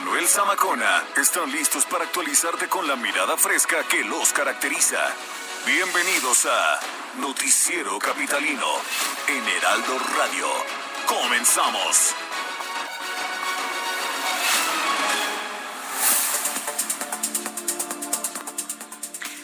Manuel 0.00 0.28
Zamacona 0.28 1.04
están 1.16 1.50
listos 1.50 1.84
para 1.84 2.04
actualizarte 2.04 2.68
con 2.68 2.86
la 2.86 2.94
mirada 2.94 3.36
fresca 3.36 3.82
que 3.88 4.04
los 4.04 4.32
caracteriza. 4.32 4.96
Bienvenidos 5.66 6.46
a 6.46 6.78
Noticiero 7.18 7.98
Capitalino 7.98 8.64
en 9.26 9.44
Heraldo 9.48 9.98
Radio. 10.16 10.46
Comenzamos. 11.04 12.14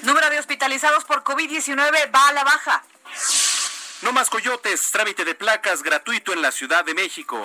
Número 0.03 0.31
de 0.31 0.39
hospitalizados 0.39 1.03
por 1.03 1.25
COVID-19 1.25 2.15
va 2.15 2.29
a 2.29 2.33
la 2.33 2.45
baja. 2.45 2.85
No 4.03 4.13
más 4.13 4.31
coyotes, 4.31 4.89
trámite 4.93 5.25
de 5.25 5.35
placas 5.35 5.83
gratuito 5.83 6.33
en 6.33 6.43
la 6.43 6.53
Ciudad 6.53 6.85
de 6.85 6.95
México. 6.95 7.45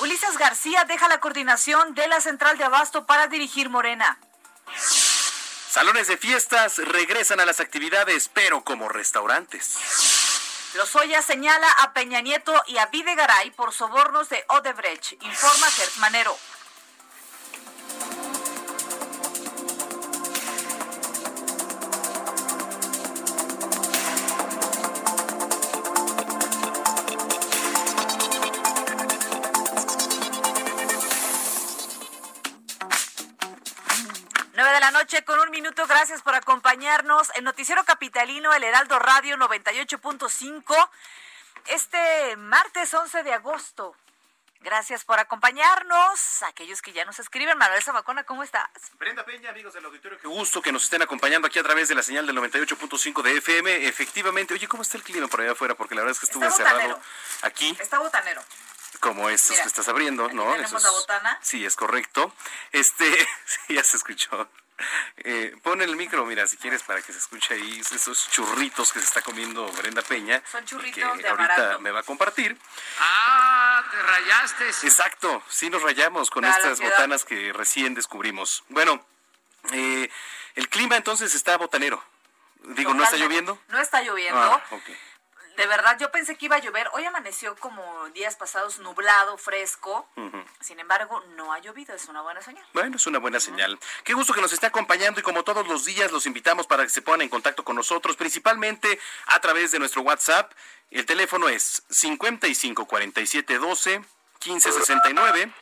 Ulises 0.00 0.38
García 0.38 0.84
deja 0.84 1.08
la 1.08 1.20
coordinación 1.20 1.94
de 1.94 2.08
la 2.08 2.20
Central 2.20 2.56
de 2.56 2.64
Abasto 2.64 3.04
para 3.04 3.26
dirigir 3.26 3.68
Morena. 3.68 4.18
Salones 5.70 6.08
de 6.08 6.16
fiestas 6.16 6.78
regresan 6.78 7.38
a 7.38 7.44
las 7.44 7.60
actividades, 7.60 8.30
pero 8.32 8.64
como 8.64 8.88
restaurantes. 8.88 9.76
Los 10.74 10.94
Lozoya 10.94 11.20
señala 11.20 11.70
a 11.80 11.92
Peña 11.92 12.20
Nieto 12.22 12.54
y 12.66 12.78
a 12.78 12.86
Videgaray 12.86 13.50
por 13.50 13.74
sobornos 13.74 14.28
de 14.30 14.42
Odebrecht, 14.48 15.12
informa 15.22 15.66
Gertmanero. 15.70 16.36
9 34.60 34.74
de 34.74 34.80
la 34.80 34.90
noche 34.90 35.24
con 35.24 35.40
un 35.40 35.48
minuto. 35.48 35.86
Gracias 35.86 36.20
por 36.20 36.34
acompañarnos. 36.34 37.30
El 37.34 37.44
Noticiero 37.44 37.82
Capitalino, 37.84 38.52
el 38.52 38.62
Heraldo 38.62 38.98
Radio 38.98 39.38
98.5. 39.38 40.90
Este 41.68 42.36
martes 42.36 42.92
11 42.92 43.22
de 43.22 43.32
agosto. 43.32 43.96
Gracias 44.60 45.02
por 45.06 45.18
acompañarnos. 45.18 46.42
Aquellos 46.42 46.82
que 46.82 46.92
ya 46.92 47.06
nos 47.06 47.18
escriben, 47.18 47.56
Manuel 47.56 47.82
Zamacona, 47.82 48.24
¿cómo 48.24 48.42
estás? 48.42 48.68
Brenda 48.98 49.24
Peña, 49.24 49.48
amigos 49.48 49.72
del 49.72 49.86
auditorio, 49.86 50.18
qué 50.18 50.28
gusto 50.28 50.60
que 50.60 50.72
nos 50.72 50.84
estén 50.84 51.00
acompañando 51.00 51.48
aquí 51.48 51.58
a 51.58 51.62
través 51.62 51.88
de 51.88 51.94
la 51.94 52.02
señal 52.02 52.26
del 52.26 52.36
98.5 52.36 53.22
de 53.22 53.38
FM. 53.38 53.88
Efectivamente, 53.88 54.52
oye, 54.52 54.68
¿cómo 54.68 54.82
está 54.82 54.98
el 54.98 55.02
clima 55.02 55.26
por 55.26 55.40
allá 55.40 55.52
afuera? 55.52 55.74
Porque 55.74 55.94
la 55.94 56.02
verdad 56.02 56.12
es 56.12 56.20
que 56.20 56.26
estuve 56.26 56.44
encerrado 56.44 57.00
aquí. 57.40 57.74
Está 57.80 57.98
botanero 57.98 58.42
como 58.98 59.28
estos 59.30 59.50
Mira, 59.52 59.62
que 59.62 59.68
estás 59.68 59.88
abriendo, 59.88 60.26
aquí 60.26 60.34
¿no? 60.34 60.52
tenemos 60.52 60.82
la 60.82 60.90
botana. 60.90 61.38
Sí, 61.42 61.64
es 61.64 61.76
correcto. 61.76 62.34
Este, 62.72 63.06
sí, 63.46 63.74
ya 63.74 63.84
se 63.84 63.96
escuchó. 63.96 64.48
Eh, 65.18 65.54
pon 65.62 65.82
el 65.82 65.94
micro, 65.96 66.24
mira, 66.24 66.46
si 66.46 66.56
quieres, 66.56 66.82
para 66.82 67.02
que 67.02 67.12
se 67.12 67.18
escuche 67.18 67.54
ahí 67.54 67.80
esos 67.80 68.30
churritos 68.30 68.92
que 68.92 68.98
se 69.00 69.04
está 69.04 69.22
comiendo 69.22 69.66
Brenda 69.72 70.02
Peña. 70.02 70.42
Son 70.50 70.64
churritos 70.64 70.94
que 70.94 71.00
de 71.22 71.28
ahorita 71.28 71.30
amaranto. 71.32 71.80
me 71.80 71.90
va 71.90 72.00
a 72.00 72.02
compartir. 72.02 72.56
Ah, 72.98 73.84
te 73.90 74.02
rayaste. 74.02 74.68
Exacto, 74.86 75.42
sí 75.48 75.68
nos 75.68 75.82
rayamos 75.82 76.30
con 76.30 76.42
Para 76.42 76.56
estas 76.56 76.80
botanas 76.80 77.24
que 77.24 77.52
recién 77.52 77.94
descubrimos. 77.94 78.64
Bueno, 78.68 79.04
eh, 79.72 80.10
el 80.54 80.68
clima 80.68 80.96
entonces 80.96 81.34
está 81.34 81.56
botanero. 81.58 82.02
Digo, 82.62 82.94
¿no 82.94 83.04
está 83.04 83.16
lloviendo? 83.16 83.58
No 83.68 83.80
está 83.80 84.02
lloviendo. 84.02 84.40
Ah, 84.40 84.62
ok. 84.70 84.90
De 85.56 85.66
verdad, 85.66 85.98
yo 85.98 86.10
pensé 86.10 86.36
que 86.36 86.46
iba 86.46 86.56
a 86.56 86.58
llover. 86.60 86.88
Hoy 86.92 87.04
amaneció 87.04 87.54
como 87.56 88.08
días 88.10 88.36
pasados 88.36 88.78
nublado, 88.78 89.36
fresco. 89.36 90.08
Sin 90.60 90.80
embargo, 90.80 91.22
no 91.36 91.52
ha 91.52 91.58
llovido. 91.58 91.94
Es 91.94 92.08
una 92.08 92.22
buena 92.22 92.40
señal. 92.40 92.64
Bueno, 92.72 92.96
es 92.96 93.06
una 93.06 93.18
buena 93.18 93.40
señal. 93.40 93.78
Qué 94.04 94.14
gusto 94.14 94.32
que 94.32 94.40
nos 94.40 94.52
esté 94.52 94.66
acompañando 94.66 95.20
y 95.20 95.22
como 95.22 95.42
todos 95.42 95.66
los 95.66 95.84
días 95.84 96.12
los 96.12 96.26
invitamos 96.26 96.66
para 96.66 96.84
que 96.84 96.90
se 96.90 97.02
pongan 97.02 97.22
en 97.22 97.28
contacto 97.28 97.64
con 97.64 97.76
nosotros, 97.76 98.16
principalmente 98.16 98.98
a 99.26 99.40
través 99.40 99.70
de 99.70 99.78
nuestro 99.78 100.02
WhatsApp. 100.02 100.52
El 100.90 101.06
teléfono 101.06 101.48
es 101.48 101.82
55 101.90 102.86
47 102.86 103.58
12 103.58 104.02
15 104.38 104.72
69. 104.72 105.52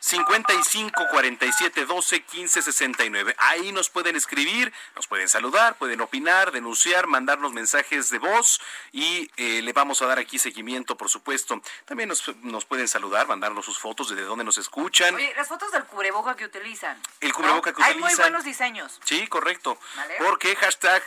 55 0.00 1.06
47 1.10 1.84
12 1.86 2.22
15 2.22 2.62
69. 2.62 3.34
Ahí 3.38 3.72
nos 3.72 3.90
pueden 3.90 4.16
escribir, 4.16 4.72
nos 4.96 5.06
pueden 5.06 5.28
saludar, 5.28 5.76
pueden 5.76 6.00
opinar, 6.00 6.52
denunciar, 6.52 7.06
mandarnos 7.06 7.52
mensajes 7.52 8.10
de 8.10 8.18
voz 8.18 8.60
y 8.92 9.30
eh, 9.36 9.62
le 9.62 9.72
vamos 9.72 10.00
a 10.02 10.06
dar 10.06 10.18
aquí 10.18 10.38
seguimiento, 10.38 10.96
por 10.96 11.08
supuesto. 11.08 11.60
También 11.84 12.08
nos, 12.08 12.34
nos 12.42 12.64
pueden 12.64 12.88
saludar, 12.88 13.26
mandarnos 13.26 13.64
sus 13.64 13.78
fotos 13.78 14.08
de, 14.10 14.16
de 14.16 14.22
dónde 14.22 14.44
nos 14.44 14.58
escuchan. 14.58 15.14
Oye, 15.14 15.32
las 15.36 15.48
fotos 15.48 15.70
del 15.72 15.84
cubreboca 15.84 16.36
que 16.36 16.44
utilizan. 16.44 17.00
El 17.20 17.32
cubreboca 17.32 17.72
que 17.72 17.82
Hay 17.82 17.94
muy 17.94 18.04
utilizan. 18.04 18.24
buenos 18.24 18.44
diseños. 18.44 19.00
Sí, 19.04 19.26
correcto. 19.26 19.78
Vale. 19.96 20.14
Porque 20.18 20.54
hashtag 20.56 21.02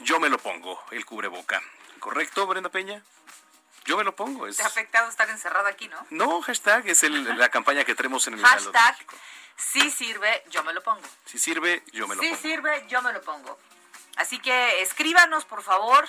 yo 0.00 0.20
me 0.20 0.28
lo 0.28 0.38
pongo, 0.38 0.82
el 0.90 1.04
cubreboca. 1.04 1.62
¿Correcto, 2.00 2.46
Brenda 2.46 2.68
Peña? 2.68 3.02
Yo 3.84 3.96
me 3.96 4.04
lo 4.04 4.14
pongo. 4.16 4.46
Es... 4.46 4.56
Te 4.56 4.62
ha 4.62 4.66
afectado 4.66 5.08
estar 5.08 5.28
encerrado 5.30 5.66
aquí, 5.68 5.88
¿no? 5.88 6.06
No, 6.10 6.40
hashtag 6.42 6.88
es 6.88 7.02
el- 7.02 7.38
la 7.38 7.48
campaña 7.50 7.84
que 7.84 7.94
tenemos 7.94 8.26
en 8.26 8.34
el 8.34 8.44
Hashtag, 8.44 8.96
sí 9.56 9.90
sirve, 9.90 10.42
yo 10.50 10.62
me 10.64 10.72
lo 10.72 10.82
pongo. 10.82 11.02
Si 11.26 11.38
sirve, 11.38 11.82
yo 11.92 12.06
me 12.08 12.14
lo 12.16 12.22
Sí 12.22 12.28
pongo. 12.30 12.42
sirve, 12.42 12.84
yo 12.88 13.02
me 13.02 13.12
lo 13.12 13.20
pongo. 13.22 13.58
Así 14.16 14.38
que 14.38 14.80
escríbanos, 14.82 15.44
por 15.44 15.62
favor. 15.62 16.08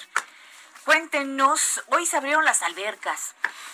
Cuéntenos. 0.83 1.81
Hoy 1.87 2.05
se 2.05 2.17
abrieron 2.17 2.45
las 2.45 2.61
albercas. 2.61 3.33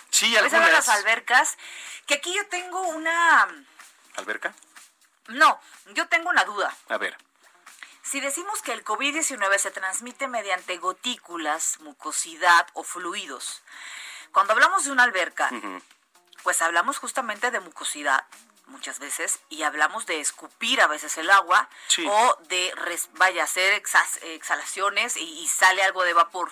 Sí, 0.09 0.27
Hoy 0.27 0.31
se 0.31 0.37
abrieron 0.39 0.63
algunas. 0.63 0.87
las 0.87 0.97
albercas. 0.97 1.57
Que 2.07 2.15
aquí 2.15 2.33
yo 2.33 2.47
tengo 2.47 2.81
una... 2.89 3.47
¿Alberca? 4.15 4.53
No, 5.27 5.59
yo 5.93 6.07
tengo 6.07 6.29
una 6.29 6.43
duda. 6.45 6.75
A 6.89 6.97
ver. 6.97 7.17
Si 8.11 8.19
decimos 8.19 8.61
que 8.61 8.73
el 8.73 8.83
COVID-19 8.83 9.57
se 9.57 9.71
transmite 9.71 10.27
mediante 10.27 10.77
gotículas, 10.79 11.79
mucosidad 11.79 12.67
o 12.73 12.83
fluidos, 12.83 13.63
cuando 14.33 14.51
hablamos 14.51 14.83
de 14.83 14.91
una 14.91 15.03
alberca, 15.03 15.49
pues 16.43 16.61
hablamos 16.61 16.97
justamente 16.97 17.51
de 17.51 17.61
mucosidad 17.61 18.25
muchas 18.67 18.99
veces 18.99 19.39
y 19.49 19.63
hablamos 19.63 20.05
de 20.05 20.19
escupir 20.21 20.81
a 20.81 20.87
veces 20.87 21.17
el 21.17 21.29
agua 21.29 21.69
Sí. 21.87 22.05
o 22.07 22.37
de, 22.47 22.73
res- 22.77 23.09
vaya, 23.13 23.43
hacer 23.43 23.73
exas- 23.81 24.21
exhalaciones 24.23 25.17
y, 25.17 25.23
y 25.41 25.47
sale 25.47 25.83
algo 25.83 26.03
de 26.03 26.13
vapor. 26.13 26.51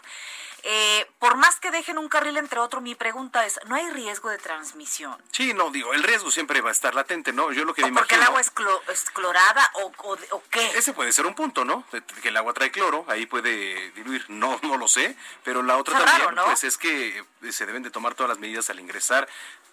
Eh, 0.64 1.10
por 1.20 1.38
más 1.38 1.58
que 1.62 1.72
dejen 1.72 1.98
un 1.98 2.10
carril 2.10 2.36
entre 2.36 2.60
otro, 2.60 2.82
mi 2.82 2.94
pregunta 2.94 3.46
es, 3.46 3.58
¿no 3.68 3.76
hay 3.76 3.90
riesgo 3.92 4.30
de 4.30 4.38
transmisión? 4.38 5.16
Sí, 5.32 5.54
no, 5.54 5.70
digo, 5.72 5.94
el 5.94 6.04
riesgo 6.04 6.32
siempre 6.32 6.60
va 6.60 6.68
a 6.68 6.74
estar 6.74 6.94
latente, 6.96 7.32
¿no? 7.32 7.54
Yo 7.54 7.64
lo 7.64 7.74
que 7.74 7.84
me 7.84 7.92
¿O 7.92 7.94
porque 7.94 8.16
el 8.16 8.24
agua 8.24 8.42
es, 8.42 8.54
clo- 8.54 8.82
es 8.90 9.06
clorada 9.12 9.72
o, 9.76 9.92
o, 10.00 10.18
o 10.32 10.44
qué? 10.52 10.66
Ese 10.78 10.92
puede 10.92 11.14
ser 11.14 11.26
un 11.28 11.34
punto, 11.34 11.64
¿no? 11.64 11.86
Que 12.22 12.28
el 12.28 12.36
agua 12.36 12.54
trae 12.54 12.72
cloro, 12.72 13.06
ahí 13.08 13.26
puede 13.26 13.92
diluir. 13.92 14.26
No, 14.28 14.60
no 14.64 14.76
lo 14.76 14.90
sé, 14.90 15.16
pero 15.46 15.64
la 15.64 15.78
otra 15.78 15.98
también, 15.98 16.18
raro, 16.20 16.32
¿no? 16.34 16.44
pues 16.46 16.66
es 16.66 16.78
que 16.78 17.24
se 17.52 17.66
deben 17.66 17.84
de 17.84 17.90
tomar 17.90 18.14
todas 18.16 18.28
las 18.30 18.40
medidas 18.40 18.70
al 18.70 18.82
ingresar, 18.82 19.30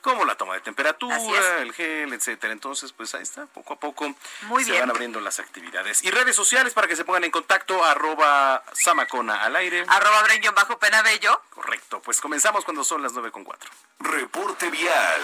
como 0.06 0.24
la 0.24 0.36
toma 0.36 0.54
de 0.54 0.60
temperatura, 0.60 1.58
el 1.58 1.72
gel, 1.72 2.12
etcétera. 2.12 2.52
Entonces, 2.52 2.92
pues 2.92 3.12
ahí 3.16 3.22
está, 3.24 3.46
poco 3.46 3.74
a 3.74 3.80
poco 3.80 4.14
Muy 4.42 4.62
se 4.62 4.70
bien. 4.70 4.82
van 4.82 4.90
abriendo 4.90 5.18
las 5.18 5.40
actividades. 5.40 6.04
Y 6.04 6.12
redes 6.12 6.36
sociales 6.36 6.72
para 6.74 6.86
que 6.86 6.94
se 6.94 7.04
pongan 7.04 7.24
en 7.24 7.32
contacto, 7.32 7.84
arroba 7.84 8.62
Samacona 8.72 9.42
al 9.42 9.56
aire. 9.56 9.84
Arroba 9.88 10.22
Breñón 10.22 10.54
bajo 10.54 10.78
Penabello. 10.78 11.42
Correcto, 11.50 12.00
pues 12.02 12.20
comenzamos 12.20 12.64
cuando 12.64 12.84
son 12.84 13.02
las 13.02 13.14
nueve 13.14 13.32
con 13.32 13.42
cuatro. 13.42 13.68
Reporte 13.98 14.70
vial. 14.70 15.20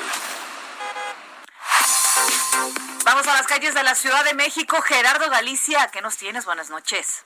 Vamos 3.04 3.26
a 3.28 3.34
las 3.34 3.46
calles 3.46 3.74
de 3.74 3.84
la 3.84 3.94
Ciudad 3.94 4.24
de 4.24 4.34
México. 4.34 4.82
Gerardo 4.82 5.30
Galicia, 5.30 5.88
¿qué 5.92 6.02
nos 6.02 6.16
tienes? 6.16 6.44
Buenas 6.44 6.70
noches. 6.70 7.24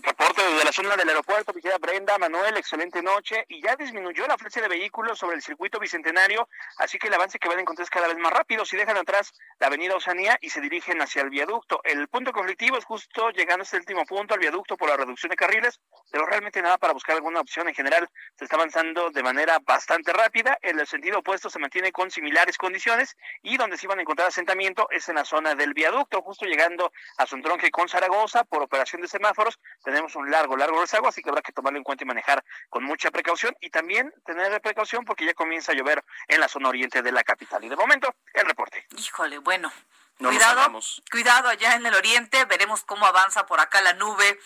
Reporte 0.00 0.42
desde 0.44 0.64
la 0.64 0.70
zona 0.70 0.96
del 0.96 1.08
aeropuerto, 1.08 1.52
Vigila 1.52 1.76
Brenda, 1.78 2.18
Manuel, 2.18 2.56
excelente 2.56 3.02
noche. 3.02 3.44
Y 3.48 3.60
ya 3.60 3.74
disminuyó 3.74 4.28
la 4.28 4.34
afluencia 4.34 4.62
de 4.62 4.68
vehículos 4.68 5.18
sobre 5.18 5.34
el 5.34 5.42
circuito 5.42 5.80
bicentenario, 5.80 6.48
así 6.76 6.98
que 6.98 7.08
el 7.08 7.14
avance 7.14 7.40
que 7.40 7.48
van 7.48 7.58
a 7.58 7.62
encontrar 7.62 7.82
es 7.82 7.90
cada 7.90 8.06
vez 8.06 8.16
más 8.16 8.32
rápido. 8.32 8.64
Si 8.64 8.76
dejan 8.76 8.96
atrás 8.96 9.32
la 9.58 9.66
avenida 9.66 9.96
Osanía 9.96 10.38
y 10.40 10.50
se 10.50 10.60
dirigen 10.60 11.02
hacia 11.02 11.22
el 11.22 11.30
viaducto. 11.30 11.80
El 11.82 12.06
punto 12.06 12.32
conflictivo 12.32 12.78
es 12.78 12.84
justo 12.84 13.30
llegando 13.30 13.62
a 13.62 13.64
este 13.64 13.78
último 13.78 14.06
punto, 14.06 14.34
al 14.34 14.40
viaducto 14.40 14.76
por 14.76 14.88
la 14.88 14.96
reducción 14.96 15.30
de 15.30 15.36
carriles, 15.36 15.80
pero 16.12 16.26
realmente 16.26 16.62
nada 16.62 16.78
para 16.78 16.92
buscar 16.92 17.16
alguna 17.16 17.40
opción. 17.40 17.68
En 17.68 17.74
general, 17.74 18.08
se 18.36 18.44
está 18.44 18.54
avanzando 18.54 19.10
de 19.10 19.22
manera 19.24 19.58
bastante 19.58 20.12
rápida. 20.12 20.58
En 20.62 20.78
el 20.78 20.86
sentido 20.86 21.18
opuesto 21.18 21.50
se 21.50 21.58
mantiene 21.58 21.90
con 21.90 22.12
similares 22.12 22.56
condiciones 22.56 23.16
y 23.42 23.56
donde 23.56 23.76
sí 23.76 23.88
van 23.88 23.98
a 23.98 24.02
encontrar 24.02 24.28
asentamiento 24.28 24.88
es 24.90 25.08
en 25.08 25.16
la 25.16 25.24
zona 25.24 25.56
del 25.56 25.74
viaducto, 25.74 26.22
justo 26.22 26.46
llegando 26.46 26.92
a 27.16 27.26
Sontronje 27.26 27.72
con 27.72 27.88
Zaragoza 27.88 28.44
por 28.44 28.62
operación 28.62 29.02
de 29.02 29.08
semáforos 29.08 29.58
tenemos 29.88 30.14
un 30.16 30.30
largo, 30.30 30.54
largo 30.54 30.82
rezago, 30.82 31.08
así 31.08 31.22
que 31.22 31.30
habrá 31.30 31.40
que 31.40 31.50
tomarlo 31.50 31.78
en 31.78 31.82
cuenta 31.82 32.04
y 32.04 32.06
manejar 32.06 32.44
con 32.68 32.84
mucha 32.84 33.10
precaución 33.10 33.56
y 33.58 33.70
también 33.70 34.12
tener 34.26 34.60
precaución 34.60 35.02
porque 35.06 35.24
ya 35.24 35.32
comienza 35.32 35.72
a 35.72 35.74
llover 35.74 36.04
en 36.26 36.40
la 36.40 36.48
zona 36.48 36.68
oriente 36.68 37.00
de 37.00 37.10
la 37.10 37.24
capital. 37.24 37.64
Y 37.64 37.70
de 37.70 37.76
momento, 37.76 38.14
el 38.34 38.44
reporte. 38.44 38.86
Híjole, 38.98 39.38
bueno. 39.38 39.72
cuidado, 40.18 40.78
cuidado 41.10 41.48
allá 41.48 41.74
en 41.74 41.86
el 41.86 41.94
oriente, 41.94 42.44
veremos 42.44 42.84
cómo 42.84 43.06
avanza 43.06 43.46
por 43.46 43.60
acá 43.60 43.80
la 43.80 43.94
nube 43.94 44.38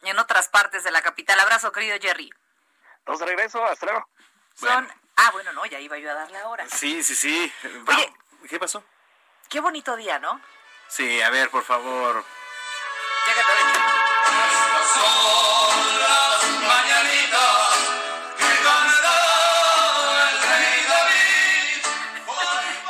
en 0.00 0.18
otras 0.18 0.48
partes 0.48 0.82
de 0.82 0.90
la 0.90 1.02
capital. 1.02 1.38
Abrazo, 1.40 1.72
querido 1.72 1.98
Jerry. 2.00 2.32
Nos 3.06 3.20
regreso, 3.20 3.62
hasta 3.66 3.84
luego. 3.84 4.08
Son, 4.54 4.90
ah, 5.16 5.30
bueno, 5.32 5.52
no, 5.52 5.66
ya 5.66 5.78
iba 5.78 5.98
yo 5.98 6.10
a 6.10 6.14
darle 6.14 6.38
ahora. 6.38 6.66
Sí, 6.70 7.02
sí, 7.02 7.14
sí. 7.14 7.52
Oye, 7.86 8.14
¿qué 8.48 8.58
pasó? 8.58 8.82
Qué 9.50 9.60
bonito 9.60 9.94
día, 9.94 10.18
¿no? 10.20 10.40
Sí, 10.88 11.20
a 11.20 11.28
ver, 11.28 11.50
por 11.50 11.64
favor. 11.64 12.24
Ya 13.26 13.34
que 13.34 13.85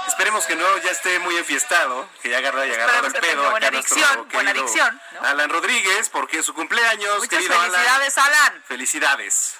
Esperemos 0.08 0.46
que 0.46 0.56
no 0.56 0.78
ya 0.78 0.90
esté 0.90 1.18
muy 1.18 1.36
enfiestado, 1.36 2.08
que 2.22 2.30
ya 2.30 2.38
agarra, 2.38 2.64
ya 2.64 2.74
agarrado 2.74 3.06
el 3.06 3.12
pedo. 3.12 3.50
Buena 3.50 3.68
adicción, 3.68 4.28
buena 4.32 4.50
adicción. 4.50 5.00
¿no? 5.12 5.28
Alan 5.28 5.50
Rodríguez, 5.50 6.08
porque 6.08 6.38
es 6.38 6.46
su 6.46 6.54
cumpleaños, 6.54 7.18
Muchas 7.18 7.28
querido 7.28 7.60
felicidades, 7.60 8.18
Alan. 8.18 8.62
Felicidades. 8.66 9.56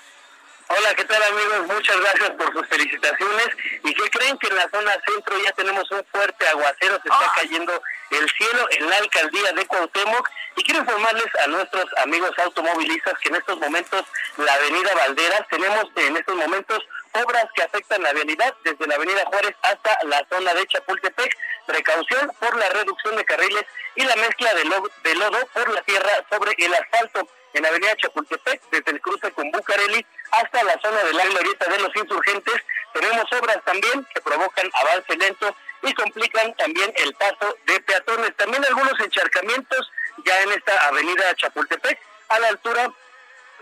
Hola, 0.68 0.94
¿qué 0.96 1.04
tal 1.04 1.22
amigos? 1.22 1.68
Muchas 1.68 1.96
gracias 2.00 2.30
por 2.30 2.52
sus 2.52 2.66
felicitaciones. 2.66 3.48
¿Y 3.84 3.94
qué 3.94 4.10
creen 4.10 4.36
que 4.36 4.48
en 4.48 4.56
la 4.56 4.68
zona 4.68 5.00
centro 5.06 5.38
ya 5.38 5.52
tenemos 5.52 5.88
un 5.92 6.04
fuerte 6.10 6.44
aguacero? 6.48 6.98
Se 7.02 7.08
está 7.08 7.32
cayendo 7.36 7.80
el 8.10 8.28
cielo 8.30 8.66
en 8.72 8.90
la 8.90 8.96
alcaldía 8.96 9.52
de 9.52 9.64
Cuauhtémoc. 9.64 10.28
Y 10.56 10.64
quiero 10.64 10.80
informarles 10.80 11.26
a 11.44 11.46
nuestros 11.46 11.84
amigos 11.98 12.32
automovilistas 12.38 13.14
que 13.20 13.28
en 13.28 13.36
estos 13.36 13.60
momentos 13.60 14.04
la 14.38 14.54
avenida 14.54 14.92
Valderas 14.96 15.46
tenemos 15.48 15.84
en 15.94 16.16
estos 16.16 16.34
momentos 16.34 16.80
obras 17.12 17.46
que 17.54 17.62
afectan 17.62 18.02
la 18.02 18.12
vialidad 18.12 18.52
desde 18.64 18.86
la 18.88 18.96
avenida 18.96 19.24
Juárez 19.26 19.54
hasta 19.62 19.98
la 20.02 20.26
zona 20.28 20.52
de 20.52 20.66
Chapultepec. 20.66 21.36
Precaución 21.66 22.32
por 22.40 22.56
la 22.56 22.68
reducción 22.70 23.14
de 23.14 23.24
carriles 23.24 23.64
y 23.94 24.04
la 24.04 24.16
mezcla 24.16 24.52
de, 24.54 24.64
de 25.04 25.14
lodo 25.14 25.46
por 25.54 25.68
la 25.68 25.82
tierra 25.82 26.10
sobre 26.28 26.54
el 26.58 26.74
asfalto 26.74 27.28
en 27.56 27.62
la 27.62 27.70
avenida 27.70 27.96
Chapultepec, 27.96 28.60
desde 28.70 28.90
el 28.90 29.00
cruce 29.00 29.32
con 29.32 29.50
Bucareli 29.50 30.04
hasta 30.30 30.62
la 30.62 30.78
zona 30.80 31.02
de 31.02 31.12
la 31.14 31.24
glorieta 31.26 31.66
de 31.70 31.78
los 31.78 31.96
insurgentes. 31.96 32.54
Tenemos 32.92 33.24
obras 33.32 33.58
también 33.64 34.06
que 34.14 34.20
provocan 34.20 34.70
avance 34.74 35.16
lento 35.16 35.56
y 35.82 35.94
complican 35.94 36.54
también 36.56 36.92
el 36.96 37.14
paso 37.14 37.56
de 37.66 37.80
peatones. 37.80 38.36
También 38.36 38.64
algunos 38.64 39.00
encharcamientos 39.00 39.90
ya 40.24 40.42
en 40.42 40.52
esta 40.52 40.88
avenida 40.88 41.34
Chapultepec 41.36 41.98
a 42.28 42.38
la 42.40 42.48
altura 42.48 42.92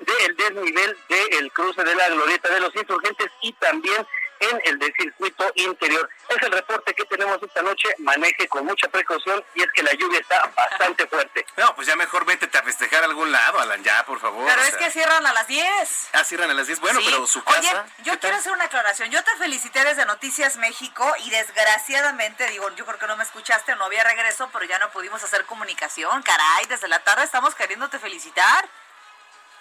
del 0.01 0.37
desnivel 0.37 0.97
del 1.09 1.53
cruce 1.53 1.85
de 1.85 1.95
la 1.95 2.09
glorieta 2.09 2.53
de 2.53 2.61
los 2.61 2.75
insurgentes 2.75 3.29
y 3.43 3.53
también 3.55 4.05
en 4.41 4.61
el 4.65 4.79
de 4.79 4.93
circuito 4.99 5.51
interior. 5.55 6.09
Es 6.29 6.43
el 6.43 6.53
reporte 6.53 6.95
que 6.95 7.05
tenemos 7.05 7.43
esta 7.43 7.63
noche. 7.63 7.89
Maneje 7.99 8.49
con 8.49 8.65
mucha 8.65 8.89
precaución 8.89 9.45
y 9.55 9.63
es 9.63 9.69
que 9.75 9.83
la 9.83 9.93
lluvia 9.95 10.21
está 10.21 10.51
bastante 10.57 11.07
fuerte. 11.07 11.47
No, 11.57 11.75
pues 11.75 11.87
ya 11.87 11.97
mejor 11.97 12.25
vete 12.25 12.49
a 12.57 12.63
festejar 12.63 13.03
a 13.03 13.07
algún 13.07 13.31
lado, 13.31 13.61
Alan, 13.61 13.83
ya, 13.83 14.05
por 14.07 14.21
favor. 14.21 14.47
Pero 14.47 14.63
es 14.63 14.77
que 14.77 14.91
cierran 14.91 15.27
a 15.27 15.33
las 15.33 15.47
10. 15.47 16.09
Ah, 16.13 16.25
cierran 16.25 16.51
a 16.51 16.55
las 16.55 16.67
10. 16.67 16.81
Bueno, 16.81 17.01
pero 17.05 17.27
su 17.27 17.43
casa. 17.45 17.59
Oye, 17.59 17.93
yo 18.05 18.19
quiero 18.19 18.37
hacer 18.37 18.53
una 18.53 18.65
aclaración. 18.65 19.11
Yo 19.11 19.23
te 19.23 19.37
felicité 19.37 19.85
desde 19.85 20.05
Noticias 20.07 20.57
México 20.57 21.13
y 21.25 21.31
desgraciadamente, 21.31 22.47
digo, 22.49 22.71
yo 22.77 22.85
creo 22.87 22.99
que 22.99 23.07
no 23.07 23.17
me 23.17 23.25
escuchaste 23.25 23.73
o 23.73 23.77
no 23.77 23.85
había 23.87 24.05
regreso, 24.05 24.49
pero 24.53 24.65
ya 24.65 24.79
no 24.79 24.91
pudimos 24.91 25.23
hacer 25.23 25.45
comunicación. 25.45 26.23
Caray, 26.23 26.67
desde 26.67 26.89
la 26.89 27.01
tarde 27.01 27.25
estamos 27.25 27.55
queriéndote 27.55 27.99
felicitar. 27.99 28.69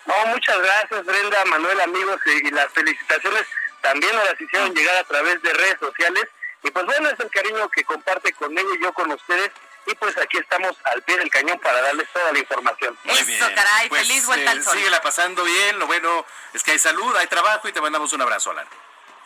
No, 0.05 0.25
muchas 0.27 0.57
gracias, 0.59 1.05
Brenda, 1.05 1.45
Manuel, 1.45 1.79
amigos, 1.81 2.19
y 2.25 2.51
las 2.51 2.71
felicitaciones 2.73 3.45
también 3.83 4.15
nos 4.15 4.23
las 4.25 4.39
hicieron 4.39 4.73
llegar 4.73 4.95
a 4.95 5.03
través 5.03 5.41
de 5.41 5.53
redes 5.53 5.77
sociales. 5.79 6.23
Y 6.63 6.71
pues 6.71 6.85
bueno, 6.85 7.09
es 7.09 7.19
el 7.19 7.29
cariño 7.29 7.69
que 7.69 7.83
comparte 7.83 8.31
conmigo 8.33 8.73
y 8.73 8.81
yo 8.81 8.93
con 8.93 9.11
ustedes. 9.11 9.51
Y 9.85 9.93
pues 9.95 10.17
aquí 10.17 10.37
estamos 10.37 10.71
al 10.85 11.01
pie 11.03 11.17
del 11.17 11.29
cañón 11.29 11.59
para 11.59 11.81
darles 11.81 12.07
toda 12.13 12.31
la 12.31 12.39
información. 12.39 12.97
Muy 13.03 13.15
Eso, 13.15 13.45
caray, 13.53 13.89
pues, 13.89 14.07
feliz 14.07 14.25
vuelta 14.25 14.51
al 14.51 14.59
eh, 14.59 14.63
sol. 14.63 14.77
Síguela 14.77 15.01
pasando 15.01 15.43
bien, 15.43 15.77
lo 15.77 15.87
bueno 15.87 16.25
es 16.53 16.63
que 16.63 16.71
hay 16.71 16.79
salud, 16.79 17.13
hay 17.17 17.27
trabajo 17.27 17.67
y 17.67 17.73
te 17.73 17.81
mandamos 17.81 18.13
un 18.13 18.21
abrazo, 18.21 18.51
Alan. 18.51 18.67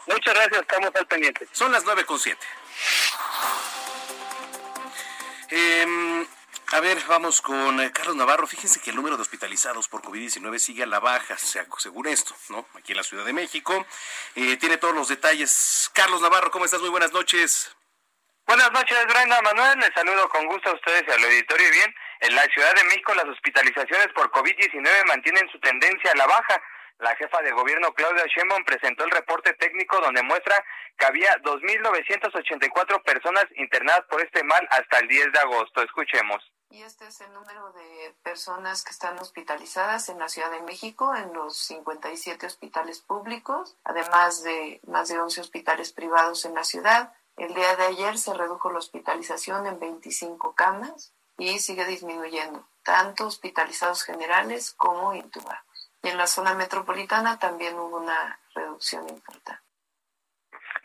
Muchas 0.08 0.34
gracias, 0.34 0.62
estamos 0.62 0.90
al 0.96 1.06
pendiente. 1.06 1.48
Son 1.52 1.72
las 1.72 1.84
nueve 1.84 2.06
con 2.06 2.20
siete. 2.20 2.46
Eh, 5.50 6.26
a 6.74 6.80
ver, 6.82 6.98
vamos 7.08 7.42
con 7.42 7.80
eh, 7.80 7.92
Carlos 7.94 8.16
Navarro. 8.16 8.46
Fíjense 8.46 8.82
que 8.82 8.90
el 8.90 8.98
número 8.98 9.16
de 9.16 9.22
hospitalizados 9.22 9.88
por 9.88 10.02
COVID-19 10.02 10.60
sigue 10.60 10.84
a 10.84 10.86
la 10.86 11.00
baja, 11.00 11.38
según 11.38 12.08
esto, 12.08 12.36
¿no? 12.50 12.68
Aquí 12.74 12.92
en 12.92 12.98
la 12.98 13.04
Ciudad 13.04 13.24
de 13.24 13.32
México. 13.32 13.86
Eh, 14.36 14.58
tiene 14.58 14.78
todos 14.78 14.94
los 14.94 15.08
detalles. 15.08 15.90
Carlos 15.94 16.22
Navarro, 16.22 16.52
¿cómo 16.52 16.66
estás? 16.66 16.82
Muy 16.82 16.90
buenas 16.90 17.14
noches. 17.14 17.74
Buenas 18.46 18.72
noches, 18.72 18.98
Brenda 19.08 19.42
Manuel. 19.42 19.80
Les 19.80 19.94
saludo 19.94 20.28
con 20.30 20.46
gusto 20.48 20.70
a 20.70 20.74
ustedes 20.74 21.04
y 21.08 21.12
al 21.12 21.24
auditorio. 21.24 21.72
Bien, 21.72 21.96
en 22.22 22.36
la 22.36 22.44
Ciudad 22.44 22.74
de 22.76 22.84
México 22.86 23.14
las 23.14 23.26
hospitalizaciones 23.26 24.08
por 24.14 24.30
COVID-19 24.32 25.06
mantienen 25.08 25.50
su 25.50 25.60
tendencia 25.60 26.12
a 26.12 26.18
la 26.18 26.28
baja. 26.28 26.62
La 27.00 27.16
jefa 27.16 27.42
de 27.44 27.52
gobierno 27.52 27.94
Claudia 27.94 28.26
Sheinbaum 28.26 28.66
presentó 28.66 29.06
el 29.06 29.12
reporte 29.12 29.54
técnico 29.54 30.02
donde 30.02 30.24
muestra 30.24 30.64
que 30.98 31.06
había 31.06 31.36
2.984 31.44 33.04
personas 33.04 33.46
internadas 33.56 34.04
por 34.10 34.22
este 34.22 34.44
mal 34.44 34.68
hasta 34.72 35.00
el 35.00 35.08
10 35.08 35.32
de 35.32 35.40
agosto. 35.40 35.82
Escuchemos. 35.84 36.44
Y 36.70 36.82
este 36.84 37.08
es 37.08 37.22
el 37.22 37.34
número 37.34 37.72
de 37.72 38.14
personas 38.24 38.84
que 38.84 38.92
están 38.92 39.18
hospitalizadas 39.20 40.10
en 40.10 40.20
la 40.20 40.28
Ciudad 40.28 40.52
de 40.52 40.62
México, 40.62 41.16
en 41.16 41.34
los 41.34 41.58
57 41.58 42.46
hospitales 42.46 43.00
públicos, 43.00 43.78
además 43.86 44.44
de 44.44 44.82
más 44.86 45.08
de 45.08 45.20
11 45.20 45.42
hospitales 45.42 45.94
privados 45.94 46.44
en 46.46 46.56
la 46.56 46.66
ciudad. 46.66 47.14
El 47.38 47.54
día 47.54 47.76
de 47.78 47.86
ayer 47.86 48.18
se 48.18 48.34
redujo 48.34 48.70
la 48.70 48.80
hospitalización 48.80 49.66
en 49.66 49.80
25 49.80 50.56
camas 50.56 51.14
y 51.38 51.60
sigue 51.60 51.86
disminuyendo, 51.86 52.68
tanto 52.84 53.28
hospitalizados 53.28 54.04
generales 54.04 54.74
como 54.74 55.14
intubados. 55.14 55.92
Y 56.04 56.10
en 56.10 56.18
la 56.18 56.28
zona 56.28 56.54
metropolitana 56.54 57.40
también 57.40 57.80
hubo 57.80 57.98
una 57.98 58.40
reducción 58.54 59.08
importante 59.08 59.67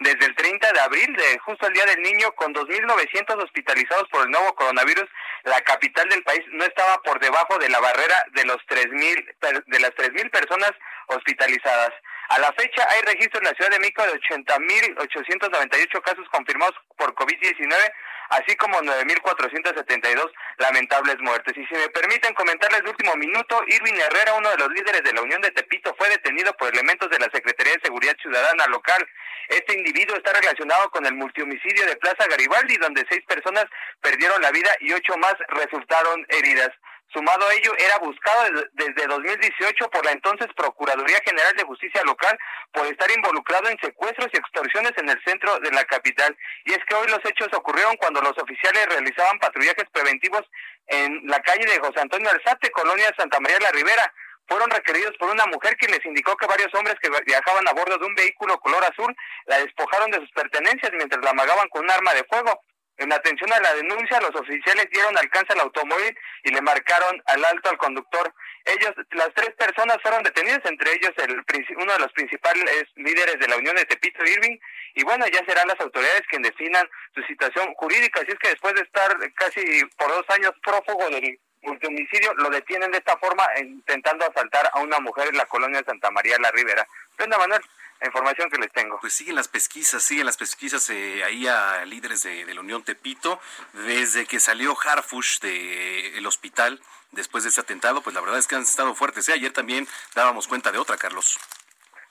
desde 0.02 0.26
el 0.26 0.34
30 0.34 0.72
de 0.72 0.80
abril, 0.80 1.16
de 1.16 1.38
justo 1.38 1.66
el 1.66 1.72
Día 1.74 1.86
del 1.86 2.02
Niño, 2.02 2.32
con 2.32 2.54
2.900 2.54 3.42
hospitalizados 3.42 4.08
por 4.10 4.24
el 4.24 4.30
nuevo 4.30 4.54
coronavirus, 4.54 5.08
la 5.44 5.60
capital 5.62 6.08
del 6.08 6.22
país 6.22 6.42
no 6.52 6.64
estaba 6.64 7.00
por 7.02 7.20
debajo 7.20 7.58
de 7.58 7.68
la 7.68 7.80
barrera 7.80 8.24
de 8.32 8.44
los 8.44 8.58
3.000 8.68 9.64
de 9.66 9.80
las 9.80 9.90
3.000 9.92 10.30
personas 10.30 10.72
hospitalizadas. 11.08 11.92
A 12.28 12.38
la 12.38 12.52
fecha 12.52 12.86
hay 12.90 13.02
registro 13.02 13.40
en 13.40 13.46
la 13.46 13.54
Ciudad 13.54 13.70
de 13.70 13.80
México 13.80 14.02
de 14.04 14.20
80.898 14.20 16.02
casos 16.02 16.28
confirmados 16.30 16.74
por 16.96 17.14
COVID-19, 17.14 17.92
así 18.32 18.56
como 18.56 18.80
9.472 18.80 20.32
lamentables 20.58 21.16
muertes. 21.20 21.56
Y 21.56 21.66
si 21.66 21.74
me 21.74 21.88
permiten 21.90 22.32
comentarles 22.34 22.82
de 22.82 22.90
último 22.90 23.14
minuto, 23.16 23.62
Irving 23.66 23.94
Herrera, 23.94 24.34
uno 24.34 24.48
de 24.50 24.56
los 24.56 24.68
líderes 24.72 25.02
de 25.04 25.12
la 25.12 25.22
Unión 25.22 25.40
de 25.42 25.50
Tepito, 25.50 25.94
fue 25.98 26.08
detenido 26.08 26.52
por 26.56 26.72
elementos 26.72 27.10
de 27.10 27.18
la 27.18 27.28
Secretaría 27.32 27.74
de 27.74 27.84
Seguridad 27.84 28.16
Ciudadana 28.20 28.66
local. 28.68 29.06
Este 29.48 29.74
individuo 29.74 30.16
está 30.16 30.32
relacionado 30.32 30.90
con 30.90 31.04
el 31.04 31.14
multihomicidio 31.14 31.84
de 31.86 31.96
Plaza 31.96 32.26
Garibaldi, 32.26 32.76
donde 32.78 33.04
seis 33.08 33.22
personas 33.28 33.66
perdieron 34.00 34.40
la 34.40 34.50
vida 34.50 34.70
y 34.80 34.92
ocho 34.92 35.16
más 35.18 35.34
resultaron 35.48 36.24
heridas. 36.30 36.70
Sumado 37.12 37.46
a 37.46 37.52
ello, 37.52 37.72
era 37.76 37.98
buscado 37.98 38.44
desde 38.72 39.06
2018 39.06 39.90
por 39.90 40.02
la 40.04 40.12
entonces 40.12 40.48
Procuraduría 40.56 41.18
General 41.22 41.54
de 41.56 41.64
Justicia 41.64 42.02
Local 42.04 42.38
por 42.72 42.86
estar 42.86 43.10
involucrado 43.10 43.68
en 43.68 43.78
secuestros 43.80 44.28
y 44.32 44.38
extorsiones 44.38 44.92
en 44.96 45.10
el 45.10 45.22
centro 45.22 45.58
de 45.60 45.70
la 45.72 45.84
capital. 45.84 46.34
Y 46.64 46.72
es 46.72 46.78
que 46.88 46.94
hoy 46.94 47.06
los 47.08 47.20
hechos 47.24 47.48
ocurrieron 47.52 47.96
cuando 47.96 48.22
los 48.22 48.36
oficiales 48.38 48.86
realizaban 48.86 49.38
patrullajes 49.40 49.84
preventivos 49.92 50.42
en 50.86 51.26
la 51.28 51.38
calle 51.40 51.66
de 51.66 51.80
José 51.80 52.00
Antonio 52.00 52.30
Alzate, 52.30 52.70
colonia 52.70 53.12
Santa 53.18 53.40
María 53.40 53.58
de 53.58 53.64
la 53.64 53.72
Ribera. 53.72 54.14
Fueron 54.48 54.70
requeridos 54.70 55.14
por 55.18 55.30
una 55.30 55.44
mujer 55.46 55.76
que 55.76 55.88
les 55.88 56.04
indicó 56.06 56.34
que 56.36 56.46
varios 56.46 56.72
hombres 56.74 56.96
que 57.00 57.10
viajaban 57.26 57.68
a 57.68 57.72
bordo 57.72 57.98
de 57.98 58.06
un 58.06 58.14
vehículo 58.14 58.58
color 58.58 58.82
azul 58.84 59.14
la 59.46 59.58
despojaron 59.58 60.10
de 60.10 60.18
sus 60.18 60.30
pertenencias 60.32 60.92
mientras 60.94 61.22
la 61.22 61.30
amagaban 61.30 61.68
con 61.68 61.84
un 61.84 61.90
arma 61.90 62.14
de 62.14 62.24
fuego. 62.24 62.58
En 63.02 63.12
atención 63.12 63.52
a 63.52 63.58
la 63.58 63.74
denuncia, 63.74 64.20
los 64.20 64.34
oficiales 64.36 64.88
dieron 64.92 65.18
alcance 65.18 65.52
al 65.54 65.60
automóvil 65.60 66.16
y 66.44 66.52
le 66.52 66.60
marcaron 66.62 67.20
al 67.26 67.44
alto 67.44 67.70
al 67.70 67.76
conductor. 67.76 68.32
Ellos, 68.64 68.92
las 69.10 69.34
tres 69.34 69.50
personas 69.56 69.98
fueron 70.02 70.22
detenidas, 70.22 70.60
entre 70.64 70.92
ellos 70.92 71.10
el, 71.16 71.44
uno 71.78 71.92
de 71.94 71.98
los 71.98 72.12
principales 72.12 72.64
líderes 72.94 73.40
de 73.40 73.48
la 73.48 73.56
Unión 73.56 73.74
de 73.74 73.86
Tepito 73.86 74.24
Irving, 74.24 74.56
y 74.94 75.02
bueno, 75.02 75.26
ya 75.26 75.44
serán 75.44 75.66
las 75.66 75.80
autoridades 75.80 76.22
quienes 76.28 76.52
definan 76.52 76.88
su 77.12 77.22
situación 77.24 77.74
jurídica, 77.74 78.20
así 78.20 78.30
es 78.30 78.38
que 78.38 78.50
después 78.50 78.74
de 78.74 78.82
estar 78.82 79.16
casi 79.34 79.84
por 79.96 80.08
dos 80.08 80.30
años 80.30 80.52
prófugo 80.62 81.08
del 81.10 81.40
homicidio, 81.84 82.34
lo 82.34 82.50
detienen 82.50 82.92
de 82.92 82.98
esta 82.98 83.16
forma 83.18 83.44
intentando 83.58 84.26
asaltar 84.26 84.70
a 84.72 84.78
una 84.78 85.00
mujer 85.00 85.26
en 85.28 85.38
la 85.38 85.46
colonia 85.46 85.82
Santa 85.84 86.12
María 86.12 86.38
la 86.38 86.52
Ribera. 86.52 86.86
Brenda 87.16 87.36
Manuel, 87.38 87.62
la 88.02 88.08
información 88.08 88.50
que 88.50 88.58
les 88.58 88.72
tengo. 88.72 88.98
Pues 89.00 89.14
siguen 89.14 89.36
las 89.36 89.46
pesquisas, 89.46 90.02
siguen 90.02 90.26
las 90.26 90.36
pesquisas 90.36 90.90
eh, 90.90 91.22
ahí 91.24 91.46
a 91.46 91.84
líderes 91.84 92.24
de, 92.24 92.52
la 92.52 92.60
Unión 92.60 92.82
Tepito. 92.82 93.40
Desde 93.72 94.26
que 94.26 94.40
salió 94.40 94.76
Harfush 94.76 95.38
del 95.38 96.26
hospital 96.26 96.80
después 97.12 97.44
de 97.44 97.50
ese 97.50 97.60
atentado, 97.60 98.02
pues 98.02 98.14
la 98.14 98.20
verdad 98.20 98.38
es 98.38 98.48
que 98.48 98.56
han 98.56 98.62
estado 98.62 98.94
fuertes. 98.96 99.28
¿eh? 99.28 99.34
Ayer 99.34 99.52
también 99.52 99.86
dábamos 100.14 100.48
cuenta 100.48 100.72
de 100.72 100.78
otra, 100.78 100.96
Carlos. 100.96 101.38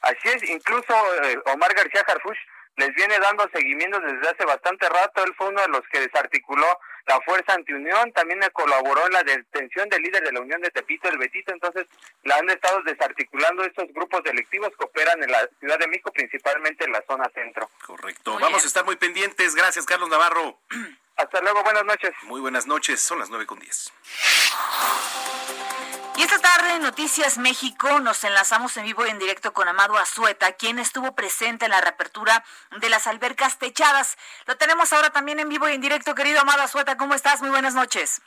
Así 0.01 0.29
es, 0.29 0.49
incluso 0.49 0.93
eh, 1.23 1.37
Omar 1.53 1.73
García 1.73 2.05
Harfush 2.07 2.39
les 2.81 2.95
viene 2.95 3.19
dando 3.19 3.47
seguimiento 3.53 3.99
desde 3.99 4.29
hace 4.29 4.43
bastante 4.45 4.89
rato. 4.89 5.23
Él 5.23 5.33
fue 5.37 5.49
uno 5.49 5.61
de 5.61 5.67
los 5.67 5.81
que 5.91 5.99
desarticuló 5.99 6.65
la 7.05 7.19
Fuerza 7.21 7.53
Antiunión, 7.53 8.11
también 8.13 8.39
colaboró 8.53 9.05
en 9.05 9.13
la 9.13 9.23
detención 9.23 9.87
del 9.89 10.01
líder 10.01 10.23
de 10.23 10.31
la 10.31 10.39
Unión 10.39 10.61
de 10.61 10.69
Tepito, 10.71 11.07
el 11.09 11.17
Betito. 11.17 11.51
Entonces, 11.51 11.85
la 12.23 12.37
han 12.37 12.49
estado 12.49 12.81
desarticulando 12.83 13.63
estos 13.63 13.91
grupos 13.93 14.23
delictivos 14.23 14.69
que 14.77 14.85
operan 14.85 15.21
en 15.21 15.31
la 15.31 15.47
Ciudad 15.59 15.77
de 15.77 15.87
México, 15.87 16.11
principalmente 16.11 16.85
en 16.85 16.91
la 16.91 17.03
zona 17.07 17.29
centro. 17.33 17.69
Correcto. 17.85 18.37
Vamos 18.39 18.63
a 18.63 18.67
estar 18.67 18.83
muy 18.85 18.95
pendientes. 18.95 19.55
Gracias, 19.55 19.85
Carlos 19.85 20.09
Navarro. 20.09 20.59
Hasta 21.17 21.41
luego, 21.41 21.63
buenas 21.63 21.85
noches. 21.85 22.11
Muy 22.23 22.41
buenas 22.41 22.65
noches, 22.65 22.99
son 23.01 23.19
las 23.19 23.29
nueve 23.29 23.45
con 23.45 23.59
diez. 23.59 23.91
Esta 26.21 26.37
tarde 26.37 26.75
en 26.75 26.83
Noticias 26.83 27.39
México 27.39 27.99
nos 27.99 28.23
enlazamos 28.23 28.77
en 28.77 28.85
vivo 28.85 29.03
y 29.07 29.09
en 29.09 29.17
directo 29.17 29.53
con 29.53 29.67
Amado 29.67 29.97
Azueta, 29.97 30.51
quien 30.51 30.77
estuvo 30.77 31.15
presente 31.15 31.65
en 31.65 31.71
la 31.71 31.81
reapertura 31.81 32.43
de 32.77 32.89
las 32.89 33.07
albercas 33.07 33.57
techadas. 33.57 34.19
Lo 34.45 34.55
tenemos 34.55 34.93
ahora 34.93 35.09
también 35.09 35.39
en 35.39 35.49
vivo 35.49 35.67
y 35.67 35.73
en 35.73 35.81
directo, 35.81 36.13
querido 36.13 36.39
Amado 36.39 36.61
Azueta. 36.61 36.95
¿Cómo 36.95 37.15
estás? 37.15 37.41
Muy 37.41 37.49
buenas 37.49 37.73
noches. 37.73 38.21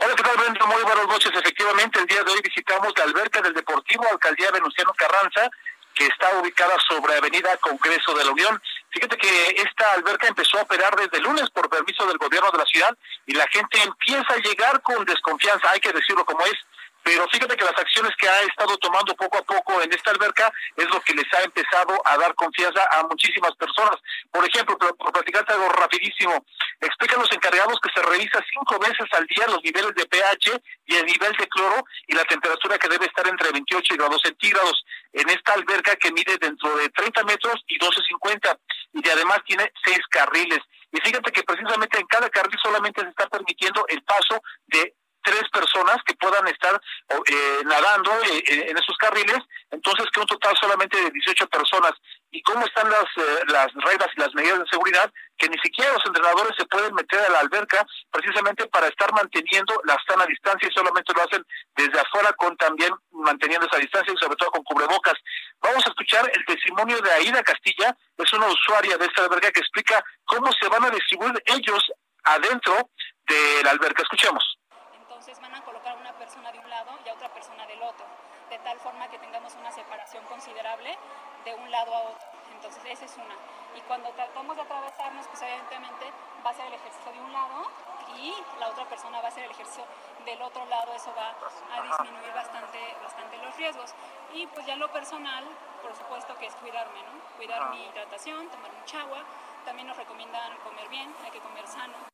Hola, 0.00 0.16
¿qué 0.16 0.22
tal, 0.24 0.36
Brenda? 0.36 0.66
Muy 0.66 0.82
buenas 0.82 1.06
noches. 1.06 1.30
Efectivamente, 1.32 2.00
el 2.00 2.06
día 2.06 2.24
de 2.24 2.32
hoy 2.32 2.40
visitamos 2.42 2.92
la 2.96 3.04
alberca 3.04 3.40
del 3.40 3.54
Deportivo 3.54 4.04
Alcaldía 4.10 4.50
Venustiano 4.50 4.92
Carranza, 4.94 5.48
que 5.94 6.06
está 6.06 6.36
ubicada 6.40 6.74
sobre 6.88 7.18
Avenida 7.18 7.56
Congreso 7.58 8.14
de 8.14 8.24
la 8.24 8.32
Unión. 8.32 8.60
Fíjate 8.90 9.16
que 9.16 9.50
esta 9.62 9.92
alberca 9.92 10.26
empezó 10.26 10.58
a 10.58 10.62
operar 10.62 10.96
desde 10.96 11.18
el 11.18 11.22
lunes 11.22 11.48
por 11.50 11.70
permiso 11.70 12.04
del 12.06 12.18
gobierno 12.18 12.50
de 12.50 12.58
la 12.58 12.66
ciudad 12.66 12.98
y 13.26 13.34
la 13.34 13.46
gente 13.46 13.80
empieza 13.80 14.34
a 14.34 14.38
llegar 14.38 14.82
con 14.82 15.04
desconfianza, 15.04 15.70
hay 15.70 15.78
que 15.78 15.92
decirlo 15.92 16.24
como 16.24 16.44
es 16.44 16.56
pero 17.02 17.26
fíjate 17.28 17.56
que 17.56 17.64
las 17.64 17.78
acciones 17.78 18.12
que 18.20 18.28
ha 18.28 18.42
estado 18.42 18.76
tomando 18.78 19.14
poco 19.14 19.38
a 19.38 19.42
poco 19.42 19.80
en 19.80 19.92
esta 19.92 20.10
alberca 20.10 20.52
es 20.76 20.88
lo 20.90 21.00
que 21.00 21.14
les 21.14 21.26
ha 21.34 21.42
empezado 21.42 22.00
a 22.04 22.18
dar 22.18 22.34
confianza 22.34 22.86
a 22.92 23.02
muchísimas 23.04 23.54
personas. 23.56 23.96
Por 24.30 24.46
ejemplo, 24.46 24.76
por, 24.76 25.12
platicarte 25.12 25.52
algo 25.52 25.68
rapidísimo, 25.70 26.44
explican 26.80 27.20
los 27.20 27.32
encargados 27.32 27.78
que 27.80 27.90
se 27.94 28.06
revisa 28.06 28.44
cinco 28.52 28.78
veces 28.78 29.06
al 29.12 29.26
día 29.26 29.46
los 29.46 29.62
niveles 29.62 29.94
de 29.94 30.06
pH 30.06 30.60
y 30.86 30.96
el 30.96 31.06
nivel 31.06 31.32
de 31.38 31.48
cloro 31.48 31.84
y 32.06 32.14
la 32.14 32.24
temperatura 32.24 32.78
que 32.78 32.88
debe 32.88 33.06
estar 33.06 33.26
entre 33.26 33.52
28 33.52 33.94
grados 33.96 34.20
centígrados 34.22 34.84
en 35.12 35.28
esta 35.30 35.54
alberca 35.54 35.96
que 35.96 36.12
mide 36.12 36.36
dentro 36.38 36.76
de 36.76 36.88
30 36.90 37.24
metros 37.24 37.64
y 37.68 37.78
12.50 37.78 38.58
y 38.92 39.08
además 39.08 39.38
tiene 39.46 39.72
seis 39.84 40.00
carriles. 40.10 40.60
Y 40.92 41.00
fíjate 41.00 41.30
que 41.32 41.42
precisamente 41.42 41.98
en 41.98 42.06
cada 42.06 42.28
carril 42.30 42.58
solamente 42.62 43.02
se 43.02 43.08
está 43.08 43.26
permitiendo 43.28 43.84
el 43.88 44.02
paso 44.02 44.42
de 44.66 44.94
tres 45.28 45.44
personas 45.52 45.98
que 46.06 46.14
puedan 46.14 46.46
estar 46.48 46.80
eh, 47.08 47.60
nadando 47.64 48.10
eh, 48.32 48.70
en 48.70 48.78
esos 48.78 48.96
carriles, 48.96 49.38
entonces 49.70 50.06
que 50.12 50.20
un 50.20 50.26
total 50.26 50.56
solamente 50.58 50.96
de 51.00 51.10
18 51.10 51.46
personas. 51.48 51.92
¿Y 52.30 52.42
cómo 52.42 52.64
están 52.64 52.88
las, 52.90 53.04
eh, 53.16 53.44
las 53.48 53.68
reglas 53.74 54.08
y 54.16 54.20
las 54.20 54.34
medidas 54.34 54.58
de 54.60 54.68
seguridad? 54.70 55.12
Que 55.36 55.48
ni 55.48 55.58
siquiera 55.58 55.92
los 55.92 56.04
entrenadores 56.06 56.56
se 56.56 56.66
pueden 56.66 56.94
meter 56.94 57.20
a 57.20 57.30
la 57.30 57.40
alberca 57.40 57.86
precisamente 58.10 58.66
para 58.68 58.88
estar 58.88 59.12
manteniendo 59.12 59.80
la 59.84 59.96
sana 60.06 60.24
distancia 60.26 60.68
y 60.68 60.72
solamente 60.72 61.12
lo 61.14 61.22
hacen 61.22 61.44
desde 61.76 62.00
afuera 62.00 62.32
con 62.32 62.56
también 62.56 62.92
manteniendo 63.12 63.66
esa 63.66 63.78
distancia 63.78 64.12
y 64.12 64.18
sobre 64.18 64.36
todo 64.36 64.50
con 64.50 64.64
cubrebocas. 64.64 65.14
Vamos 65.60 65.84
a 65.86 65.90
escuchar 65.90 66.30
el 66.34 66.44
testimonio 66.46 67.00
de 67.00 67.12
Aida 67.12 67.42
Castilla, 67.42 67.94
es 68.16 68.32
una 68.32 68.46
usuaria 68.46 68.96
de 68.96 69.06
esta 69.06 69.24
alberca 69.24 69.50
que 69.52 69.60
explica 69.60 70.02
cómo 70.24 70.50
se 70.52 70.68
van 70.68 70.84
a 70.84 70.90
distribuir 70.90 71.42
ellos 71.46 71.92
adentro 72.24 72.90
de 73.26 73.62
la 73.62 73.70
alberca. 73.70 74.02
Escuchemos 74.02 74.58
van 75.42 75.54
a 75.54 75.62
colocar 75.62 75.96
una 75.96 76.12
persona 76.28 76.52
de 76.52 76.58
un 76.58 76.68
lado 76.68 76.90
y 77.06 77.08
a 77.08 77.14
otra 77.14 77.30
persona 77.30 77.66
del 77.66 77.82
otro, 77.82 78.04
de 78.50 78.58
tal 78.58 78.78
forma 78.80 79.08
que 79.08 79.18
tengamos 79.18 79.54
una 79.54 79.72
separación 79.72 80.22
considerable 80.26 80.94
de 81.42 81.54
un 81.54 81.70
lado 81.70 81.94
a 81.94 82.00
otro. 82.00 82.26
Entonces, 82.52 82.84
esa 82.84 83.06
es 83.06 83.16
una. 83.16 83.34
Y 83.74 83.80
cuando 83.88 84.10
tratamos 84.10 84.54
de 84.54 84.60
atravesarnos, 84.60 85.26
pues 85.26 85.40
evidentemente 85.40 86.04
va 86.44 86.50
a 86.50 86.54
ser 86.54 86.66
el 86.66 86.74
ejercicio 86.74 87.12
de 87.12 87.20
un 87.20 87.32
lado 87.32 87.64
y 88.18 88.34
la 88.60 88.68
otra 88.68 88.84
persona 88.84 89.20
va 89.20 89.24
a 89.24 89.28
hacer 89.28 89.44
el 89.44 89.52
ejercicio 89.52 89.84
del 90.26 90.42
otro 90.42 90.66
lado. 90.66 90.92
Eso 90.92 91.14
va 91.16 91.32
a 91.32 91.80
disminuir 91.80 92.34
bastante, 92.34 92.78
bastante 93.02 93.38
los 93.38 93.56
riesgos. 93.56 93.94
Y 94.34 94.46
pues 94.48 94.66
ya 94.66 94.76
lo 94.76 94.92
personal, 94.92 95.44
por 95.80 95.96
supuesto 95.96 96.36
que 96.36 96.44
es 96.44 96.54
cuidarme, 96.56 97.00
¿no? 97.08 97.36
Cuidar 97.38 97.70
mi 97.70 97.86
hidratación, 97.86 98.50
tomar 98.50 98.72
mucha 98.72 99.00
agua. 99.00 99.24
También 99.64 99.88
nos 99.88 99.96
recomiendan 99.96 100.58
comer 100.58 100.88
bien, 100.90 101.08
hay 101.24 101.30
que 101.30 101.40
comer 101.40 101.66
sano 101.66 102.08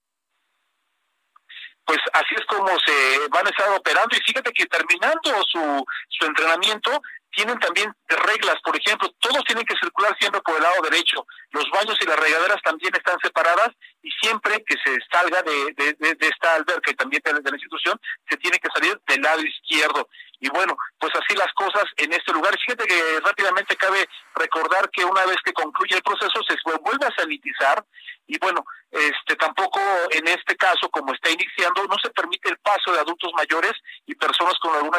pues 1.85 1.99
así 2.12 2.35
es 2.37 2.47
como 2.47 2.69
se 2.81 3.29
van 3.29 3.47
a 3.47 3.50
estar 3.50 3.69
operando 3.71 4.17
y 4.17 4.21
fíjate 4.25 4.53
que 4.53 4.67
terminando 4.67 5.31
su, 5.50 5.85
su 6.09 6.26
entrenamiento 6.26 7.03
tienen 7.35 7.59
también 7.59 7.93
reglas, 8.09 8.57
por 8.62 8.76
ejemplo, 8.76 9.11
todos 9.21 9.45
tienen 9.45 9.64
que 9.67 9.76
circular 9.76 10.17
siempre 10.19 10.41
por 10.41 10.57
el 10.57 10.62
lado 10.62 10.83
derecho, 10.83 11.26
los 11.50 11.69
baños 11.71 11.97
y 12.00 12.07
las 12.07 12.19
regaderas 12.19 12.62
también 12.62 12.95
están 12.95 13.19
separadas 13.23 13.71
y 14.03 14.11
siempre 14.23 14.62
que 14.64 14.76
se 14.85 14.99
salga 15.11 15.43
de, 15.43 15.95
de, 15.99 16.17
esta 16.21 16.55
alberca 16.55 16.91
y 16.91 16.95
también 16.95 17.23
de, 17.25 17.33
la 17.33 17.57
institución, 17.57 17.99
se 18.29 18.37
tiene 18.37 18.59
que 18.59 18.69
salir 18.73 18.99
del 19.07 19.21
lado 19.21 19.41
izquierdo. 19.41 20.09
Y 20.41 20.49
bueno, 20.50 20.76
pues 20.99 21.12
así 21.14 21.37
las 21.37 21.53
cosas 21.55 21.85
en 21.97 22.12
este 22.12 22.33
lugar. 22.33 22.55
Fíjate 22.67 22.87
que 22.87 23.21
rápidamente 23.21 23.76
cabe 23.76 24.07
recordar 24.35 24.91
que 24.91 25.05
una 25.05 25.25
vez 25.25 25.37
que 25.45 25.53
concluye 25.53 25.97
el 25.97 26.03
proceso 26.03 26.41
se 26.47 26.57
vuelve 26.83 27.07
a 27.07 27.14
sanitizar 27.17 27.85
y 28.26 28.38
bueno, 28.38 28.64
este 28.95 29.35
tampoco 29.37 29.81
en 30.11 30.29
este 30.29 30.57
caso, 30.57 30.89
como 30.91 31.13
está 31.13 31.29
iniciando, 31.31 31.85
no 31.85 31.97
se 32.01 32.11
permite 32.11 32.49
el 32.49 32.59
paso 32.59 32.93
de 32.93 33.01
adultos 33.01 33.33
mayores 33.35 33.73
y 34.07 34.15
personas 34.15 34.55
con 34.61 34.75
alguna 34.75 34.99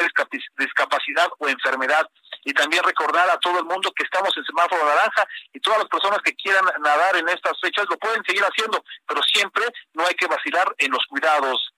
discapacidad 0.58 1.30
o 1.40 1.48
enfermedad. 1.48 2.10
Y 2.44 2.54
también 2.54 2.84
recordar 2.84 3.30
a 3.30 3.40
todo 3.40 3.60
el 3.60 3.66
mundo 3.66 3.92
que 3.96 4.04
estamos 4.04 4.36
en 4.36 4.44
semáforo 4.44 4.86
naranja 4.86 5.26
y 5.54 5.60
todas 5.62 5.80
las 5.80 5.88
personas 5.88 6.20
que 6.24 6.36
quieran 6.36 6.66
nadar 6.80 7.16
en 7.16 7.30
estas 7.30 7.60
fechas 7.62 7.86
lo 7.90 7.98
pueden 7.98 8.24
seguir 8.26 8.44
haciendo, 8.44 8.84
pero 9.08 9.22
siempre 9.24 9.64
no 9.94 10.06
hay 10.06 10.14
que 10.16 10.28
vacilar 10.28 10.76
en 10.78 10.92
los 10.92 11.04
cuidados. 11.08 11.72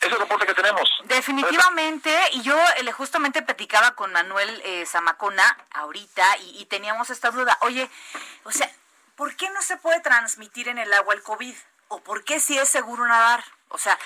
Ese 0.00 0.08
es 0.08 0.12
el 0.12 0.20
reporte 0.20 0.46
que 0.46 0.54
tenemos. 0.54 0.90
Definitivamente, 1.04 2.10
y 2.32 2.42
yo 2.42 2.58
le 2.82 2.92
justamente 2.92 3.42
platicaba 3.42 3.94
con 3.94 4.12
Manuel 4.12 4.60
eh, 4.64 4.84
Zamacona 4.86 5.56
ahorita 5.70 6.36
y, 6.38 6.62
y 6.62 6.66
teníamos 6.66 7.10
esta 7.10 7.30
duda. 7.30 7.56
Oye, 7.60 7.88
o 8.42 8.50
sea, 8.50 8.68
¿por 9.16 9.36
qué 9.36 9.50
no 9.50 9.62
se 9.62 9.76
puede 9.76 10.00
transmitir 10.00 10.68
en 10.68 10.78
el 10.78 10.92
agua 10.92 11.14
el 11.14 11.22
COVID? 11.22 11.54
¿O 11.88 12.00
por 12.00 12.24
qué 12.24 12.40
si 12.40 12.58
es 12.58 12.68
seguro 12.68 13.06
nadar? 13.06 13.44
O 13.68 13.78
sea, 13.78 13.98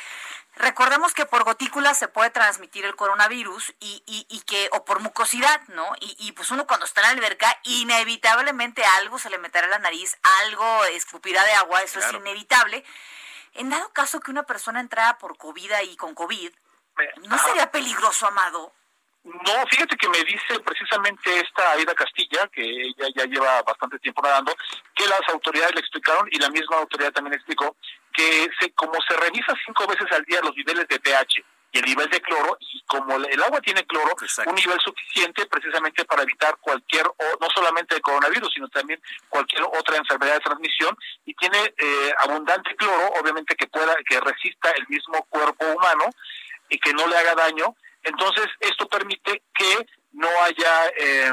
recordemos 0.56 1.14
que 1.14 1.26
por 1.26 1.44
gotícula 1.44 1.94
se 1.94 2.08
puede 2.08 2.30
transmitir 2.30 2.84
el 2.84 2.96
coronavirus 2.96 3.74
y, 3.80 4.02
y, 4.06 4.26
y 4.28 4.40
que, 4.42 4.68
o 4.72 4.84
por 4.84 5.00
mucosidad, 5.00 5.60
¿no? 5.68 5.94
Y, 6.00 6.16
y, 6.18 6.32
pues 6.32 6.50
uno 6.50 6.66
cuando 6.66 6.86
está 6.86 7.00
en 7.00 7.06
la 7.06 7.12
alberca, 7.12 7.58
inevitablemente 7.64 8.84
algo 8.84 9.18
se 9.18 9.30
le 9.30 9.38
meterá 9.38 9.66
a 9.66 9.70
la 9.70 9.78
nariz, 9.78 10.18
algo 10.42 10.84
escupirá 10.86 11.44
de 11.44 11.52
agua, 11.52 11.80
eso 11.82 12.00
es 12.00 12.12
inevitable. 12.12 12.84
En 13.54 13.70
dado 13.70 13.92
caso 13.92 14.20
que 14.20 14.30
una 14.30 14.44
persona 14.44 14.80
entrara 14.80 15.18
por 15.18 15.36
COVID 15.36 15.70
y 15.84 15.96
con 15.96 16.14
COVID, 16.14 16.52
¿no 17.28 17.38
sería 17.38 17.70
peligroso, 17.70 18.26
Amado? 18.26 18.72
No, 19.28 19.66
fíjate 19.70 19.94
que 19.96 20.08
me 20.08 20.24
dice 20.24 20.58
precisamente 20.64 21.40
esta 21.40 21.72
Aida 21.72 21.94
Castilla, 21.94 22.48
que 22.50 22.62
ella 22.62 23.08
ya 23.14 23.24
lleva 23.26 23.60
bastante 23.62 23.98
tiempo 23.98 24.22
nadando, 24.22 24.54
que 24.94 25.06
las 25.06 25.20
autoridades 25.28 25.74
le 25.74 25.80
explicaron 25.80 26.26
y 26.30 26.38
la 26.38 26.48
misma 26.48 26.78
autoridad 26.78 27.12
también 27.12 27.34
explicó 27.34 27.76
que 28.14 28.48
se, 28.58 28.72
como 28.72 28.94
se 29.06 29.16
revisa 29.16 29.52
cinco 29.66 29.86
veces 29.86 30.06
al 30.12 30.24
día 30.24 30.40
los 30.42 30.56
niveles 30.56 30.88
de 30.88 30.98
pH 30.98 31.44
y 31.72 31.78
el 31.78 31.84
nivel 31.84 32.08
de 32.08 32.22
cloro, 32.22 32.56
y 32.60 32.82
como 32.86 33.16
el 33.16 33.42
agua 33.42 33.60
tiene 33.60 33.84
cloro, 33.84 34.16
un 34.46 34.54
nivel 34.54 34.80
suficiente 34.80 35.44
precisamente 35.44 36.06
para 36.06 36.22
evitar 36.22 36.56
cualquier, 36.62 37.04
no 37.04 37.46
solamente 37.54 37.96
el 37.96 38.00
coronavirus, 38.00 38.50
sino 38.54 38.68
también 38.68 38.98
cualquier 39.28 39.62
otra 39.64 39.98
enfermedad 39.98 40.34
de 40.34 40.40
transmisión, 40.40 40.96
y 41.26 41.34
tiene 41.34 41.74
eh, 41.76 42.14
abundante 42.20 42.74
cloro, 42.76 43.12
obviamente 43.20 43.54
que 43.54 43.66
pueda, 43.66 43.94
que 44.08 44.18
resista 44.20 44.70
el 44.70 44.88
mismo 44.88 45.22
cuerpo 45.28 45.66
humano 45.66 46.06
y 46.70 46.78
que 46.78 46.94
no 46.94 47.06
le 47.06 47.18
haga 47.18 47.34
daño, 47.34 47.76
entonces, 48.08 48.46
esto 48.60 48.86
permite 48.88 49.42
que 49.54 49.86
no 50.12 50.28
haya 50.44 50.88
eh, 50.96 51.32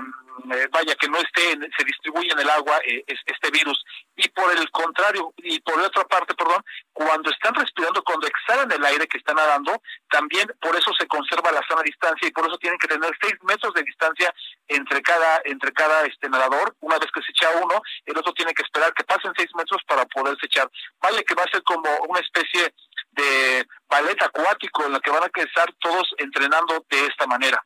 eh, 0.51 0.67
vaya, 0.72 0.96
que 0.96 1.08
no 1.08 1.17
esté, 1.17 1.58
se 1.77 1.84
distribuye 1.86 2.32
en 2.32 2.39
el 2.39 2.50
agua 2.50 2.77
eh, 2.86 3.03
este 3.08 3.50
virus. 3.51 3.84
Y 4.15 4.27
por 4.29 4.51
el 4.51 4.70
contrario, 4.70 5.34
y 5.38 5.60
por 5.62 5.79
otra 5.79 6.03
parte, 6.05 6.36
perdón, 6.36 6.63
cuando 6.94 7.32
están 7.32 7.55
respirando, 7.55 8.03
cuando 8.03 8.27
exhalan 8.27 8.72
el 8.72 8.86
aire 8.86 9.08
que 9.08 9.17
están 9.17 9.36
nadando, 9.36 9.82
también 10.10 10.48
por 10.62 10.75
eso 10.75 10.91
se 11.00 11.08
conserva 11.08 11.51
la 11.51 11.65
sana 11.67 11.82
distancia 11.84 12.27
y 12.27 12.32
por 12.32 12.46
eso 12.46 12.58
tienen 12.58 12.77
que 12.79 12.88
tener 12.88 13.12
seis 13.22 13.36
metros 13.44 13.74
de 13.74 13.84
distancia 13.84 14.34
entre 14.67 15.01
cada, 15.01 15.41
entre 15.46 15.72
cada 15.72 16.05
este 16.05 16.29
nadador. 16.29 16.75
Una 16.82 17.00
vez 17.00 17.10
que 17.12 17.22
se 17.22 17.32
echa 17.32 17.50
uno, 17.62 17.82
el 18.05 18.17
otro 18.17 18.34
tiene 18.34 18.53
que 18.53 18.63
esperar 18.63 18.94
que 18.94 19.03
pasen 19.03 19.34
seis 19.36 19.50
metros 19.55 19.82
para 19.88 20.05
poderse 20.05 20.46
echar. 20.46 20.70
Vale 21.01 21.24
que 21.24 21.36
va 21.36 21.44
a 21.44 21.51
ser 21.51 21.63
como 21.63 21.89
una 22.10 22.20
especie 22.20 22.74
de 23.15 23.67
ballet 23.89 24.22
acuático 24.22 24.86
en 24.86 24.93
la 24.93 25.00
que 25.00 25.12
van 25.12 25.24
a 25.24 25.29
estar 25.34 25.74
todos 25.79 26.07
entrenando 26.17 26.86
de 26.89 27.05
esta 27.07 27.25
manera. 27.25 27.63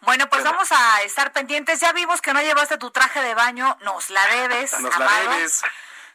Bueno, 0.00 0.28
pues 0.28 0.44
vamos 0.44 0.70
a 0.70 1.02
estar 1.02 1.32
pendientes. 1.32 1.80
Ya 1.80 1.92
vimos 1.92 2.20
que 2.20 2.32
no 2.32 2.42
llevaste 2.42 2.76
tu 2.78 2.90
traje 2.90 3.22
de 3.22 3.34
baño, 3.34 3.76
nos 3.82 4.10
la 4.10 4.26
debes. 4.26 4.78
Nos 4.80 4.98
la 4.98 5.20
debes. 5.20 5.62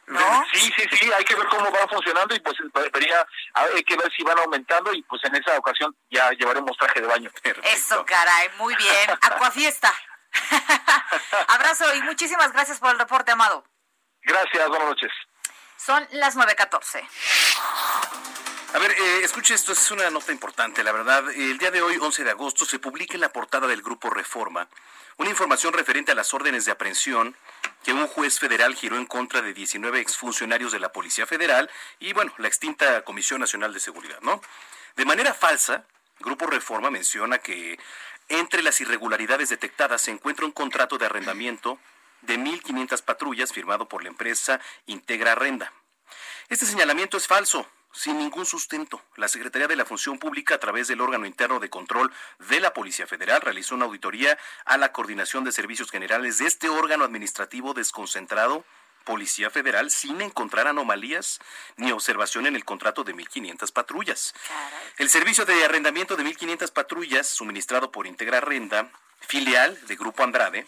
¿No? 0.06 0.44
Sí, 0.52 0.72
sí, 0.76 0.88
sí, 0.90 1.12
hay 1.16 1.24
que 1.24 1.36
ver 1.36 1.46
cómo 1.46 1.70
va 1.70 1.86
funcionando 1.86 2.34
y 2.34 2.40
pues 2.40 2.56
debería, 2.74 3.24
hay 3.54 3.82
que 3.84 3.96
ver 3.96 4.10
si 4.12 4.24
van 4.24 4.38
aumentando 4.40 4.92
y 4.92 5.02
pues 5.02 5.22
en 5.24 5.36
esa 5.36 5.56
ocasión 5.56 5.94
ya 6.10 6.30
llevaremos 6.32 6.76
traje 6.76 7.00
de 7.00 7.06
baño. 7.06 7.30
Eso, 7.62 8.04
caray, 8.04 8.50
muy 8.58 8.74
bien. 8.74 9.10
Acuafiesta. 9.20 9.92
Abrazo 11.48 11.94
y 11.94 12.02
muchísimas 12.02 12.52
gracias 12.52 12.80
por 12.80 12.90
el 12.90 12.98
reporte, 12.98 13.30
Amado. 13.30 13.64
Gracias, 14.22 14.68
buenas 14.68 14.88
noches. 14.88 15.12
Son 15.76 16.06
las 16.10 16.36
9.14. 16.36 17.06
A 18.72 18.78
ver, 18.78 18.92
eh, 18.92 19.24
escuche 19.24 19.52
esto, 19.52 19.72
es 19.72 19.90
una 19.90 20.08
nota 20.10 20.30
importante, 20.30 20.84
la 20.84 20.92
verdad. 20.92 21.28
El 21.30 21.58
día 21.58 21.72
de 21.72 21.82
hoy, 21.82 21.96
11 22.00 22.22
de 22.22 22.30
agosto, 22.30 22.64
se 22.64 22.78
publica 22.78 23.14
en 23.14 23.20
la 23.20 23.32
portada 23.32 23.66
del 23.66 23.82
Grupo 23.82 24.10
Reforma 24.10 24.68
una 25.16 25.28
información 25.28 25.72
referente 25.72 26.12
a 26.12 26.14
las 26.14 26.32
órdenes 26.34 26.66
de 26.66 26.70
aprehensión 26.70 27.34
que 27.82 27.92
un 27.92 28.06
juez 28.06 28.38
federal 28.38 28.76
giró 28.76 28.96
en 28.96 29.06
contra 29.06 29.42
de 29.42 29.52
19 29.54 29.98
exfuncionarios 29.98 30.70
de 30.70 30.78
la 30.78 30.92
Policía 30.92 31.26
Federal 31.26 31.68
y, 31.98 32.12
bueno, 32.12 32.32
la 32.38 32.46
extinta 32.46 33.02
Comisión 33.02 33.40
Nacional 33.40 33.74
de 33.74 33.80
Seguridad, 33.80 34.20
¿no? 34.20 34.40
De 34.94 35.04
manera 35.04 35.34
falsa, 35.34 35.84
Grupo 36.20 36.46
Reforma 36.46 36.92
menciona 36.92 37.38
que 37.38 37.76
entre 38.28 38.62
las 38.62 38.80
irregularidades 38.80 39.48
detectadas 39.48 40.02
se 40.02 40.12
encuentra 40.12 40.46
un 40.46 40.52
contrato 40.52 40.96
de 40.96 41.06
arrendamiento 41.06 41.80
de 42.22 42.38
1.500 42.38 43.02
patrullas 43.02 43.52
firmado 43.52 43.88
por 43.88 44.04
la 44.04 44.10
empresa 44.10 44.60
Integra 44.86 45.34
Renda. 45.34 45.72
Este 46.48 46.66
señalamiento 46.66 47.16
es 47.16 47.26
falso 47.26 47.66
sin 47.92 48.18
ningún 48.18 48.46
sustento. 48.46 49.02
La 49.16 49.28
Secretaría 49.28 49.68
de 49.68 49.76
la 49.76 49.84
Función 49.84 50.18
Pública, 50.18 50.54
a 50.54 50.60
través 50.60 50.88
del 50.88 51.00
órgano 51.00 51.26
interno 51.26 51.60
de 51.60 51.70
control 51.70 52.12
de 52.48 52.60
la 52.60 52.72
Policía 52.72 53.06
Federal, 53.06 53.40
realizó 53.40 53.74
una 53.74 53.86
auditoría 53.86 54.38
a 54.64 54.76
la 54.76 54.92
coordinación 54.92 55.44
de 55.44 55.52
servicios 55.52 55.90
generales 55.90 56.38
de 56.38 56.46
este 56.46 56.68
órgano 56.68 57.04
administrativo 57.04 57.74
desconcentrado. 57.74 58.64
Policía 59.04 59.50
Federal 59.50 59.90
sin 59.90 60.20
encontrar 60.20 60.68
anomalías 60.68 61.40
ni 61.76 61.90
observación 61.90 62.46
en 62.46 62.54
el 62.54 62.66
contrato 62.66 63.02
de 63.02 63.14
1.500 63.14 63.72
patrullas. 63.72 64.34
El 64.98 65.08
servicio 65.08 65.46
de 65.46 65.64
arrendamiento 65.64 66.16
de 66.16 66.24
1.500 66.24 66.70
patrullas, 66.70 67.26
suministrado 67.26 67.90
por 67.90 68.06
Integra 68.06 68.40
Renda, 68.40 68.90
filial 69.20 69.78
de 69.86 69.96
Grupo 69.96 70.22
Andrade, 70.22 70.66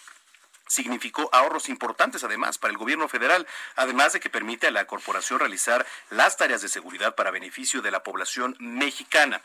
significó 0.67 1.29
ahorros 1.33 1.69
importantes 1.69 2.25
además 2.25 2.59
para 2.59 2.73
el 2.73 2.79
gobierno 2.79 3.09
federal, 3.09 3.47
además 3.77 4.13
de 4.13 4.21
que 4.21 4.31
permite 4.31 4.67
a 4.67 4.71
la 4.71 4.87
corporación 4.87 5.39
realizar 5.39 5.87
las 6.11 6.37
tareas 6.37 6.63
de 6.63 6.69
seguridad 6.69 7.15
para 7.15 7.31
beneficio 7.31 7.83
de 7.83 7.91
la 7.91 8.03
población 8.03 8.57
mexicana. 8.59 9.43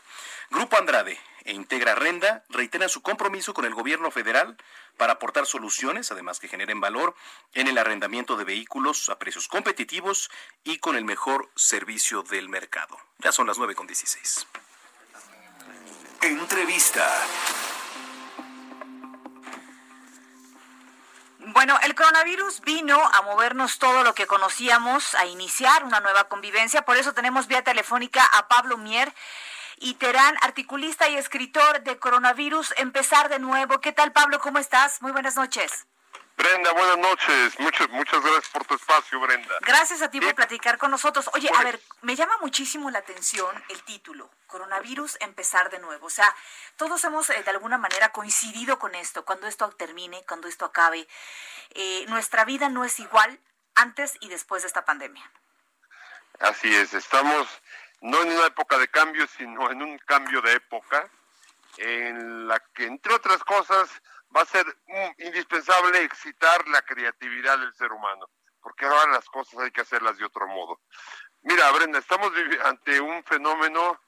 Grupo 0.50 0.76
Andrade 0.76 1.18
e 1.44 1.52
Integra 1.52 1.94
Renda 1.94 2.44
reiteran 2.48 2.88
su 2.88 3.02
compromiso 3.02 3.54
con 3.54 3.64
el 3.64 3.74
gobierno 3.74 4.10
federal 4.10 4.56
para 4.96 5.14
aportar 5.14 5.46
soluciones, 5.46 6.10
además 6.10 6.40
que 6.40 6.48
generen 6.48 6.80
valor 6.80 7.14
en 7.54 7.68
el 7.68 7.78
arrendamiento 7.78 8.36
de 8.36 8.44
vehículos 8.44 9.08
a 9.08 9.18
precios 9.18 9.48
competitivos 9.48 10.30
y 10.64 10.78
con 10.78 10.96
el 10.96 11.04
mejor 11.04 11.50
servicio 11.54 12.22
del 12.22 12.48
mercado. 12.48 12.98
Ya 13.18 13.32
son 13.32 13.46
las 13.46 13.58
9.16. 13.58 14.46
Entrevista. 16.22 17.06
Bueno, 21.52 21.78
el 21.82 21.94
coronavirus 21.94 22.60
vino 22.60 23.00
a 23.02 23.22
movernos 23.22 23.78
todo 23.78 24.04
lo 24.04 24.14
que 24.14 24.26
conocíamos, 24.26 25.14
a 25.14 25.24
iniciar 25.24 25.82
una 25.82 25.98
nueva 26.00 26.24
convivencia. 26.24 26.82
Por 26.82 26.98
eso 26.98 27.14
tenemos 27.14 27.46
vía 27.46 27.64
telefónica 27.64 28.22
a 28.36 28.48
Pablo 28.48 28.76
Mier 28.76 29.14
y 29.78 29.94
Terán, 29.94 30.36
articulista 30.42 31.08
y 31.08 31.16
escritor 31.16 31.82
de 31.84 31.98
Coronavirus, 31.98 32.74
Empezar 32.76 33.30
de 33.30 33.38
nuevo. 33.38 33.80
¿Qué 33.80 33.92
tal, 33.92 34.12
Pablo? 34.12 34.40
¿Cómo 34.40 34.58
estás? 34.58 35.00
Muy 35.00 35.10
buenas 35.10 35.36
noches. 35.36 35.86
Brenda, 36.38 36.72
buenas 36.72 36.98
noches. 36.98 37.58
Muchas, 37.58 37.88
muchas 37.88 38.22
gracias 38.22 38.48
por 38.50 38.64
tu 38.64 38.74
espacio, 38.76 39.18
Brenda. 39.18 39.56
Gracias 39.62 40.02
a 40.02 40.08
ti 40.08 40.20
por 40.20 40.36
platicar 40.36 40.78
con 40.78 40.92
nosotros. 40.92 41.28
Oye, 41.34 41.50
a 41.52 41.64
ver, 41.64 41.80
me 42.02 42.14
llama 42.14 42.36
muchísimo 42.40 42.92
la 42.92 43.00
atención 43.00 43.64
el 43.68 43.82
título, 43.82 44.30
Coronavirus, 44.46 45.16
empezar 45.18 45.68
de 45.68 45.80
nuevo. 45.80 46.06
O 46.06 46.10
sea, 46.10 46.32
todos 46.76 47.02
hemos 47.02 47.28
eh, 47.30 47.42
de 47.42 47.50
alguna 47.50 47.76
manera 47.76 48.12
coincidido 48.12 48.78
con 48.78 48.94
esto. 48.94 49.24
Cuando 49.24 49.48
esto 49.48 49.68
termine, 49.70 50.24
cuando 50.28 50.46
esto 50.46 50.64
acabe, 50.64 51.08
eh, 51.70 52.06
nuestra 52.06 52.44
vida 52.44 52.68
no 52.68 52.84
es 52.84 53.00
igual 53.00 53.40
antes 53.74 54.16
y 54.20 54.28
después 54.28 54.62
de 54.62 54.68
esta 54.68 54.84
pandemia. 54.84 55.28
Así 56.38 56.72
es, 56.72 56.94
estamos 56.94 57.48
no 58.00 58.22
en 58.22 58.30
una 58.30 58.46
época 58.46 58.78
de 58.78 58.86
cambio, 58.86 59.26
sino 59.26 59.72
en 59.72 59.82
un 59.82 59.98
cambio 59.98 60.40
de 60.40 60.52
época 60.52 61.10
en 61.78 62.46
la 62.46 62.60
que, 62.74 62.84
entre 62.84 63.12
otras 63.12 63.42
cosas, 63.42 63.90
va 64.34 64.42
a 64.42 64.46
ser 64.46 64.66
indispensable 65.18 66.02
excitar 66.02 66.66
la 66.68 66.82
creatividad 66.82 67.58
del 67.58 67.74
ser 67.74 67.92
humano, 67.92 68.28
porque 68.60 68.86
ahora 68.86 69.12
las 69.12 69.26
cosas 69.26 69.60
hay 69.60 69.70
que 69.70 69.80
hacerlas 69.80 70.18
de 70.18 70.24
otro 70.24 70.46
modo. 70.46 70.80
Mira, 71.42 71.70
Brenda, 71.72 71.98
estamos 71.98 72.32
ante 72.64 73.00
un 73.00 73.22
fenómeno 73.24 74.00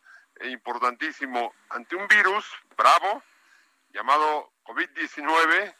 importantísimo, 0.42 1.54
ante 1.70 1.96
un 1.96 2.06
virus 2.08 2.46
bravo 2.76 3.22
llamado 3.90 4.52
COVID-19, 4.64 5.74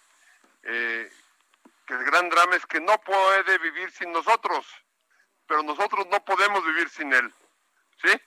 eh, 0.63 1.13
que 1.87 1.95
el 1.95 2.05
gran 2.05 2.29
drama 2.29 2.57
es 2.57 2.67
que 2.67 2.81
no 2.81 2.99
puede 2.99 3.59
vivir 3.59 3.91
sin 3.93 4.13
nosotros, 4.13 4.67
pero 5.47 5.63
nosotros 5.63 6.07
no 6.07 6.25
podemos 6.25 6.65
vivir 6.65 6.89
sin 6.89 7.13
él. 7.13 7.33
¿Sí? 8.03 8.21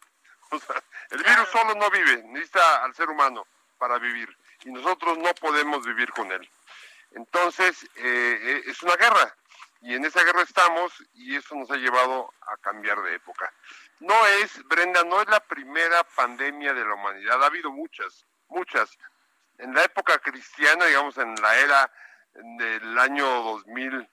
el 1.12 1.24
virus 1.24 1.50
solo 1.50 1.74
no 1.76 1.90
vive, 1.90 2.24
necesita 2.24 2.84
al 2.84 2.94
ser 2.94 3.10
humano 3.10 3.48
para 3.78 3.98
vivir 3.98 4.36
y 4.66 4.72
nosotros 4.72 5.18
no 5.18 5.34
podemos 5.36 5.86
vivir 5.86 6.12
con 6.12 6.32
él. 6.32 6.50
Entonces, 7.12 7.84
eh, 7.96 8.40
eh, 8.42 8.64
es 8.66 8.82
una 8.84 8.96
guerra 8.96 9.36
y 9.82 9.94
en 9.96 10.06
esa 10.06 10.24
guerra 10.24 10.42
estamos 10.42 10.94
y 11.14 11.36
eso 11.36 11.56
nos 11.56 11.70
ha 11.70 11.76
llevado 11.76 12.34
a 12.42 12.58
cambiar 12.58 13.02
de 13.04 13.16
época. 13.16 13.52
No 14.00 14.16
es, 14.42 14.64
Brenda, 14.68 15.04
no 15.04 15.22
es 15.22 15.28
la 15.28 15.40
primera 15.42 16.04
pandemia 16.16 16.74
de 16.74 16.86
la 16.86 16.94
humanidad, 16.94 17.44
ha 17.44 17.48
habido 17.48 17.72
muchas, 17.72 18.26
muchas. 18.48 18.98
En 19.58 19.74
la 19.74 19.84
época 19.84 20.18
cristiana, 20.20 20.86
digamos, 20.86 21.18
en 21.18 21.36
la 21.36 21.56
era 21.58 21.92
del 22.34 22.98
año 22.98 23.26
2000 23.26 24.10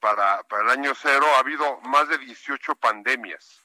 para, 0.00 0.42
para 0.44 0.64
el 0.64 0.70
año 0.70 0.94
cero, 0.94 1.26
ha 1.36 1.40
habido 1.40 1.80
más 1.82 2.08
de 2.08 2.18
18 2.18 2.74
pandemias. 2.76 3.62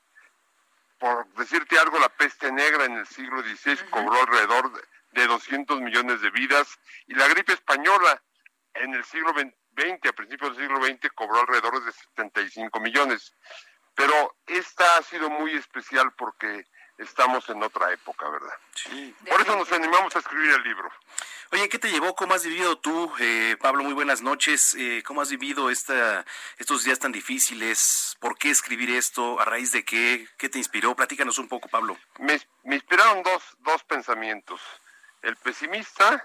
Por 1.00 1.28
decirte 1.34 1.80
algo, 1.80 1.98
la 2.00 2.10
peste 2.10 2.52
negra 2.52 2.86
en 2.86 2.98
el 2.98 3.08
siglo 3.08 3.42
XVI 3.42 3.90
cobró 3.90 4.20
alrededor 4.20 4.72
de 4.74 4.82
de 5.22 5.28
200 5.28 5.82
millones 5.82 6.22
de 6.22 6.30
vidas 6.30 6.80
y 7.08 7.16
la 7.16 7.28
gripe 7.28 7.54
española 7.54 8.22
en 8.76 8.94
el 8.94 9.04
siglo 9.04 9.34
XX, 9.34 10.10
a 10.10 10.14
principios 10.14 10.56
del 10.56 10.68
siglo 10.68 10.84
XX, 10.86 11.10
cobró 11.16 11.40
alrededor 11.42 11.84
de 11.84 11.92
75 11.92 12.80
millones. 12.80 13.34
Pero 13.96 14.36
esta 14.46 14.98
ha 14.98 15.02
sido 15.02 15.30
muy 15.30 15.56
especial 15.56 16.14
porque 16.16 16.66
estamos 17.00 17.50
en 17.50 17.64
otra 17.64 17.92
época, 17.92 18.30
¿verdad? 18.30 18.54
Sí. 18.76 19.16
Por 19.28 19.42
eso 19.42 19.56
nos 19.56 19.72
animamos 19.72 20.16
a 20.16 20.20
escribir 20.20 20.52
el 20.52 20.64
libro. 20.64 20.92
Oye, 21.52 21.70
¿qué 21.70 21.80
te 21.80 21.90
llevó? 21.90 22.14
¿Cómo 22.14 22.34
has 22.34 22.44
vivido 22.44 22.78
tú, 22.78 23.12
eh, 23.20 23.56
Pablo? 23.60 23.84
Muy 23.84 23.94
buenas 23.94 24.22
noches. 24.22 24.76
Eh, 24.78 25.02
¿Cómo 25.06 25.22
has 25.22 25.30
vivido 25.30 25.70
esta, 25.70 26.26
estos 26.58 26.84
días 26.84 27.00
tan 27.00 27.12
difíciles? 27.12 28.18
¿Por 28.20 28.38
qué 28.38 28.50
escribir 28.50 28.90
esto? 28.92 29.40
¿A 29.40 29.46
raíz 29.46 29.72
de 29.72 29.86
qué? 29.86 30.28
¿Qué 30.38 30.50
te 30.50 30.58
inspiró? 30.58 30.96
Platícanos 30.96 31.38
un 31.38 31.48
poco, 31.48 31.70
Pablo. 31.70 31.98
Me, 32.20 32.40
me 32.64 32.76
inspiraron 32.76 33.24
dos, 33.24 33.44
dos 33.60 33.84
pensamientos. 33.86 34.60
El 35.22 35.36
pesimista 35.38 36.24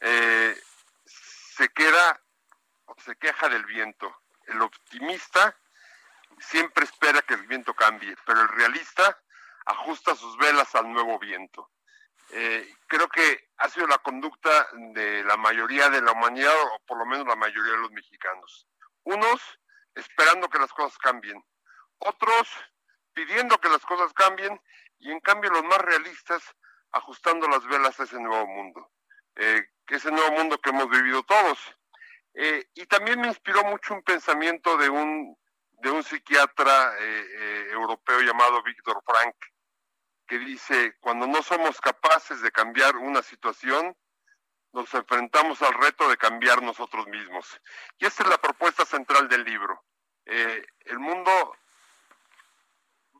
eh, 0.00 0.60
se 1.04 1.68
queda, 1.70 2.20
se 3.04 3.16
queja 3.16 3.48
del 3.48 3.64
viento. 3.64 4.22
El 4.46 4.60
optimista 4.62 5.56
siempre 6.38 6.84
espera 6.84 7.22
que 7.22 7.34
el 7.34 7.46
viento 7.46 7.74
cambie, 7.74 8.16
pero 8.26 8.40
el 8.40 8.48
realista 8.48 9.18
ajusta 9.66 10.16
sus 10.16 10.36
velas 10.38 10.74
al 10.74 10.92
nuevo 10.92 11.18
viento. 11.18 11.70
Eh, 12.30 12.74
creo 12.86 13.08
que 13.08 13.50
ha 13.58 13.68
sido 13.68 13.86
la 13.86 13.98
conducta 13.98 14.68
de 14.72 15.22
la 15.24 15.36
mayoría 15.36 15.90
de 15.90 16.00
la 16.00 16.12
humanidad, 16.12 16.54
o 16.74 16.80
por 16.86 16.98
lo 16.98 17.06
menos 17.06 17.26
la 17.26 17.36
mayoría 17.36 17.72
de 17.72 17.78
los 17.78 17.92
mexicanos. 17.92 18.66
Unos 19.04 19.40
esperando 19.94 20.48
que 20.48 20.58
las 20.58 20.72
cosas 20.72 20.96
cambien, 20.98 21.44
otros 21.98 22.48
pidiendo 23.12 23.58
que 23.58 23.68
las 23.68 23.84
cosas 23.84 24.12
cambien, 24.14 24.60
y 24.98 25.10
en 25.10 25.20
cambio 25.20 25.50
los 25.50 25.64
más 25.64 25.78
realistas 25.78 26.42
ajustando 26.92 27.48
las 27.48 27.66
velas 27.66 27.98
a 27.98 28.04
ese 28.04 28.20
nuevo 28.20 28.46
mundo, 28.46 28.90
eh, 29.36 29.66
ese 29.88 30.10
nuevo 30.10 30.32
mundo 30.32 30.58
que 30.58 30.70
hemos 30.70 30.88
vivido 30.88 31.22
todos. 31.22 31.58
Eh, 32.34 32.66
y 32.74 32.86
también 32.86 33.20
me 33.20 33.28
inspiró 33.28 33.62
mucho 33.64 33.94
un 33.94 34.02
pensamiento 34.02 34.76
de 34.78 34.88
un, 34.88 35.36
de 35.72 35.90
un 35.90 36.02
psiquiatra 36.02 36.94
eh, 36.98 37.68
europeo 37.72 38.20
llamado 38.20 38.62
Víctor 38.62 39.02
Frank, 39.04 39.34
que 40.26 40.38
dice, 40.38 40.96
cuando 41.00 41.26
no 41.26 41.42
somos 41.42 41.80
capaces 41.80 42.40
de 42.40 42.50
cambiar 42.50 42.96
una 42.96 43.22
situación, 43.22 43.94
nos 44.72 44.94
enfrentamos 44.94 45.60
al 45.60 45.74
reto 45.74 46.08
de 46.08 46.16
cambiar 46.16 46.62
nosotros 46.62 47.06
mismos. 47.08 47.60
Y 47.98 48.06
esa 48.06 48.22
es 48.22 48.28
la 48.30 48.38
propuesta 48.38 48.86
central 48.86 49.28
del 49.28 49.44
libro. 49.44 49.84
el 50.24 50.98
mundo 50.98 51.56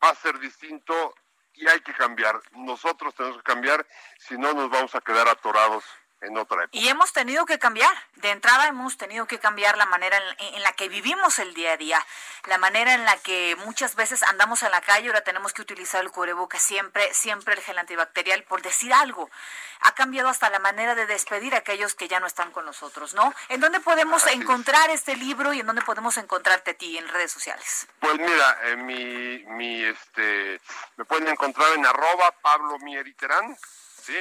va 0.03 0.11
a 0.11 0.15
ser 0.15 0.39
distinto 0.39 1.15
y 1.55 1.69
hay 1.69 1.81
que 1.81 1.93
cambiar. 1.95 2.41
Nosotros 2.53 3.15
tenemos 3.15 3.39
que 3.39 3.45
cambiar, 3.45 3.87
si 4.19 4.37
no 4.37 4.53
nos 4.53 4.71
vamos 4.71 4.95
a 4.95 5.01
quedar 5.01 5.29
atorados 5.29 5.85
en 6.23 6.37
otra 6.37 6.65
época. 6.65 6.79
Y 6.79 6.89
hemos 6.89 7.13
tenido 7.13 7.45
que 7.47 7.59
cambiar. 7.59 7.93
De 8.17 8.31
entrada 8.31 8.69
hemos 8.69 8.97
tenido 8.97 9.27
que 9.27 9.39
cambiar 9.39 9.77
la 9.77 9.87
manera 9.87 10.19
en, 10.39 10.63
la 10.63 10.73
que 10.73 10.89
vivimos 10.89 11.39
el 11.39 11.55
día 11.55 11.73
a 11.73 11.77
día, 11.77 12.07
la 12.47 12.59
manera 12.59 12.95
en 12.95 13.05
la 13.05 13.17
que 13.19 13.57
muchas 13.65 13.95
veces 13.97 14.23
andamos 14.23 14.63
en 14.63 14.71
la 14.71 14.81
calle, 14.81 15.09
ahora 15.09 15.23
tenemos 15.23 15.53
que 15.53 15.63
utilizar 15.63 16.03
el 16.03 16.11
cubreboca 16.11 16.59
siempre, 16.59 17.13
siempre 17.13 17.55
el 17.55 17.61
gel 17.61 17.79
antibacterial, 17.79 18.45
por 18.45 18.63
decir 18.63 18.93
algo. 18.95 19.29
Ha 19.81 19.95
cambiado 19.95 20.29
hasta 20.29 20.49
la 20.51 20.61
manera 20.61 20.95
de 20.95 21.07
despedir 21.07 21.55
a 21.55 21.59
aquellos 21.59 21.95
que 21.95 22.07
ya 22.07 22.21
no 22.21 22.27
están 22.27 22.53
con 22.53 22.65
nosotros, 22.65 23.15
¿no? 23.15 23.35
¿En 23.49 23.61
dónde 23.61 23.81
podemos 23.81 24.25
encontrar 24.29 24.91
este 24.91 25.17
libro 25.17 25.53
y 25.53 25.61
en 25.61 25.67
dónde 25.67 25.83
podemos 25.83 26.17
encontrarte 26.17 26.71
a 26.71 26.75
ti 26.75 26.97
en 26.97 27.09
redes 27.09 27.33
sociales? 27.33 27.89
Pues 27.99 28.19
mira, 28.19 28.59
en 28.71 28.87
mi, 28.87 29.45
mi 29.49 29.83
este, 29.83 30.61
me 30.97 31.05
pueden 31.05 31.27
encontrar 31.27 31.73
en 31.73 31.85
arroba 31.85 32.31
Pablo 32.41 32.79
Mieriterán, 32.79 33.57
¿sí? 34.03 34.17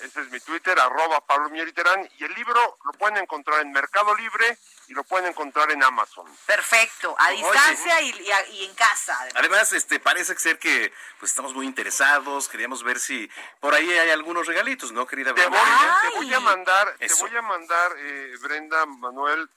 Ese 0.00 0.20
es 0.20 0.30
mi 0.30 0.40
Twitter, 0.40 0.78
arroba 0.78 1.20
Pablo 1.26 1.50
Mieriterán. 1.50 2.08
Y 2.18 2.24
el 2.24 2.32
libro 2.34 2.78
lo 2.84 2.92
pueden 2.92 3.16
encontrar 3.18 3.60
en 3.60 3.72
Mercado 3.72 4.14
Libre 4.14 4.58
y 4.88 4.94
lo 4.94 5.04
pueden 5.04 5.26
encontrar 5.28 5.70
en 5.70 5.82
Amazon. 5.82 6.26
Perfecto, 6.46 7.14
a 7.18 7.30
distancia 7.30 8.00
y, 8.00 8.64
en 8.64 8.74
casa. 8.74 9.18
Además. 9.34 9.72
este 9.72 10.00
parece 10.00 10.36
ser 10.38 10.58
que 10.58 10.92
pues 11.18 11.32
estamos 11.32 11.52
muy 11.54 11.66
interesados, 11.66 12.48
queríamos 12.48 12.82
ver 12.82 12.98
si 12.98 13.30
por 13.60 13.74
ahí 13.74 13.90
hay 13.90 14.10
algunos 14.10 14.46
regalitos, 14.46 14.92
¿no, 14.92 15.06
querida 15.06 15.34
Te 15.34 15.46
voy, 15.46 15.58
te 16.02 16.16
voy 16.16 16.34
a 16.34 16.40
mandar, 16.40 16.96
te 16.96 17.12
voy 17.14 17.36
a 17.36 17.42
mandar, 17.42 17.92
eh, 17.98 18.32
Brenda, 18.40 18.86
Manuel, 18.86 19.50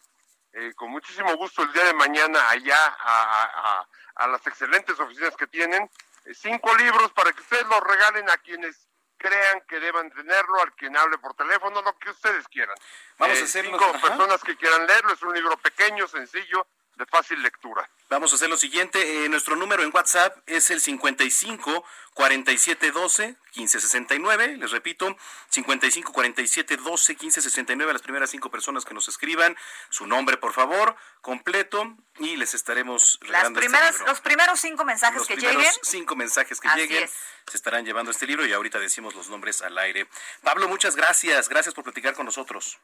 eh, 0.54 0.74
con 0.76 0.90
muchísimo 0.92 1.36
gusto 1.38 1.64
el 1.64 1.72
día 1.72 1.86
de 1.86 1.94
mañana 1.94 2.50
allá 2.50 2.78
a, 3.00 3.88
a 4.16 4.28
las 4.28 4.46
excelentes 4.46 5.00
oficinas 5.00 5.36
que 5.38 5.48
tienen, 5.48 5.90
eh, 6.26 6.34
cinco 6.34 6.76
libros 6.76 7.12
para 7.14 7.32
que 7.32 7.42
ustedes 7.42 7.66
los 7.68 7.80
regalen 7.82 8.30
a 8.30 8.38
quienes 8.38 8.88
crean 9.22 9.62
que 9.68 9.80
deban 9.80 10.10
tenerlo, 10.12 10.62
al 10.62 10.74
quien 10.74 10.98
hable 10.98 11.18
por 11.20 11.34
teléfono, 11.36 11.82
lo 11.82 11.98
que 11.98 12.10
ustedes 12.10 12.48
quieran. 12.48 12.76
Vamos 13.18 13.38
a 13.38 13.42
eh, 13.42 13.44
hacer 13.44 13.66
cinco 13.66 13.92
personas 14.02 14.42
que 14.44 14.58
quieran 14.58 14.88
leerlo, 14.88 15.14
es 15.14 15.22
un 15.22 15.34
libro 15.34 15.56
pequeño, 15.58 16.08
sencillo, 16.08 16.68
de 17.02 17.08
fácil 17.08 17.42
lectura. 17.42 17.90
Vamos 18.10 18.32
a 18.32 18.36
hacer 18.36 18.48
lo 18.48 18.58
siguiente, 18.58 19.26
eh, 19.26 19.30
nuestro 19.30 19.56
número 19.56 19.82
en 19.82 19.92
WhatsApp 19.92 20.38
es 20.46 20.70
el 20.70 20.80
55 20.80 21.84
47 22.14 22.92
12 22.92 23.36
15 23.52 23.80
69, 23.80 24.58
les 24.58 24.72
repito, 24.72 25.18
55 25.50 26.14
47 26.14 26.78
12 26.78 27.16
15 27.16 27.42
69 27.42 27.90
a 27.90 27.94
las 27.94 28.02
primeras 28.04 28.30
cinco 28.30 28.52
personas 28.52 28.86
que 28.86 28.94
nos 28.94 29.08
escriban, 29.08 29.58
su 29.90 30.06
nombre 30.06 30.38
por 30.38 30.54
favor, 30.54 30.96
completo 31.22 31.96
y 32.20 32.36
les 32.36 32.54
estaremos 32.54 33.18
regalando 33.22 33.60
este 33.60 33.72
libro. 33.72 34.06
Los 34.06 34.22
primeros 34.22 34.60
cinco 34.60 34.86
mensajes 34.86 35.26
que 35.26 35.38
lleguen. 35.38 35.72
cinco 35.82 36.16
mensajes 36.16 36.60
que 36.60 36.70
lleguen 36.76 37.10
se 37.48 37.58
estarán 37.58 37.84
llevando 37.84 38.12
este 38.12 38.28
libro 38.28 38.46
y 38.46 38.54
ahorita 38.54 38.78
decimos 38.78 39.16
los 39.16 39.30
nombres 39.30 39.64
al 39.64 39.76
aire. 39.80 40.08
Pablo, 40.44 40.68
muchas 40.68 40.96
gracias, 40.96 41.50
gracias 41.50 41.74
por 41.74 41.84
platicar 41.84 42.14
con 42.14 42.26
nosotros. 42.26 42.78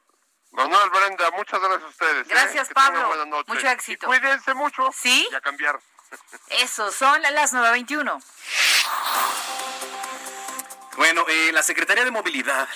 Manuel 0.52 0.90
Brenda, 0.90 1.32
muchas 1.32 1.60
gracias 1.60 1.84
a 1.84 1.88
ustedes. 1.88 2.28
¿eh? 2.28 2.30
Gracias, 2.30 2.70
Pablo. 2.74 3.26
Mucho 3.48 3.70
éxito. 3.70 4.08
cuídense 4.08 4.54
mucho. 4.54 4.90
Sí. 4.94 5.28
Y 5.32 5.36
a 5.36 5.42
cambiar. 5.42 5.80
Eso, 6.50 6.92
son 6.92 7.22
las 7.22 7.54
9.21. 7.54 8.22
Bueno, 10.98 11.26
eh, 11.28 11.52
la 11.54 11.62
Secretaría 11.62 12.04
de 12.04 12.10
Movilidad, 12.10 12.68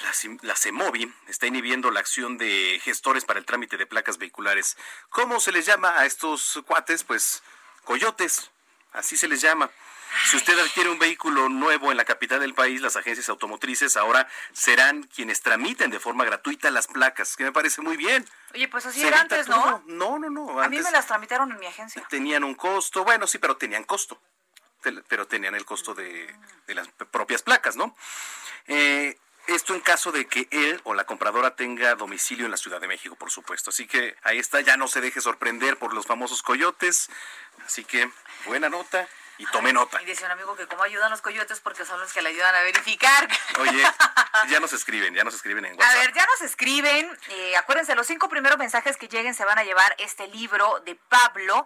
la, 0.43 0.55
CEMOVI, 0.55 1.12
está 1.27 1.47
inhibiendo 1.47 1.89
la 1.89 2.01
acción 2.01 2.38
de 2.38 2.79
gestores 2.84 3.25
para 3.25 3.39
el 3.39 3.45
trámite 3.45 3.77
de 3.77 3.88
placas 3.88 4.19
vehiculares. 4.19 4.77
¿Cómo 5.10 5.39
se 5.39 5.51
les 5.51 5.65
llama 5.65 5.97
a 5.97 6.05
estos 6.05 6.62
cuates? 6.67 7.03
Pues 7.03 7.41
coyotes, 7.84 8.51
así 8.93 9.17
se 9.17 9.27
les 9.27 9.41
llama. 9.41 9.71
Si 10.30 10.38
usted 10.38 10.58
adquiere 10.60 10.89
un 10.89 11.00
vehículo 11.00 11.47
nuevo 11.50 11.91
en 11.91 11.97
la 11.97 12.04
capital 12.06 12.39
del 12.41 12.54
país, 12.54 12.82
las 12.82 12.95
agencias 12.95 13.30
automotrices 13.30 13.95
ahora 13.95 14.28
serán 14.52 15.04
quienes 15.04 15.41
tramiten 15.41 15.89
de 15.89 16.00
forma 16.00 16.26
gratuita 16.26 16.69
las 16.69 16.88
placas, 16.88 17.36
que 17.38 17.45
me 17.45 17.52
parece 17.52 17.82
muy 17.82 17.95
bien. 17.95 18.28
Oye, 18.54 18.67
pues 18.67 18.86
así 18.86 19.02
era 19.02 19.21
antes, 19.21 19.47
¿no? 19.47 19.84
No, 19.88 20.19
no, 20.19 20.30
no. 20.30 20.62
A 20.62 20.67
mí 20.67 20.80
me 20.80 20.91
las 20.91 21.08
tramitaron 21.08 21.52
en 21.52 21.60
mi 21.60 21.65
agencia. 21.65 22.06
Tenían 22.10 22.43
un 22.43 22.56
costo, 22.56 23.04
bueno, 23.06 23.26
sí, 23.26 23.38
pero 23.38 23.58
tenían 23.58 23.84
costo. 23.84 24.19
Pero 25.08 25.28
tenían 25.28 25.56
el 25.56 25.63
costo 25.63 25.93
de, 25.93 26.34
las 26.67 26.88
propias 27.12 27.41
placas, 27.43 27.76
¿no? 27.76 27.95
Eh, 28.67 29.17
esto 29.47 29.74
en 29.74 29.82
caso 29.82 30.12
de 30.12 30.26
que 30.28 30.47
él 30.52 30.82
o 30.84 30.93
la 30.93 31.06
compradora 31.06 31.56
tenga 31.56 31.95
domicilio 31.95 32.45
en 32.45 32.52
la 32.52 32.58
Ciudad 32.58 32.82
de 32.82 32.88
México, 32.88 33.15
por 33.15 33.32
supuesto. 33.32 33.69
Así 33.69 33.88
que 33.88 34.15
ahí 34.24 34.39
está, 34.39 34.62
ya 34.62 34.78
no 34.78 34.88
se 34.88 35.02
deje 35.02 35.21
sorprender 35.21 35.78
por 35.78 35.93
los 35.93 36.06
famosos 36.06 36.41
coyotes. 36.43 37.10
Así 37.65 37.84
que 37.86 38.10
buena 38.45 38.69
nota 38.69 39.08
y 39.37 39.45
tome 39.47 39.73
nota. 39.73 40.01
Y 40.01 40.05
dice 40.05 40.25
un 40.25 40.31
amigo 40.31 40.55
que 40.55 40.67
cómo 40.67 40.83
ayudan 40.83 41.09
los 41.11 41.21
coyotes 41.21 41.59
porque 41.59 41.85
son 41.85 41.99
los 41.99 42.13
que 42.13 42.21
le 42.21 42.29
ayudan 42.29 42.53
a 42.55 42.61
verificar. 42.61 43.27
Oye, 43.59 43.83
ya 44.49 44.59
nos 44.59 44.73
escriben, 44.73 45.13
ya 45.13 45.23
nos 45.23 45.33
escriben 45.33 45.65
en 45.65 45.73
WhatsApp. 45.73 45.95
A 45.95 45.99
ver, 45.99 46.13
ya 46.13 46.25
nos 46.25 46.41
escriben. 46.41 47.17
Eh, 47.29 47.57
acuérdense, 47.57 47.95
los 47.95 48.07
cinco 48.07 48.29
primeros 48.29 48.57
mensajes 48.57 48.97
que 48.97 49.07
lleguen 49.07 49.33
se 49.33 49.45
van 49.45 49.57
a 49.57 49.63
llevar 49.63 49.95
este 49.97 50.27
libro 50.27 50.81
de 50.85 50.95
Pablo, 50.95 51.65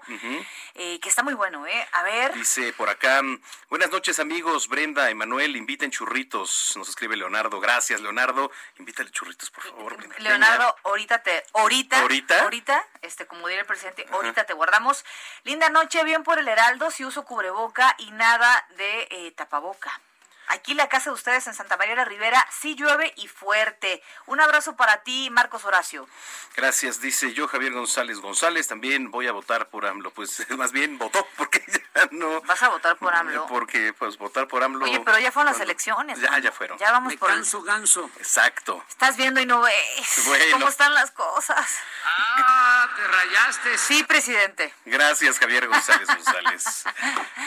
eh, 0.76 1.00
que 1.00 1.10
está 1.10 1.24
muy 1.24 1.34
bueno, 1.34 1.66
¿eh? 1.68 1.88
A 1.92 2.04
ver. 2.04 2.34
Dice 2.34 2.74
por 2.74 2.90
acá, 2.90 3.22
buenas 3.70 3.90
noches 3.92 4.20
amigos, 4.20 4.68
Brenda, 4.68 5.10
Emanuel, 5.10 5.56
inviten 5.56 5.92
churritos. 5.92 6.74
Nos 6.76 6.90
escribe 6.90 7.16
Leonardo. 7.16 7.60
Gracias, 7.60 8.02
Leonardo. 8.02 8.52
Invítale 8.78 9.12
churritos, 9.12 9.50
por 9.52 9.64
favor. 9.64 10.20
Leonardo, 10.20 10.76
ahorita 10.84 11.24
te, 11.24 11.44
ahorita, 11.54 12.00
ahorita, 12.02 12.42
ahorita, 12.42 12.88
este, 13.02 13.26
como 13.28 13.48
diría 13.48 13.62
el 13.62 13.68
presidente, 13.68 14.06
ahorita 14.12 14.46
te 14.46 14.54
guardamos. 14.54 15.06
Linda 15.44 15.70
noche, 15.70 16.04
bien 16.04 16.24
por 16.24 16.40
el 16.40 16.48
Heraldo, 16.48 16.92
si 16.92 17.06
uso 17.06 17.26
cubreboca 17.56 17.96
y 18.00 18.12
nada 18.12 18.68
de 18.78 19.08
eh, 19.12 19.32
tapaboca. 19.32 20.02
Aquí 20.48 20.74
la 20.74 20.90
casa 20.90 21.10
de 21.10 21.16
ustedes 21.16 21.48
en 21.48 21.54
Santa 21.54 21.78
María 21.78 21.96
la 21.96 22.06
Rivera 22.06 22.46
sí 22.52 22.76
llueve 22.76 23.14
y 23.18 23.28
fuerte. 23.28 24.02
Un 24.28 24.40
abrazo 24.40 24.76
para 24.76 25.04
ti, 25.04 25.30
Marcos 25.32 25.66
Horacio. 25.66 26.08
Gracias, 26.56 27.02
dice 27.02 27.34
yo, 27.34 27.48
Javier 27.48 27.74
González 27.74 28.20
González. 28.20 28.68
También 28.68 29.12
voy 29.12 29.28
a 29.28 29.32
votar 29.32 29.70
por 29.70 29.86
AMLO. 29.86 30.12
Pues 30.12 30.50
más 30.58 30.72
bien 30.72 30.98
votó, 30.98 31.28
porque 31.38 31.64
ya 31.96 32.08
no. 32.12 32.42
¿Vas 32.42 32.62
a 32.64 32.70
votar 32.70 32.98
por 32.98 33.14
AMLO? 33.14 33.48
Porque, 33.56 33.94
pues, 33.94 34.18
votar 34.18 34.48
por 34.48 34.64
AMLO. 34.64 34.86
Oye, 34.86 35.00
pero 35.00 35.18
ya 35.20 35.32
fueron 35.32 35.52
las 35.52 35.62
elecciones. 35.62 36.20
Ya, 36.20 36.38
ya 36.40 36.52
fueron. 36.52 36.78
Ya 36.78 36.92
vamos 36.92 37.16
por. 37.16 37.30
Ganso, 37.30 37.62
ganso. 37.62 38.10
Exacto. 38.18 38.84
Estás 38.90 39.18
viendo 39.18 39.40
y 39.40 39.46
no 39.46 39.62
ves. 39.62 40.26
¿Cómo 40.52 40.68
están 40.68 40.94
las 40.94 41.12
cosas? 41.12 41.66
Ah, 42.06 42.90
te 42.96 43.08
rayaste. 43.08 43.78
Sí, 43.78 44.04
presidente. 44.04 44.74
Gracias, 44.86 45.40
Javier 45.40 45.68
González 45.68 46.08
González. 46.08 46.84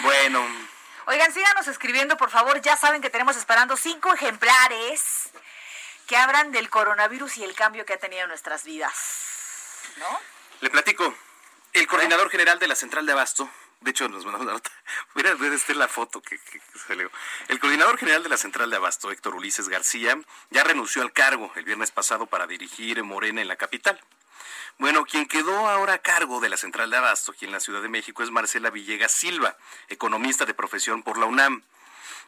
bueno. 0.03 0.47
Oigan, 1.11 1.33
síganos 1.33 1.66
escribiendo, 1.68 2.18
por 2.18 2.29
favor. 2.29 2.61
Ya 2.61 2.77
saben 2.77 3.01
que 3.01 3.09
tenemos 3.09 3.35
esperando 3.35 3.79
cinco 3.79 4.12
ejemplares 4.12 5.31
que 6.07 6.18
hablan 6.18 6.53
del 6.53 6.68
coronavirus 6.68 7.38
y 7.38 7.44
el 7.44 7.55
cambio 7.55 7.87
que 7.87 7.94
ha 7.94 7.99
tenido 7.99 8.25
en 8.25 8.29
nuestras 8.29 8.64
vidas. 8.64 8.92
¿No? 9.97 10.21
Le 10.61 10.68
platico. 10.68 11.14
El 11.73 11.87
coordinador 11.87 12.29
general 12.29 12.59
de 12.59 12.68
la 12.68 12.75
Central 12.75 13.07
de 13.07 13.12
Abasto, 13.12 13.49
de 13.81 13.92
hecho, 13.92 14.07
nos 14.11 14.27
mandamos 14.27 14.47
la 14.49 14.53
nota. 14.53 14.71
Mira, 15.14 15.35
este 15.55 15.75
la 15.75 15.88
foto 15.88 16.21
que, 16.21 16.38
que, 16.38 16.61
salió. 16.87 17.11
El 17.49 17.59
coordinador 17.59 17.97
general 17.97 18.23
de 18.23 18.29
la 18.29 18.37
Central 18.37 18.68
de 18.68 18.77
Abasto, 18.77 19.11
Héctor 19.11 19.35
Ulises 19.35 19.71
García, 19.71 20.18
ya 20.51 20.62
renunció 20.62 21.01
al 21.01 21.14
cargo 21.14 21.51
el 21.57 21.64
viernes 21.64 21.90
pasado 21.90 22.27
para 22.27 22.47
dirigir 22.47 23.03
Morena 23.03 23.40
en 23.40 23.49
la 23.49 23.57
capital. 23.57 23.99
Bueno, 24.79 25.05
quien 25.05 25.27
quedó 25.27 25.67
ahora 25.67 25.95
a 25.95 25.99
cargo 25.99 26.38
de 26.38 26.49
la 26.49 26.57
central 26.57 26.88
de 26.88 26.97
Abasto 26.97 27.33
aquí 27.33 27.45
en 27.45 27.51
la 27.51 27.59
Ciudad 27.59 27.83
de 27.83 27.88
México 27.88 28.23
es 28.23 28.31
Marcela 28.31 28.71
Villegas 28.71 29.11
Silva, 29.11 29.57
economista 29.88 30.47
de 30.47 30.55
profesión 30.55 31.03
por 31.03 31.19
la 31.19 31.27
UNAM. 31.27 31.64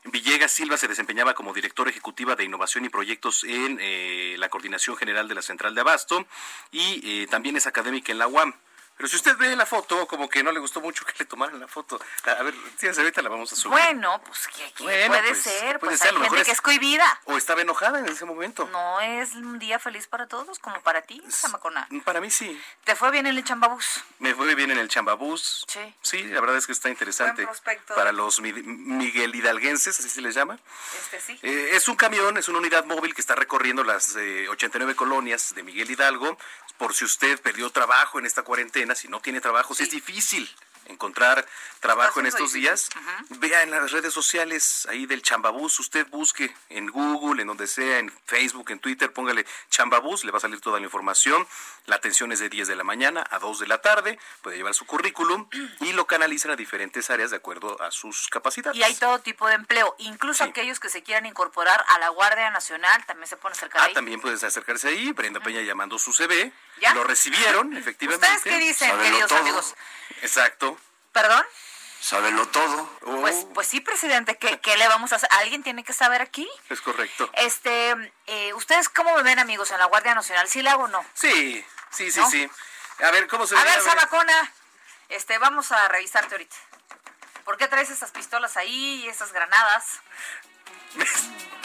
Villegas 0.07 0.51
Silva 0.51 0.77
se 0.77 0.89
desempeñaba 0.89 1.35
como 1.35 1.53
directora 1.53 1.91
ejecutiva 1.91 2.35
de 2.35 2.43
innovación 2.43 2.85
y 2.85 2.89
proyectos 2.89 3.45
en 3.45 3.79
eh, 3.81 4.35
la 4.37 4.49
Coordinación 4.49 4.97
General 4.97 5.29
de 5.29 5.37
la 5.37 5.43
Central 5.43 5.77
de 5.77 5.83
Abasto 5.83 6.27
y 6.73 7.23
eh, 7.23 7.29
también 7.29 7.55
es 7.55 7.69
académica 7.69 8.11
en 8.11 8.19
la 8.19 8.27
UAM. 8.27 8.53
Pero 9.01 9.09
si 9.09 9.17
usted 9.17 9.35
ve 9.39 9.57
la 9.57 9.65
foto, 9.65 10.07
como 10.07 10.29
que 10.29 10.43
no 10.43 10.53
le 10.53 10.61
gustó 10.61 10.79
mucho 10.83 11.07
que 11.07 11.15
le 11.19 11.25
tomaran 11.25 11.59
la 11.59 11.67
foto. 11.67 11.99
A 12.27 12.43
ver, 12.43 12.53
ahorita 12.99 13.23
la 13.23 13.31
vamos 13.31 13.51
a 13.51 13.57
subir. 13.57 13.71
Bueno, 13.71 14.21
pues 14.27 14.47
que, 14.49 14.71
puede 14.77 15.09
pues, 15.09 15.41
ser, 15.41 15.79
puede 15.79 15.93
pues 15.97 16.01
ser, 16.01 16.15
hay 16.15 16.23
gente 16.25 16.43
que 16.45 16.51
es 16.51 16.61
cohibida. 16.61 17.21
O 17.25 17.39
estaba 17.39 17.63
enojada 17.63 18.01
en 18.01 18.07
ese 18.09 18.27
momento. 18.27 18.69
No 18.71 19.01
es 19.01 19.35
un 19.37 19.59
día 19.59 19.79
feliz 19.79 20.07
para 20.07 20.27
todos, 20.27 20.59
como 20.59 20.79
para 20.83 21.01
ti, 21.01 21.23
Samacona. 21.31 21.89
Para 22.05 22.21
mí 22.21 22.31
sí. 22.31 22.61
¿Te 22.85 22.95
fue 22.95 23.11
bien 23.11 23.27
en 23.27 23.39
el 23.39 23.43
chambabús? 23.43 24.05
Me 24.19 24.35
fue 24.35 24.55
bien 24.55 24.71
en 24.71 24.77
el 24.77 24.89
chambabús. 24.89 25.65
Sí. 25.67 25.95
Sí, 26.03 26.23
la 26.25 26.43
verdad 26.43 26.59
es 26.59 26.67
que 26.67 26.73
está 26.73 26.91
interesante. 26.91 27.49
Para 27.97 28.13
los 28.13 28.43
Miguel 28.43 29.35
Hidalguenses, 29.35 29.99
así 29.99 30.11
se 30.11 30.21
les 30.21 30.35
llama. 30.35 30.59
Este 30.99 31.21
sí. 31.23 31.39
Eh, 31.43 31.71
es 31.73 31.89
un 31.89 31.97
camión, 31.97 32.37
es 32.37 32.49
una 32.49 32.59
unidad 32.59 32.85
móvil 32.85 33.15
que 33.15 33.23
está 33.23 33.35
recorriendo 33.35 33.83
las 33.83 34.15
89 34.15 34.93
eh, 34.93 34.95
colonias 34.95 35.55
de 35.55 35.63
Miguel 35.63 35.91
Hidalgo 35.91 36.37
por 36.81 36.95
si 36.95 37.05
usted 37.05 37.39
perdió 37.43 37.69
trabajo 37.69 38.19
en 38.19 38.25
esta 38.25 38.43
cuarentena, 38.43 38.95
si 38.95 39.07
no 39.07 39.21
tiene 39.21 39.43
trabajo, 39.43 39.75
si 39.75 39.83
es 39.83 39.91
difícil 39.91 40.51
encontrar 40.87 41.47
trabajo 41.79 42.19
en 42.21 42.27
estos 42.27 42.53
días, 42.55 42.89
vea 43.39 43.63
en 43.63 43.71
las 43.71 43.93
redes 43.93 44.13
sociales 44.13 44.89
ahí 44.91 45.07
del 45.07 45.23
Chambabús, 45.23 45.79
usted 45.79 46.05
busque 46.09 46.53
en 46.69 46.89
Google, 46.89 47.43
en 47.43 47.49
donde 47.49 47.69
sea, 47.69 47.99
en 47.99 48.11
Facebook, 48.27 48.71
en 48.71 48.81
Twitter, 48.81 49.13
póngale 49.13 49.47
Chambabús, 49.69 50.25
le 50.25 50.33
va 50.33 50.39
a 50.39 50.41
salir 50.41 50.61
toda 50.61 50.81
la 50.81 50.87
información. 50.87 51.47
La 51.87 51.95
atención 51.97 52.33
es 52.33 52.41
de 52.41 52.49
10 52.49 52.67
de 52.67 52.75
la 52.77 52.83
mañana 52.83 53.25
a 53.31 53.39
2 53.39 53.61
de 53.61 53.67
la 53.69 53.81
tarde, 53.81 54.19
puede 54.43 54.57
llevar 54.57 54.75
su 54.75 54.85
currículum 54.85 55.49
y 55.81 55.93
lo 55.93 56.07
canalizan 56.09 56.51
a 56.51 56.57
diferentes 56.57 57.09
áreas 57.11 57.31
de 57.31 57.37
acuerdo 57.37 57.81
a 57.81 57.91
sus 57.93 58.27
capacidades. 58.29 58.77
Y 58.77 58.83
hay 58.83 58.95
todo 58.97 59.21
tipo 59.21 59.47
de 59.47 59.55
empleo, 59.55 59.95
incluso 59.99 60.43
aquellos 60.43 60.81
que 60.81 60.89
se 60.89 61.03
quieran 61.05 61.25
incorporar 61.27 61.85
a 61.89 61.99
la 62.01 62.09
Guardia 62.09 62.51
Nacional 62.51 63.05
también 63.07 63.29
se 63.29 63.37
pueden 63.37 63.57
acercar 63.57 63.83
Ah, 63.83 63.85
ahí. 63.85 63.95
también 63.95 64.21
puedes 64.21 64.43
acercarse 64.43 64.89
ahí, 64.89 65.13
Brenda 65.13 65.39
Peña 65.39 65.61
llamando 65.61 65.99
su 66.01 66.13
CV, 66.13 66.53
lo 66.95 67.05
recibieron, 67.05 67.77
efectivamente. 67.77 68.27
¿Ustedes 68.27 68.43
qué 68.43 68.59
dicen, 68.59 68.89
Sábelo 68.91 69.05
queridos 69.05 69.29
todo. 69.29 69.39
amigos? 69.41 69.75
Exacto. 70.23 70.79
¿Perdón? 71.13 71.45
Sábelo 72.01 72.47
todo. 72.49 72.99
Pues, 73.21 73.47
pues 73.53 73.67
sí, 73.69 73.81
presidente, 73.81 74.39
¿qué, 74.39 74.59
qué 74.61 74.77
le 74.79 74.89
vamos 74.89 75.13
a 75.13 75.17
hacer? 75.17 75.29
¿Alguien 75.33 75.63
tiene 75.63 75.85
que 75.85 75.93
saber 75.93 76.23
aquí? 76.23 76.49
Es 76.71 76.81
correcto. 76.81 77.31
Este, 77.35 78.13
eh, 78.27 78.55
¿ustedes 78.55 78.89
cómo 78.89 79.15
me 79.17 79.23
ven, 79.23 79.39
amigos, 79.39 79.71
en 79.71 79.79
la 79.79 79.85
Guardia 79.85 80.15
Nacional? 80.15 80.49
¿Sí 80.49 80.63
le 80.63 80.71
hago 80.71 80.85
o 80.85 80.89
no? 80.89 81.05
Sí, 81.15 81.65
sí, 81.91 82.11
sí, 82.11 82.21
¿No? 82.21 82.31
sí. 82.31 82.51
A 83.05 83.11
ver, 83.11 83.27
¿cómo 83.29 83.47
se 83.47 83.55
A 83.57 83.63
ve? 83.63 83.71
ver, 83.71 83.81
Samacona, 83.83 84.53
este, 85.11 85.37
vamos 85.39 85.71
a 85.73 85.89
revisarte 85.89 86.35
ahorita. 86.35 86.57
¿Por 87.45 87.57
qué 87.59 87.69
traes 87.69 87.91
esas 87.91 88.11
pistolas 88.13 88.57
ahí 88.57 89.03
y 89.05 89.09
esas 89.09 89.33
granadas? 89.33 89.85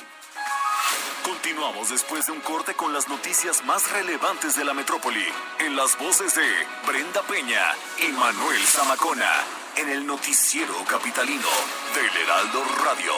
Continuamos 1.24 1.90
después 1.90 2.26
de 2.26 2.32
un 2.32 2.42
corte 2.42 2.74
con 2.76 2.94
las 2.94 3.08
noticias 3.08 3.64
más 3.66 3.92
relevantes 3.92 4.56
de 4.56 4.66
la 4.66 4.74
metrópoli, 4.74 5.26
en 5.60 5.76
las 5.76 5.98
voces 5.98 6.36
de 6.36 6.48
Brenda 6.88 7.22
Peña 7.24 7.62
y 8.00 8.12
Manuel 8.12 8.62
Zamacona, 8.66 9.32
en 9.76 9.90
el 9.90 10.06
noticiero 10.06 10.74
capitalino 10.86 11.48
del 11.96 12.22
Heraldo 12.24 12.64
Radio. 12.84 13.14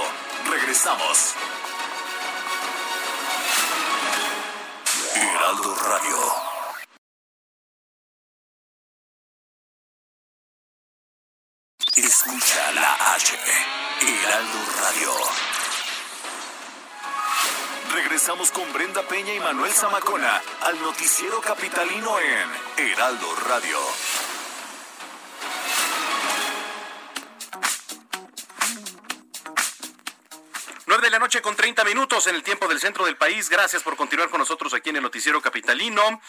Regresamos. 0.49 1.35
Heraldo 5.15 5.75
Radio. 5.75 6.17
Escucha 11.95 12.71
la 12.73 13.15
H, 13.15 13.35
Heraldo 14.01 14.59
Radio. 14.81 15.56
Regresamos 17.97 18.51
con 18.51 18.71
Brenda 18.73 19.01
Peña 19.07 19.33
y 19.33 19.39
Manuel 19.39 19.71
Zamacona 19.71 20.39
al 20.61 20.79
noticiero 20.81 21.41
capitalino 21.41 22.19
en 22.19 22.85
Heraldo 22.91 23.35
Radio. 23.49 23.79
Nueve 30.85 31.05
de 31.05 31.09
la 31.09 31.17
noche 31.17 31.41
con 31.41 31.55
30 31.55 31.83
minutos 31.85 32.27
en 32.27 32.35
el 32.35 32.43
tiempo 32.43 32.67
del 32.67 32.79
centro 32.79 33.03
del 33.03 33.17
país. 33.17 33.49
Gracias 33.49 33.81
por 33.81 33.97
continuar 33.97 34.29
con 34.29 34.41
nosotros 34.41 34.75
aquí 34.75 34.91
en 34.91 34.97
el 34.97 35.03
noticiero 35.03 35.41
capitalino. 35.41 36.21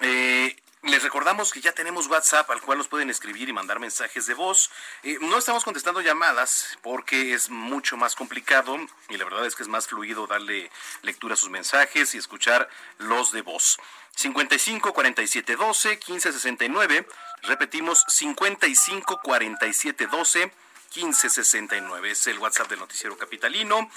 Eh, 0.00 0.56
les 0.82 1.02
recordamos 1.02 1.52
que 1.52 1.60
ya 1.60 1.72
tenemos 1.72 2.06
WhatsApp 2.06 2.50
al 2.50 2.60
cual 2.60 2.78
nos 2.78 2.88
pueden 2.88 3.10
escribir 3.10 3.48
y 3.48 3.52
mandar 3.52 3.80
mensajes 3.80 4.26
de 4.26 4.34
voz. 4.34 4.70
Eh, 5.02 5.18
no 5.20 5.38
estamos 5.38 5.64
contestando 5.64 6.00
llamadas 6.00 6.78
porque 6.82 7.34
es 7.34 7.50
mucho 7.50 7.96
más 7.96 8.14
complicado 8.14 8.76
y 9.08 9.16
la 9.16 9.24
verdad 9.24 9.46
es 9.46 9.56
que 9.56 9.62
es 9.62 9.68
más 9.68 9.88
fluido 9.88 10.26
darle 10.26 10.70
lectura 11.02 11.34
a 11.34 11.36
sus 11.36 11.50
mensajes 11.50 12.14
y 12.14 12.18
escuchar 12.18 12.68
los 12.98 13.32
de 13.32 13.42
voz. 13.42 13.78
55 14.14 14.92
47 14.92 15.56
12 15.56 15.98
15 15.98 16.32
69. 16.32 17.08
Repetimos 17.42 18.04
55 18.08 19.20
47 19.22 20.06
12 20.06 20.52
15 20.90 21.30
69. 21.30 22.10
Es 22.10 22.26
el 22.26 22.38
WhatsApp 22.38 22.68
del 22.68 22.78
noticiero 22.78 23.18
capitalino. 23.18 23.90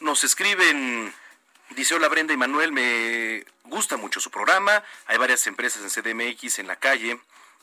Nos 0.00 0.24
escriben 0.24 1.14
Dice, 1.70 1.94
hola 1.94 2.08
Brenda 2.08 2.34
y 2.34 2.36
Manuel, 2.36 2.72
me 2.72 3.44
gusta 3.64 3.96
mucho 3.96 4.20
su 4.20 4.30
programa. 4.30 4.82
Hay 5.06 5.16
varias 5.16 5.46
empresas 5.46 5.82
en 5.82 5.90
CDMX 5.90 6.58
en 6.58 6.66
la 6.66 6.76
calle 6.76 7.18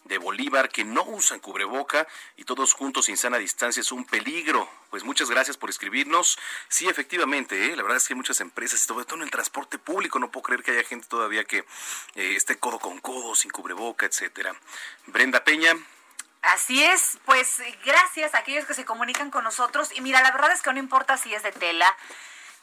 de 0.05 0.17
Bolívar 0.17 0.69
que 0.69 0.83
no 0.83 1.03
usan 1.03 1.39
cubreboca 1.39 2.07
y 2.35 2.43
todos 2.43 2.73
juntos 2.73 3.05
sin 3.05 3.17
sana 3.17 3.37
distancia 3.37 3.81
es 3.81 3.91
un 3.91 4.05
peligro. 4.05 4.67
Pues 4.89 5.03
muchas 5.03 5.29
gracias 5.29 5.57
por 5.57 5.69
escribirnos. 5.69 6.39
Sí, 6.67 6.87
efectivamente, 6.87 7.67
¿eh? 7.67 7.75
la 7.75 7.83
verdad 7.83 7.97
es 7.97 8.07
que 8.07 8.13
hay 8.13 8.17
muchas 8.17 8.41
empresas, 8.41 8.79
sobre 8.79 9.05
todo 9.05 9.17
en 9.17 9.23
el 9.23 9.31
transporte 9.31 9.77
público, 9.77 10.17
no 10.17 10.31
puedo 10.31 10.43
creer 10.43 10.63
que 10.63 10.71
haya 10.71 10.83
gente 10.83 11.07
todavía 11.07 11.43
que 11.43 11.59
eh, 12.15 12.35
esté 12.35 12.57
codo 12.57 12.79
con 12.79 12.99
codo, 12.99 13.35
sin 13.35 13.51
cubreboca, 13.51 14.05
etcétera. 14.05 14.55
Brenda 15.05 15.43
Peña, 15.43 15.75
Así 16.41 16.81
es, 16.81 17.19
pues 17.25 17.61
gracias 17.83 18.33
a 18.33 18.39
aquellos 18.39 18.65
que 18.65 18.73
se 18.73 18.85
comunican 18.85 19.29
con 19.29 19.43
nosotros. 19.43 19.89
Y 19.93 19.99
mira, 19.99 20.21
la 20.21 20.31
verdad 20.31 20.53
es 20.53 20.61
que 20.61 20.71
no 20.71 20.79
importa 20.79 21.17
si 21.17 21.33
es 21.33 21.43
de 21.43 21.51
tela, 21.51 21.93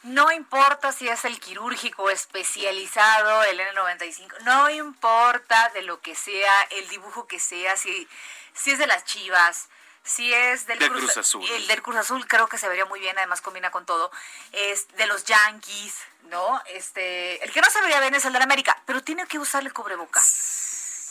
no 0.07 0.31
importa 0.31 0.91
si 0.91 1.07
es 1.07 1.25
el 1.25 1.39
quirúrgico 1.39 2.09
especializado, 2.09 3.43
el 3.43 3.59
N95, 3.59 4.39
no 4.41 4.69
importa 4.69 5.69
de 5.73 5.81
lo 5.81 5.99
que 6.01 6.15
sea, 6.15 6.61
el 6.71 6.87
dibujo 6.87 7.27
que 7.27 7.39
sea, 7.39 7.75
si, 7.75 8.07
si 8.53 8.71
es 8.71 8.79
de 8.79 8.87
las 8.87 9.03
chivas, 9.03 9.67
si 10.03 10.33
es 10.33 10.65
del, 10.65 10.79
Del 10.79 10.91
Cruz 10.91 11.17
Azul. 11.17 11.45
El 11.51 11.67
del 11.67 11.81
Cruz 11.81 11.97
Azul 11.97 12.25
creo 12.25 12.47
que 12.47 12.57
se 12.57 12.69
vería 12.69 12.85
muy 12.85 13.01
bien, 13.01 13.17
además 13.17 13.41
combina 13.41 13.69
con 13.71 13.85
todo. 13.85 14.09
Es 14.53 14.87
de 14.95 15.05
los 15.05 15.25
Yankees, 15.25 15.95
¿no? 16.29 16.61
Este, 16.67 17.43
el 17.43 17.51
que 17.51 17.59
no 17.59 17.69
se 17.69 17.81
vería 17.81 17.99
bien 17.99 18.15
es 18.15 18.23
el 18.23 18.31
de 18.31 18.39
la 18.39 18.45
América, 18.45 18.81
pero 18.85 19.03
tiene 19.03 19.27
que 19.27 19.37
usarle 19.37 19.71
cubreboca. 19.71 20.21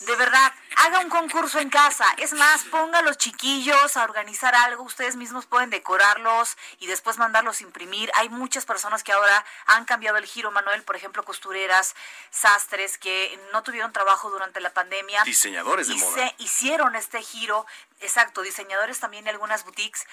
De 0.00 0.14
verdad, 0.14 0.52
haga 0.76 1.00
un 1.00 1.08
concurso 1.08 1.58
en 1.58 1.70
casa. 1.70 2.04
Es 2.18 2.34
más, 2.34 2.64
ponga 2.64 2.98
a 2.98 3.02
los 3.02 3.16
chiquillos 3.16 3.96
a 3.96 4.04
organizar 4.04 4.54
algo. 4.54 4.82
Ustedes 4.82 5.16
mismos 5.16 5.46
pueden 5.46 5.70
decorarlos 5.70 6.56
y 6.80 6.86
después 6.86 7.16
mandarlos 7.16 7.60
a 7.60 7.64
imprimir. 7.64 8.10
Hay 8.14 8.28
muchas 8.28 8.66
personas 8.66 9.02
que 9.02 9.12
ahora 9.12 9.44
han 9.66 9.86
cambiado 9.86 10.18
el 10.18 10.26
giro, 10.26 10.50
Manuel. 10.50 10.82
Por 10.82 10.96
ejemplo, 10.96 11.24
costureras, 11.24 11.94
sastres 12.30 12.98
que 12.98 13.40
no 13.52 13.62
tuvieron 13.62 13.92
trabajo 13.92 14.28
durante 14.28 14.60
la 14.60 14.70
pandemia. 14.70 15.24
Diseñadores 15.24 15.88
de 15.88 15.94
y 15.94 15.98
moda. 15.98 16.14
se 16.14 16.34
hicieron 16.38 16.94
este 16.94 17.22
giro. 17.22 17.66
Exacto, 18.00 18.42
diseñadores 18.42 19.00
también 19.00 19.24
de 19.24 19.30
algunas 19.30 19.64
boutiques 19.64 20.06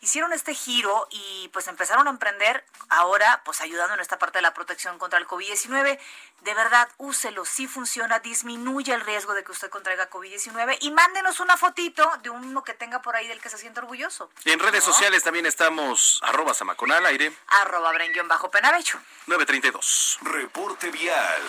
hicieron 0.00 0.32
este 0.32 0.54
giro 0.54 1.06
y 1.10 1.48
pues 1.52 1.68
empezaron 1.68 2.06
a 2.06 2.10
emprender 2.10 2.64
ahora 2.88 3.42
pues 3.44 3.60
ayudando 3.60 3.94
en 3.94 4.00
esta 4.00 4.18
parte 4.18 4.38
de 4.38 4.42
la 4.42 4.54
protección 4.54 4.98
contra 4.98 5.18
el 5.18 5.26
COVID-19. 5.26 5.98
De 6.42 6.54
verdad, 6.54 6.88
úselo, 6.98 7.44
si 7.44 7.66
funciona, 7.66 8.20
disminuye 8.20 8.92
el 8.92 9.00
riesgo 9.00 9.34
de 9.34 9.44
que 9.44 9.52
usted 9.52 9.70
contraiga 9.70 10.10
COVID-19 10.10 10.78
y 10.80 10.90
mándenos 10.90 11.40
una 11.40 11.56
fotito 11.56 12.10
de 12.22 12.30
uno 12.30 12.62
que 12.62 12.74
tenga 12.74 13.02
por 13.02 13.16
ahí 13.16 13.26
del 13.26 13.40
que 13.40 13.48
se 13.48 13.58
siente 13.58 13.80
orgulloso. 13.80 14.30
En 14.44 14.58
redes 14.58 14.86
¿No? 14.86 14.92
sociales 14.92 15.22
también 15.22 15.46
estamos 15.46 16.20
arroba 16.22 16.54
Samacona 16.54 16.98
al 16.98 17.06
aire 17.06 17.32
Arroba 17.48 17.92
Brenguión 17.92 18.28
bajo 18.28 18.50
penabecho. 18.50 19.00
932. 19.26 20.18
Reporte 20.22 20.90
vial. 20.90 21.42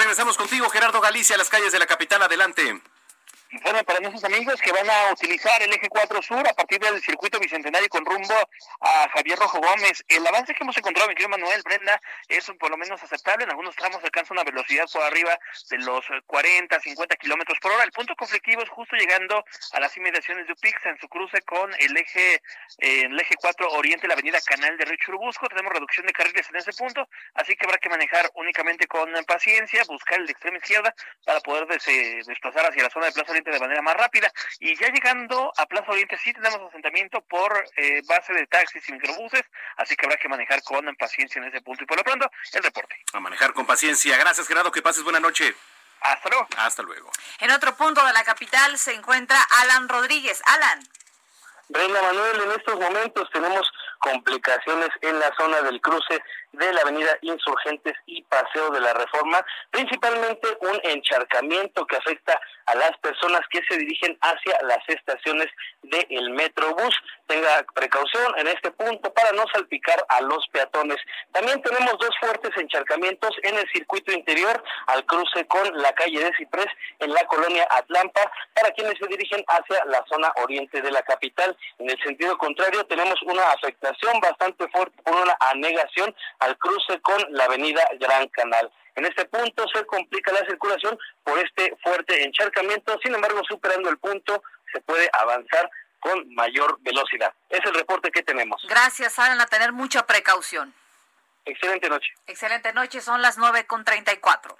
Regresamos 0.00 0.38
contigo, 0.38 0.66
Gerardo 0.70 0.98
Galicia, 0.98 1.34
a 1.34 1.38
las 1.38 1.50
calles 1.50 1.72
de 1.72 1.78
la 1.78 1.86
capital. 1.86 2.22
Adelante. 2.22 2.80
Bueno, 3.52 3.82
para 3.82 3.98
nuestros 3.98 4.22
amigos 4.22 4.60
que 4.60 4.70
van 4.70 4.88
a 4.88 5.12
utilizar 5.12 5.60
el 5.60 5.72
eje 5.72 5.88
4 5.88 6.22
sur 6.22 6.38
a 6.46 6.54
partir 6.54 6.78
del 6.78 7.02
circuito 7.02 7.40
bicentenario 7.40 7.88
con 7.88 8.04
rumbo 8.04 8.32
a 8.80 9.08
Javier 9.08 9.36
Rojo 9.40 9.58
Gómez, 9.58 10.04
el 10.06 10.24
avance 10.24 10.54
que 10.54 10.62
hemos 10.62 10.76
encontrado, 10.78 11.08
mi 11.08 11.16
querido 11.16 11.30
Manuel 11.30 11.60
Brenda, 11.64 12.00
es 12.28 12.46
por 12.60 12.70
lo 12.70 12.76
menos 12.76 13.02
aceptable. 13.02 13.42
En 13.42 13.50
algunos 13.50 13.74
tramos 13.74 14.04
alcanza 14.04 14.34
una 14.34 14.44
velocidad 14.44 14.84
por 14.92 15.02
arriba 15.02 15.36
de 15.68 15.78
los 15.78 16.04
40, 16.26 16.78
50 16.78 17.16
kilómetros 17.16 17.58
por 17.58 17.72
hora. 17.72 17.82
El 17.82 17.90
punto 17.90 18.14
conflictivo 18.14 18.62
es 18.62 18.68
justo 18.68 18.94
llegando 18.94 19.44
a 19.72 19.80
las 19.80 19.96
inmediaciones 19.96 20.46
de 20.46 20.52
Upix 20.52 20.86
en 20.86 20.96
su 21.00 21.08
cruce 21.08 21.42
con 21.42 21.74
el 21.80 21.96
eje, 21.96 22.34
eh, 22.78 23.02
el 23.06 23.18
eje 23.18 23.34
4 23.34 23.68
Oriente, 23.72 24.06
la 24.06 24.14
avenida 24.14 24.38
Canal 24.46 24.76
de 24.78 24.84
Río 24.84 24.98
Churubusco. 25.04 25.48
Tenemos 25.48 25.72
reducción 25.72 26.06
de 26.06 26.12
carriles 26.12 26.48
en 26.50 26.56
ese 26.56 26.72
punto, 26.72 27.08
así 27.34 27.56
que 27.56 27.66
habrá 27.66 27.78
que 27.78 27.88
manejar 27.88 28.30
únicamente 28.34 28.86
con 28.86 29.10
paciencia, 29.26 29.82
buscar 29.88 30.20
el 30.20 30.26
de 30.26 30.32
extrema 30.32 30.58
izquierda 30.58 30.94
para 31.24 31.40
poder 31.40 31.66
des- 31.66 31.88
eh, 31.88 32.20
desplazar 32.24 32.66
hacia 32.70 32.84
la 32.84 32.90
zona 32.90 33.06
de 33.06 33.12
Plaza 33.12 33.39
De 33.44 33.58
manera 33.58 33.82
más 33.82 33.94
rápida. 33.94 34.30
Y 34.58 34.76
ya 34.76 34.88
llegando 34.88 35.52
a 35.56 35.66
Plaza 35.66 35.90
Oriente 35.90 36.18
sí 36.18 36.32
tenemos 36.32 36.68
asentamiento 36.68 37.20
por 37.22 37.64
eh, 37.76 38.02
base 38.06 38.32
de 38.32 38.46
taxis 38.46 38.86
y 38.88 38.92
microbuses, 38.92 39.42
así 39.76 39.96
que 39.96 40.06
habrá 40.06 40.18
que 40.18 40.28
manejar 40.28 40.62
con 40.62 40.84
paciencia 40.96 41.40
en 41.40 41.48
ese 41.48 41.60
punto. 41.62 41.84
Y 41.84 41.86
por 41.86 41.96
lo 41.96 42.04
pronto, 42.04 42.30
el 42.52 42.62
reporte. 42.62 42.96
A 43.12 43.20
manejar 43.20 43.52
con 43.52 43.66
paciencia. 43.66 44.16
Gracias, 44.18 44.46
Gerardo. 44.46 44.70
Que 44.70 44.82
pases 44.82 45.02
buena 45.02 45.20
noche. 45.20 45.54
Hasta 46.00 46.28
luego. 46.28 46.46
Hasta 46.56 46.82
luego. 46.82 47.10
En 47.40 47.50
otro 47.50 47.76
punto 47.76 48.04
de 48.04 48.12
la 48.12 48.24
capital 48.24 48.78
se 48.78 48.94
encuentra 48.94 49.38
Alan 49.62 49.88
Rodríguez. 49.88 50.42
Alan. 50.46 50.80
Brenda 51.68 52.02
Manuel, 52.02 52.40
en 52.42 52.50
estos 52.50 52.80
momentos 52.80 53.30
tenemos 53.32 53.70
complicaciones 54.00 54.88
en 55.02 55.18
la 55.20 55.32
zona 55.36 55.62
del 55.62 55.80
cruce 55.80 56.20
de 56.52 56.72
la 56.72 56.82
avenida 56.82 57.16
Insurgentes 57.22 57.94
y 58.06 58.22
Paseo 58.22 58.70
de 58.70 58.80
la 58.80 58.92
Reforma, 58.92 59.44
principalmente 59.70 60.48
un 60.60 60.80
encharcamiento 60.84 61.86
que 61.86 61.96
afecta 61.96 62.40
a 62.66 62.74
las 62.74 62.96
personas 62.98 63.40
que 63.50 63.60
se 63.68 63.76
dirigen 63.78 64.16
hacia 64.20 64.58
las 64.62 64.78
estaciones 64.88 65.48
del 65.82 66.30
Metrobús. 66.30 66.94
Tenga 67.26 67.64
precaución 67.74 68.32
en 68.38 68.48
este 68.48 68.70
punto 68.72 69.12
para 69.12 69.32
no 69.32 69.44
salpicar 69.52 70.04
a 70.08 70.20
los 70.22 70.46
peatones. 70.48 70.98
También 71.32 71.62
tenemos 71.62 71.96
dos 71.98 72.10
fuertes 72.20 72.50
encharcamientos 72.56 73.30
en 73.42 73.56
el 73.56 73.68
circuito 73.72 74.12
interior 74.12 74.62
al 74.86 75.04
cruce 75.06 75.46
con 75.46 75.76
la 75.78 75.92
calle 75.92 76.24
de 76.24 76.36
Ciprés 76.36 76.66
en 76.98 77.12
la 77.12 77.24
colonia 77.26 77.66
Atlampa 77.70 78.30
para 78.54 78.70
quienes 78.72 78.98
se 78.98 79.06
dirigen 79.06 79.44
hacia 79.48 79.84
la 79.86 80.04
zona 80.08 80.32
oriente 80.42 80.82
de 80.82 80.90
la 80.90 81.02
capital. 81.02 81.56
En 81.78 81.90
el 81.90 82.00
sentido 82.02 82.36
contrario 82.38 82.84
tenemos 82.86 83.20
una 83.22 83.42
afectación 83.52 84.20
bastante 84.20 84.68
fuerte 84.68 84.96
por 85.02 85.14
una 85.14 85.36
anegación 85.40 86.14
al 86.40 86.58
cruce 86.58 87.00
con 87.00 87.24
la 87.30 87.44
avenida 87.44 87.82
Gran 87.98 88.28
Canal. 88.28 88.70
En 88.96 89.06
este 89.06 89.24
punto 89.26 89.66
se 89.72 89.86
complica 89.86 90.32
la 90.32 90.44
circulación 90.46 90.98
por 91.22 91.38
este 91.38 91.76
fuerte 91.82 92.24
encharcamiento, 92.24 92.98
sin 93.02 93.14
embargo, 93.14 93.40
superando 93.48 93.88
el 93.88 93.98
punto 93.98 94.42
se 94.72 94.80
puede 94.80 95.08
avanzar 95.12 95.70
con 96.00 96.34
mayor 96.34 96.78
velocidad. 96.80 97.32
Es 97.48 97.60
el 97.64 97.74
reporte 97.74 98.10
que 98.10 98.22
tenemos. 98.22 98.62
Gracias, 98.68 99.18
Alan, 99.18 99.40
a 99.40 99.46
tener 99.46 99.72
mucha 99.72 100.06
precaución. 100.06 100.74
Excelente 101.44 101.88
noche. 101.88 102.12
Excelente 102.26 102.72
noche, 102.72 103.00
son 103.00 103.22
las 103.22 103.38
nueve 103.38 103.66
con 103.66 103.84
treinta 103.84 104.12
y 104.12 104.18
cuatro. 104.18 104.56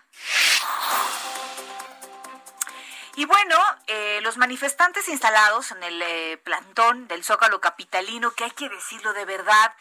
Y 3.16 3.24
bueno, 3.24 3.56
eh, 3.86 4.20
los 4.22 4.36
manifestantes 4.36 5.08
instalados 5.08 5.72
en 5.72 5.82
el 5.82 6.00
eh, 6.00 6.38
plantón 6.38 7.08
del 7.08 7.24
Zócalo 7.24 7.60
Capitalino, 7.60 8.30
que 8.32 8.44
hay 8.44 8.50
que 8.52 8.68
decirlo 8.68 9.12
de 9.12 9.24
verdad, 9.24 9.74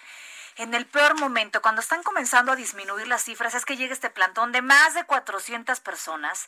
en 0.57 0.73
el 0.73 0.85
peor 0.85 1.17
momento, 1.19 1.61
cuando 1.61 1.81
están 1.81 2.03
comenzando 2.03 2.51
a 2.51 2.55
disminuir 2.55 3.07
las 3.07 3.23
cifras, 3.23 3.53
es 3.55 3.65
que 3.65 3.77
llega 3.77 3.93
este 3.93 4.09
plantón 4.09 4.51
de 4.51 4.61
más 4.61 4.93
de 4.93 5.05
400 5.05 5.79
personas, 5.79 6.47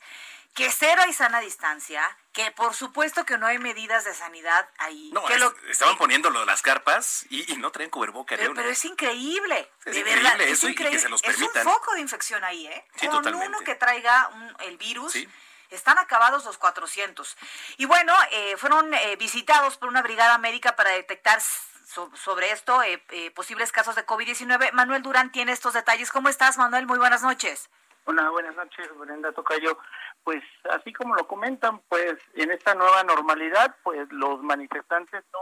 que 0.53 0.69
cero 0.69 1.01
hay 1.05 1.13
sana 1.13 1.39
distancia, 1.39 2.03
que 2.33 2.51
por 2.51 2.73
supuesto 2.73 3.25
que 3.25 3.37
no 3.37 3.47
hay 3.47 3.57
medidas 3.57 4.03
de 4.03 4.13
sanidad 4.13 4.67
ahí. 4.79 5.09
No, 5.13 5.23
que 5.25 5.35
es- 5.35 5.39
lo- 5.39 5.55
estaban 5.69 5.97
poniendo 5.97 6.29
lo 6.29 6.41
de 6.41 6.45
las 6.45 6.61
carpas 6.61 7.25
y, 7.29 7.53
y 7.53 7.55
no 7.57 7.71
traen 7.71 7.89
cubreboca. 7.89 8.35
ni 8.35 8.41
pero, 8.41 8.53
pero 8.53 8.69
es 8.69 8.83
increíble. 8.83 9.71
Es 9.85 9.93
de 9.93 9.99
increíble 10.01 10.23
verdad, 10.29 10.41
eso 10.41 10.51
es 10.51 10.63
y 10.63 10.65
que 10.65 10.71
increíble. 10.83 10.99
se 10.99 11.07
los 11.09 11.23
Es 11.23 11.27
permitan. 11.37 11.65
un 11.67 11.73
foco 11.73 11.93
de 11.93 12.01
infección 12.01 12.43
ahí, 12.43 12.67
¿eh? 12.67 12.85
Sí, 12.95 13.07
Con 13.07 13.17
totalmente. 13.17 13.47
uno 13.47 13.59
que 13.61 13.75
traiga 13.75 14.27
un- 14.29 14.55
el 14.59 14.77
virus. 14.77 15.15
Están 15.69 15.97
acabados 15.99 16.43
los 16.43 16.57
400. 16.57 17.37
Y 17.77 17.85
bueno, 17.85 18.13
eh, 18.31 18.57
fueron 18.57 18.93
eh, 18.93 19.15
visitados 19.15 19.77
por 19.77 19.87
una 19.87 20.01
brigada 20.01 20.37
médica 20.37 20.75
para 20.75 20.89
detectar 20.89 21.41
so- 21.93 22.11
sobre 22.15 22.51
esto 22.51 22.81
eh, 22.83 23.03
eh, 23.11 23.31
posibles 23.31 23.71
casos 23.71 23.95
de 23.95 24.05
COVID-19. 24.05 24.71
Manuel 24.73 25.01
Durán 25.01 25.31
tiene 25.31 25.51
estos 25.51 25.73
detalles. 25.73 26.11
¿Cómo 26.11 26.29
estás, 26.29 26.57
Manuel? 26.57 26.87
Muy 26.87 26.97
buenas 26.97 27.21
noches. 27.23 27.69
Hola, 28.05 28.29
buenas 28.29 28.55
noches, 28.55 28.89
Brenda 28.97 29.31
Tocayo. 29.31 29.77
Pues 30.23 30.43
así 30.71 30.91
como 30.93 31.15
lo 31.15 31.27
comentan, 31.27 31.79
pues 31.89 32.15
en 32.35 32.51
esta 32.51 32.73
nueva 32.75 33.03
normalidad, 33.03 33.75
pues 33.83 34.11
los 34.11 34.41
manifestantes 34.41 35.23
no 35.33 35.39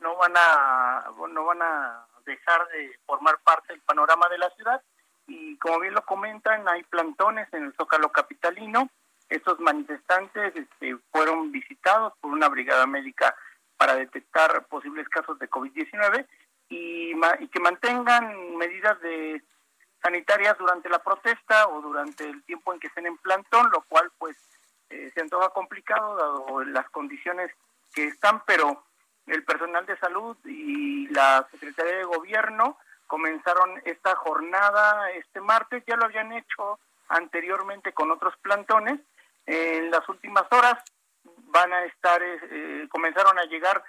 no 0.00 0.16
van 0.16 0.32
a 0.36 1.04
no 1.30 1.44
van 1.44 1.62
a 1.62 2.06
dejar 2.26 2.66
de 2.68 2.98
formar 3.06 3.38
parte 3.44 3.72
del 3.72 3.82
panorama 3.82 4.28
de 4.28 4.38
la 4.38 4.50
ciudad 4.50 4.82
y 5.28 5.56
como 5.58 5.78
bien 5.80 5.94
lo 5.94 6.04
comentan, 6.04 6.66
hay 6.68 6.82
plantones 6.84 7.46
en 7.52 7.64
el 7.66 7.74
Zócalo 7.76 8.10
capitalino. 8.10 8.88
Estos 9.28 9.60
manifestantes 9.60 10.54
este, 10.56 10.96
fueron 11.12 11.52
visitados 11.52 12.12
por 12.20 12.32
una 12.32 12.48
brigada 12.48 12.86
médica 12.86 13.34
para 13.82 13.96
detectar 13.96 14.64
posibles 14.66 15.08
casos 15.08 15.36
de 15.40 15.50
COVID-19 15.50 16.24
y, 16.68 17.14
y 17.40 17.48
que 17.48 17.58
mantengan 17.58 18.56
medidas 18.56 19.00
de 19.00 19.42
sanitarias 20.00 20.56
durante 20.56 20.88
la 20.88 21.00
protesta 21.00 21.66
o 21.66 21.80
durante 21.80 22.22
el 22.22 22.44
tiempo 22.44 22.72
en 22.72 22.78
que 22.78 22.86
estén 22.86 23.06
en 23.06 23.16
plantón, 23.16 23.70
lo 23.72 23.80
cual 23.88 24.08
pues 24.18 24.36
eh, 24.88 25.10
se 25.12 25.20
antoja 25.20 25.48
complicado 25.48 26.14
dado 26.14 26.64
las 26.66 26.88
condiciones 26.90 27.50
que 27.92 28.04
están, 28.04 28.44
pero 28.46 28.84
el 29.26 29.42
personal 29.42 29.84
de 29.84 29.98
salud 29.98 30.36
y 30.44 31.08
la 31.08 31.44
Secretaría 31.50 31.96
de 31.96 32.04
Gobierno 32.04 32.78
comenzaron 33.08 33.82
esta 33.84 34.14
jornada 34.14 35.10
este 35.10 35.40
martes, 35.40 35.82
ya 35.88 35.96
lo 35.96 36.04
habían 36.04 36.32
hecho 36.32 36.78
anteriormente 37.08 37.92
con 37.92 38.12
otros 38.12 38.36
plantones. 38.42 39.00
En 39.44 39.90
las 39.90 40.08
últimas 40.08 40.44
horas 40.52 40.80
van 41.52 41.72
a 41.72 41.84
estar, 41.84 42.22
eh, 42.22 42.38
eh, 42.50 42.88
comenzaron 42.90 43.38
a 43.38 43.44
llegar 43.44 43.84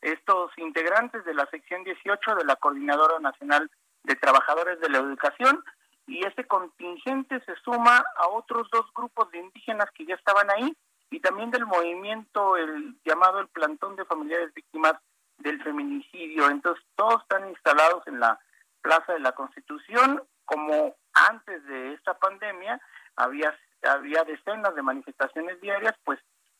estos 0.00 0.52
integrantes 0.56 1.24
de 1.24 1.34
la 1.34 1.46
sección 1.46 1.82
18 1.84 2.36
de 2.36 2.44
la 2.44 2.56
Coordinadora 2.56 3.18
Nacional 3.18 3.68
de 4.04 4.14
Trabajadores 4.14 4.80
de 4.80 4.88
la 4.88 4.98
Educación 4.98 5.62
y 6.06 6.24
este 6.24 6.46
contingente 6.46 7.40
se 7.44 7.54
suma 7.56 8.04
a 8.16 8.28
otros 8.28 8.68
dos 8.70 8.86
grupos 8.94 9.30
de 9.32 9.38
indígenas 9.38 9.90
que 9.92 10.06
ya 10.06 10.14
estaban 10.14 10.48
ahí 10.50 10.74
y 11.10 11.20
también 11.20 11.50
del 11.50 11.66
movimiento 11.66 12.56
el 12.56 12.96
llamado 13.04 13.40
el 13.40 13.48
plantón 13.48 13.96
de 13.96 14.04
familiares 14.04 14.54
víctimas 14.54 14.94
del 15.38 15.62
feminicidio. 15.62 16.48
Entonces 16.48 16.84
todos 16.94 17.22
están 17.22 17.48
instalados 17.48 18.06
en 18.06 18.20
la 18.20 18.38
Plaza 18.80 19.12
de 19.12 19.20
la 19.20 19.32
Constitución 19.32 20.22
como 20.44 20.94
antes 21.12 21.64
de 21.66 21.94
esta 21.94 22.14
pandemia 22.14 22.80
había 23.16 23.52
había 23.82 24.24
decenas 24.24 24.74
de 24.74 24.82
manifestaciones 24.82 25.60
diarias, 25.60 25.94
pues 26.04 26.18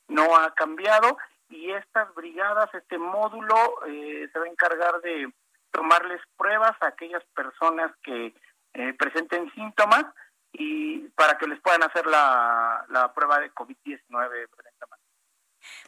no 0.08 0.36
ha 0.36 0.54
cambiado 0.54 1.16
y 1.48 1.70
estas 1.70 2.14
brigadas, 2.14 2.68
este 2.74 2.98
módulo 2.98 3.54
eh, 3.86 4.28
se 4.32 4.38
va 4.38 4.44
a 4.44 4.48
encargar 4.48 5.00
de 5.00 5.32
tomarles 5.70 6.20
pruebas 6.36 6.76
a 6.80 6.88
aquellas 6.88 7.24
personas 7.34 7.92
que 8.02 8.34
eh, 8.74 8.94
presenten 8.94 9.50
síntomas 9.52 10.04
y 10.52 11.00
para 11.10 11.38
que 11.38 11.46
les 11.46 11.60
puedan 11.60 11.82
hacer 11.82 12.06
la, 12.06 12.84
la 12.88 13.12
prueba 13.12 13.38
de 13.40 13.52
COVID-19. 13.52 14.48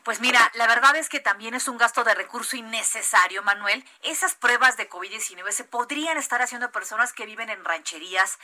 Pues 0.03 0.21
mira, 0.21 0.51
la 0.55 0.67
verdad 0.67 0.97
es 0.97 1.09
que 1.09 1.21
también 1.21 1.55
es 1.55 1.69
un 1.69 1.79
gasto 1.79 2.05
de 2.05 2.15
recurso 2.15 2.57
innecesario, 2.57 3.43
Manuel. 3.43 3.85
Esas 4.03 4.35
pruebas 4.35 4.77
de 4.77 4.89
COVID-19 4.89 5.51
se 5.53 5.65
podrían 5.65 6.17
estar 6.17 6.41
haciendo 6.43 6.67
a 6.67 6.73
personas 6.73 7.13
que 7.13 7.27
viven 7.27 7.51
en 7.51 7.65
rancherías, 7.65 8.39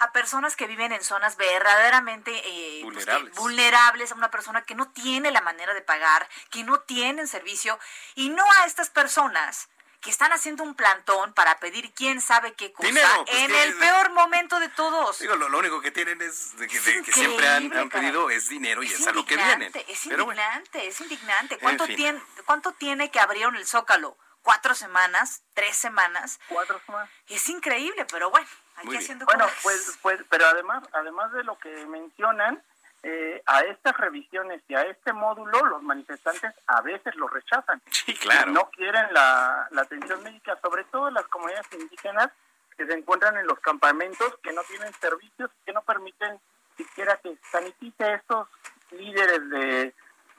a 0.00 0.12
personas 0.12 0.54
que 0.54 0.66
viven 0.66 0.92
en 0.92 1.02
zonas 1.02 1.36
verdaderamente 1.36 2.30
eh, 2.32 2.80
pues, 2.82 3.06
Vulnerables. 3.06 3.34
vulnerables, 3.34 4.12
a 4.12 4.14
una 4.14 4.30
persona 4.30 4.62
que 4.62 4.74
no 4.74 4.90
tiene 4.90 5.30
la 5.30 5.40
manera 5.40 5.74
de 5.74 5.82
pagar, 5.82 6.28
que 6.50 6.62
no 6.62 6.80
tienen 6.80 7.26
servicio, 7.26 7.78
y 8.14 8.30
no 8.30 8.44
a 8.60 8.66
estas 8.66 8.90
personas 8.90 9.68
que 10.00 10.10
están 10.10 10.32
haciendo 10.32 10.62
un 10.62 10.74
plantón 10.74 11.32
para 11.34 11.58
pedir 11.58 11.92
quién 11.92 12.20
sabe 12.20 12.54
qué 12.54 12.72
cosa 12.72 12.88
Dinero, 12.88 13.24
pues, 13.24 13.38
en 13.38 13.54
el 13.54 13.74
peor 13.78 14.12
momento 14.12 14.60
de 14.60 14.68
todos. 14.68 15.18
Digo, 15.18 15.36
lo, 15.36 15.48
lo 15.48 15.58
único 15.58 15.80
que 15.80 15.90
tienen 15.90 16.20
es 16.22 16.56
de 16.56 16.68
que, 16.68 16.76
Es 16.76 16.84
de 16.84 17.02
que 17.02 17.12
siempre 17.12 17.48
han, 17.48 17.76
han 17.76 17.88
pedido 17.88 18.30
es 18.30 18.48
dinero 18.48 18.82
y 18.82 18.86
es, 18.86 19.00
Es 19.00 19.06
a 19.08 19.12
lo 19.12 19.24
que 19.24 19.36
vienen. 19.36 19.72
Es 19.88 20.04
bueno, 20.06 20.22
indignante, 20.24 20.86
es 20.86 21.00
indignante. 21.00 21.58
¿Cuánto, 21.58 21.86
fin. 21.86 21.96
tiene, 21.96 22.22
¿Cuánto 22.46 22.72
tiene 22.72 23.10
que 23.10 23.18
abrieron 23.18 23.56
el 23.56 23.66
Zócalo? 23.66 24.16
¿Cuatro 24.42 24.74
semanas? 24.74 25.42
¿Tres 25.52 25.76
semanas? 25.76 26.38
Cuatro 26.48 26.80
semanas. 26.86 27.10
Es 27.26 27.48
increíble, 27.48 28.06
pero 28.10 28.30
bueno, 28.30 28.46
aquí 28.76 28.96
haciendo 28.96 29.26
Bueno, 29.26 29.46
pues, 29.62 29.98
pues, 30.00 30.20
pero 30.30 30.46
además, 30.46 30.84
además 30.92 31.32
de 31.32 31.42
lo 31.42 31.58
que 31.58 31.68
mencionan, 31.86 32.62
eh, 33.02 33.42
a 33.46 33.60
estas 33.60 33.96
revisiones 33.96 34.62
y 34.68 34.74
a 34.74 34.82
este 34.82 35.12
módulo, 35.12 35.64
los 35.66 35.82
manifestantes 35.82 36.52
a 36.66 36.80
veces 36.82 37.14
lo 37.16 37.28
rechazan. 37.28 37.80
Sí, 37.90 38.14
claro. 38.14 38.52
No 38.52 38.70
quieren 38.70 39.06
la, 39.12 39.68
la 39.70 39.82
atención 39.82 40.22
médica, 40.22 40.58
sobre 40.60 40.84
todo 40.84 41.10
las 41.10 41.26
comunidades 41.28 41.66
indígenas 41.72 42.30
que 42.76 42.86
se 42.86 42.94
encuentran 42.94 43.36
en 43.36 43.46
los 43.46 43.58
campamentos, 43.60 44.36
que 44.42 44.52
no 44.52 44.62
tienen 44.62 44.92
servicios, 44.94 45.50
que 45.64 45.72
no 45.72 45.82
permiten 45.82 46.38
siquiera 46.76 47.16
que 47.16 47.36
sanitice 47.50 48.14
estos 48.14 48.48
líderes 48.92 49.50
de, 49.50 49.94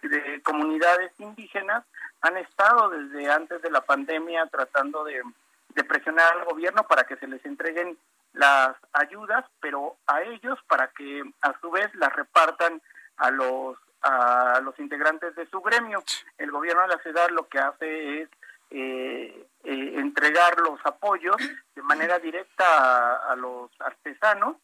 de 0.08 0.42
comunidades 0.42 1.12
indígenas 1.20 1.84
han 2.22 2.38
estado 2.38 2.90
desde 2.90 3.30
antes 3.30 3.62
de 3.62 3.70
la 3.70 3.82
pandemia 3.82 4.46
tratando 4.48 5.04
de, 5.04 5.22
de 5.70 5.84
presionar 5.84 6.38
al 6.38 6.46
gobierno 6.46 6.84
para 6.84 7.04
que 7.04 7.18
se 7.18 7.28
les 7.28 7.46
entreguen 7.46 7.98
las 8.34 8.76
ayudas, 8.94 9.46
pero 9.60 9.98
a 10.08 10.22
ellos 10.22 10.60
para 10.68 10.88
que 10.90 11.24
a 11.42 11.54
su 11.60 11.72
vez 11.72 11.94
las 11.96 12.14
repartan 12.14 12.82
a 13.18 13.32
los 13.32 13.78
a 14.02 14.62
los 14.64 14.80
integrantes 14.80 15.36
de 15.36 15.46
su 15.48 15.60
gremio. 15.62 16.02
El 16.38 16.52
gobierno 16.52 16.84
de 16.84 16.88
la 16.88 17.02
ciudad 17.02 17.30
lo 17.32 17.48
que 17.50 17.60
hace 17.60 18.22
es 18.22 18.30
eh, 18.72 19.46
eh, 19.64 19.94
entregar 19.98 20.58
los 20.60 20.80
apoyos 20.86 21.36
de 21.76 21.82
manera 21.82 22.18
directa 22.20 23.30
a, 23.30 23.36
los 23.36 23.70
artesanos, 23.80 24.56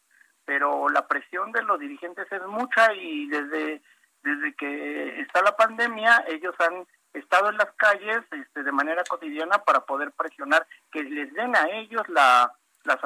pero 0.44 0.88
la 0.88 1.06
presión 1.06 1.52
de 1.52 1.62
los 1.62 1.78
dirigentes 1.78 2.30
es 2.30 2.46
mucha 2.46 2.94
y 2.94 3.28
desde 3.28 3.82
desde 4.22 4.54
que 4.54 5.20
está 5.20 5.40
la 5.42 5.56
pandemia 5.56 6.24
ellos 6.28 6.54
han 6.58 6.86
estado 7.12 7.50
en 7.50 7.58
las 7.58 7.72
calles 7.76 8.22
este, 8.32 8.62
de 8.62 8.72
manera 8.72 9.04
cotidiana 9.04 9.58
para 9.58 9.80
poder 9.80 10.10
presionar 10.12 10.66
que 10.90 11.04
les 11.04 11.32
den 11.34 11.54
a 11.54 11.68
ellos 11.68 12.08
la, 12.08 12.52
las 12.86 12.98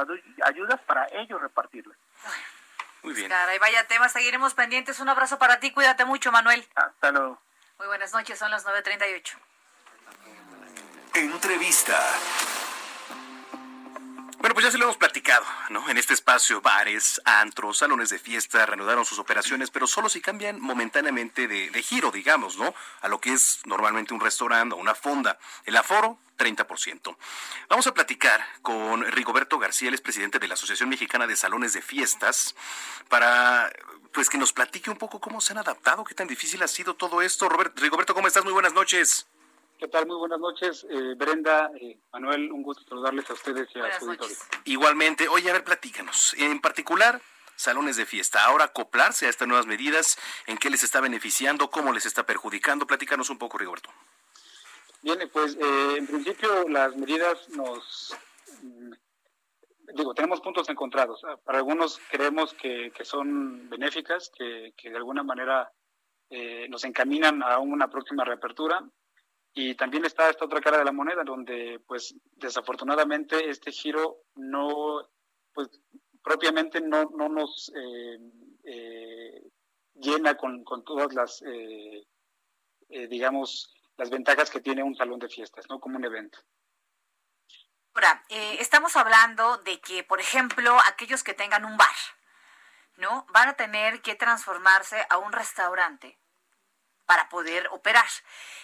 ayudas 0.45 0.81
para 0.87 1.07
ellos 1.13 1.41
repartirlas. 1.41 1.97
Muy 3.03 3.15
bien. 3.15 3.29
Caray, 3.29 3.59
vaya 3.59 3.87
tema, 3.87 4.09
seguiremos 4.09 4.55
pendientes. 4.55 5.01
Un 5.01 5.09
abrazo 5.09 5.39
para 5.39 5.59
ti, 5.61 5.73
cuídate 5.73 6.05
mucho, 6.05 6.31
Manuel. 6.31 6.67
Hasta 6.75 7.11
luego. 7.11 7.41
Muy 7.79 7.87
buenas 7.87 8.13
noches, 8.13 8.39
son 8.39 8.51
las 8.51 8.67
9.38. 8.67 9.37
Entrevista. 11.15 11.99
Bueno, 14.41 14.55
pues 14.55 14.65
ya 14.65 14.73
se 14.73 14.79
lo 14.79 14.85
hemos 14.85 14.97
platicado, 14.97 15.45
¿no? 15.69 15.87
En 15.91 15.99
este 15.99 16.15
espacio, 16.15 16.63
bares, 16.63 17.21
antros, 17.27 17.77
salones 17.77 18.09
de 18.09 18.19
fiesta 18.19 18.65
reanudaron 18.65 19.05
sus 19.05 19.19
operaciones, 19.19 19.71
pero 19.71 19.87
solo 19.87 20.09
si 20.09 20.23
cambian 20.23 20.59
momentáneamente 20.59 21.47
de, 21.47 21.69
de 21.69 21.83
giro, 21.83 22.11
digamos, 22.11 22.57
¿no? 22.57 22.75
A 23.03 23.09
lo 23.09 23.21
que 23.21 23.35
es 23.35 23.61
normalmente 23.67 24.15
un 24.15 24.21
restaurante 24.21 24.75
o 24.75 24.79
una 24.79 24.95
fonda. 24.95 25.39
El 25.67 25.77
aforo 25.77 26.19
30%. 26.39 27.19
Vamos 27.69 27.87
a 27.87 27.93
platicar 27.93 28.43
con 28.63 29.05
Rigoberto 29.13 29.59
García, 29.59 29.89
el 29.89 29.95
es 29.95 30.01
presidente 30.01 30.39
de 30.39 30.49
la 30.49 30.55
Asociación 30.55 30.89
Mexicana 30.89 31.27
de 31.27 31.37
Salones 31.37 31.75
de 31.75 31.83
Fiestas, 31.83 32.55
para 33.11 33.71
pues 34.15 34.31
que 34.31 34.39
nos 34.39 34.55
platique 34.55 34.89
un 34.89 34.97
poco 34.97 35.21
cómo 35.21 35.43
se 35.43 35.53
han 35.53 35.59
adaptado, 35.59 36.03
qué 36.03 36.15
tan 36.15 36.29
difícil 36.29 36.63
ha 36.63 36.69
sido 36.69 36.95
todo 36.95 37.21
esto. 37.21 37.47
Robert, 37.51 37.79
Rigoberto, 37.79 38.15
¿cómo 38.15 38.27
estás? 38.27 38.43
Muy 38.45 38.55
buenas 38.55 38.73
noches. 38.73 39.27
¿Qué 39.81 39.89
tal? 39.89 40.07
Muy 40.07 40.19
buenas 40.19 40.39
noches, 40.39 40.87
eh, 40.91 41.15
Brenda, 41.17 41.71
eh, 41.81 41.99
Manuel, 42.13 42.53
un 42.53 42.63
gusto 42.63 42.85
saludarles 42.87 43.31
a 43.31 43.33
ustedes 43.33 43.67
y 43.75 43.79
a 43.79 43.99
su 43.99 44.05
auditorio. 44.05 44.37
Igualmente, 44.67 45.27
oye, 45.27 45.49
a 45.49 45.55
ver, 45.55 45.65
platícanos. 45.65 46.35
En 46.35 46.61
particular, 46.61 47.19
salones 47.57 47.97
de 47.97 48.05
fiesta. 48.05 48.45
Ahora 48.45 48.67
acoplarse 48.67 49.25
a 49.25 49.31
estas 49.31 49.49
nuevas 49.49 49.65
medidas, 49.65 50.19
¿en 50.47 50.59
qué 50.59 50.69
les 50.69 50.85
está 50.85 51.01
beneficiando? 51.01 51.71
¿Cómo 51.71 51.95
les 51.95 52.05
está 52.05 52.27
perjudicando? 52.27 52.87
Platícanos 52.87 53.31
un 53.31 53.39
poco, 53.39 53.57
Rigoberto. 53.57 53.89
Bien, 55.01 55.19
pues 55.33 55.57
eh, 55.57 55.95
en 55.97 56.07
principio 56.07 56.69
las 56.69 56.95
medidas 56.95 57.49
nos, 57.49 58.15
mm, 58.61 58.93
digo, 59.95 60.13
tenemos 60.13 60.43
puntos 60.43 60.69
encontrados. 60.69 61.23
Para 61.43 61.57
algunos 61.57 61.99
creemos 62.11 62.53
que, 62.53 62.93
que 62.95 63.07
son 63.07 63.71
benéficas, 63.71 64.31
que, 64.37 64.75
que 64.77 64.91
de 64.91 64.97
alguna 64.99 65.23
manera 65.23 65.73
eh, 66.29 66.69
nos 66.69 66.85
encaminan 66.85 67.43
a 67.43 67.59
una 67.61 67.89
próxima 67.89 68.27
reapertura. 68.27 68.85
Y 69.53 69.75
también 69.75 70.05
está 70.05 70.31
esta 70.31 70.45
otra 70.45 70.61
cara 70.61 70.79
de 70.79 70.85
la 70.85 70.93
moneda, 70.93 71.25
donde, 71.25 71.81
pues, 71.87 72.15
desafortunadamente 72.37 73.51
este 73.51 73.73
giro 73.73 74.25
no, 74.37 75.09
pues, 75.53 75.69
propiamente 76.23 76.81
no, 76.81 77.11
no 77.17 77.29
nos 77.29 77.73
eh, 77.75 78.19
eh, 78.65 79.43
llena 79.95 80.37
con, 80.37 80.63
con, 80.65 80.85
todas 80.85 81.13
las, 81.15 81.43
eh, 81.43 82.07
eh, 82.89 83.07
digamos, 83.09 83.75
las 83.97 84.11
ventajas 84.11 84.51
que 84.51 84.61
tiene 84.61 84.83
un 84.83 84.95
salón 84.95 85.19
de 85.19 85.29
fiestas, 85.29 85.67
¿no? 85.69 85.81
Como 85.81 85.97
un 85.97 86.05
evento. 86.05 86.39
Ahora, 87.95 88.25
eh, 88.29 88.57
estamos 88.61 88.97
hablando 88.97 89.59
de 89.59 89.81
que, 89.81 90.05
por 90.05 90.21
ejemplo, 90.21 90.77
aquellos 90.87 91.25
que 91.25 91.35
tengan 91.35 91.65
un 91.65 91.77
bar, 91.77 91.97
¿no? 92.97 93.27
Van 93.33 93.49
a 93.49 93.55
tener 93.55 94.01
que 94.01 94.15
transformarse 94.15 95.05
a 95.11 95.19
un 95.19 95.33
restaurante 95.33 96.19
para 97.11 97.29
poder 97.29 97.67
operar. 97.73 98.07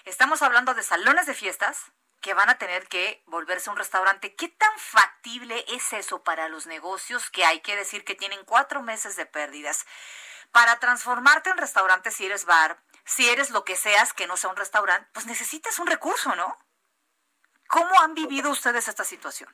Estamos 0.05 0.41
hablando 0.41 0.73
de 0.73 0.85
salones 0.85 1.27
de 1.27 1.35
fiestas 1.35 1.91
que 2.21 2.33
van 2.33 2.49
a 2.49 2.59
tener 2.59 2.87
que 2.87 3.25
volverse 3.27 3.71
un 3.71 3.77
restaurante. 3.77 4.37
¿Qué 4.37 4.47
tan 4.47 4.71
factible 4.79 5.65
es 5.67 5.93
eso 5.93 6.23
para 6.23 6.49
los 6.49 6.69
negocios 6.69 7.29
que 7.29 7.45
hay 7.45 7.59
que 7.59 7.75
decir 7.75 8.05
que 8.05 8.15
tienen 8.15 8.45
cuatro 8.45 8.85
meses 8.85 9.17
de 9.17 9.27
pérdidas? 9.27 9.85
Para 10.53 10.79
transformarte 10.79 11.51
en 11.51 11.57
restaurante 11.57 12.13
si 12.13 12.27
eres 12.27 12.45
bar, 12.45 12.81
si 13.05 13.29
eres 13.29 13.51
lo 13.51 13.65
que 13.65 13.75
seas 13.75 14.13
que 14.13 14.29
no 14.29 14.37
sea 14.37 14.51
un 14.51 14.57
restaurante, 14.57 15.11
pues 15.13 15.27
necesitas 15.27 15.81
un 15.81 15.89
recurso, 15.89 16.37
¿no? 16.37 16.57
¿Cómo 17.67 18.01
han 18.01 18.15
vivido 18.15 18.51
ustedes 18.51 18.87
esta 18.87 19.03
situación? 19.03 19.53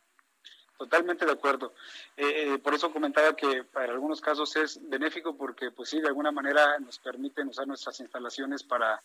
Totalmente 0.79 1.25
de 1.25 1.33
acuerdo. 1.33 1.75
Eh, 2.16 2.55
eh, 2.55 2.59
por 2.59 2.75
eso 2.75 2.93
comentaba 2.93 3.37
que 3.37 3.64
para 3.64 3.93
algunos 3.93 4.20
casos 4.20 4.57
es 4.57 4.81
benéfico 4.89 5.37
porque, 5.37 5.70
pues 5.70 5.89
sí, 5.91 6.01
de 6.01 6.09
alguna 6.09 6.33
manera 6.33 6.79
nos 6.81 6.99
permiten 6.99 7.49
usar 7.49 7.66
nuestras 7.66 8.01
instalaciones 8.01 8.64
para 8.64 9.03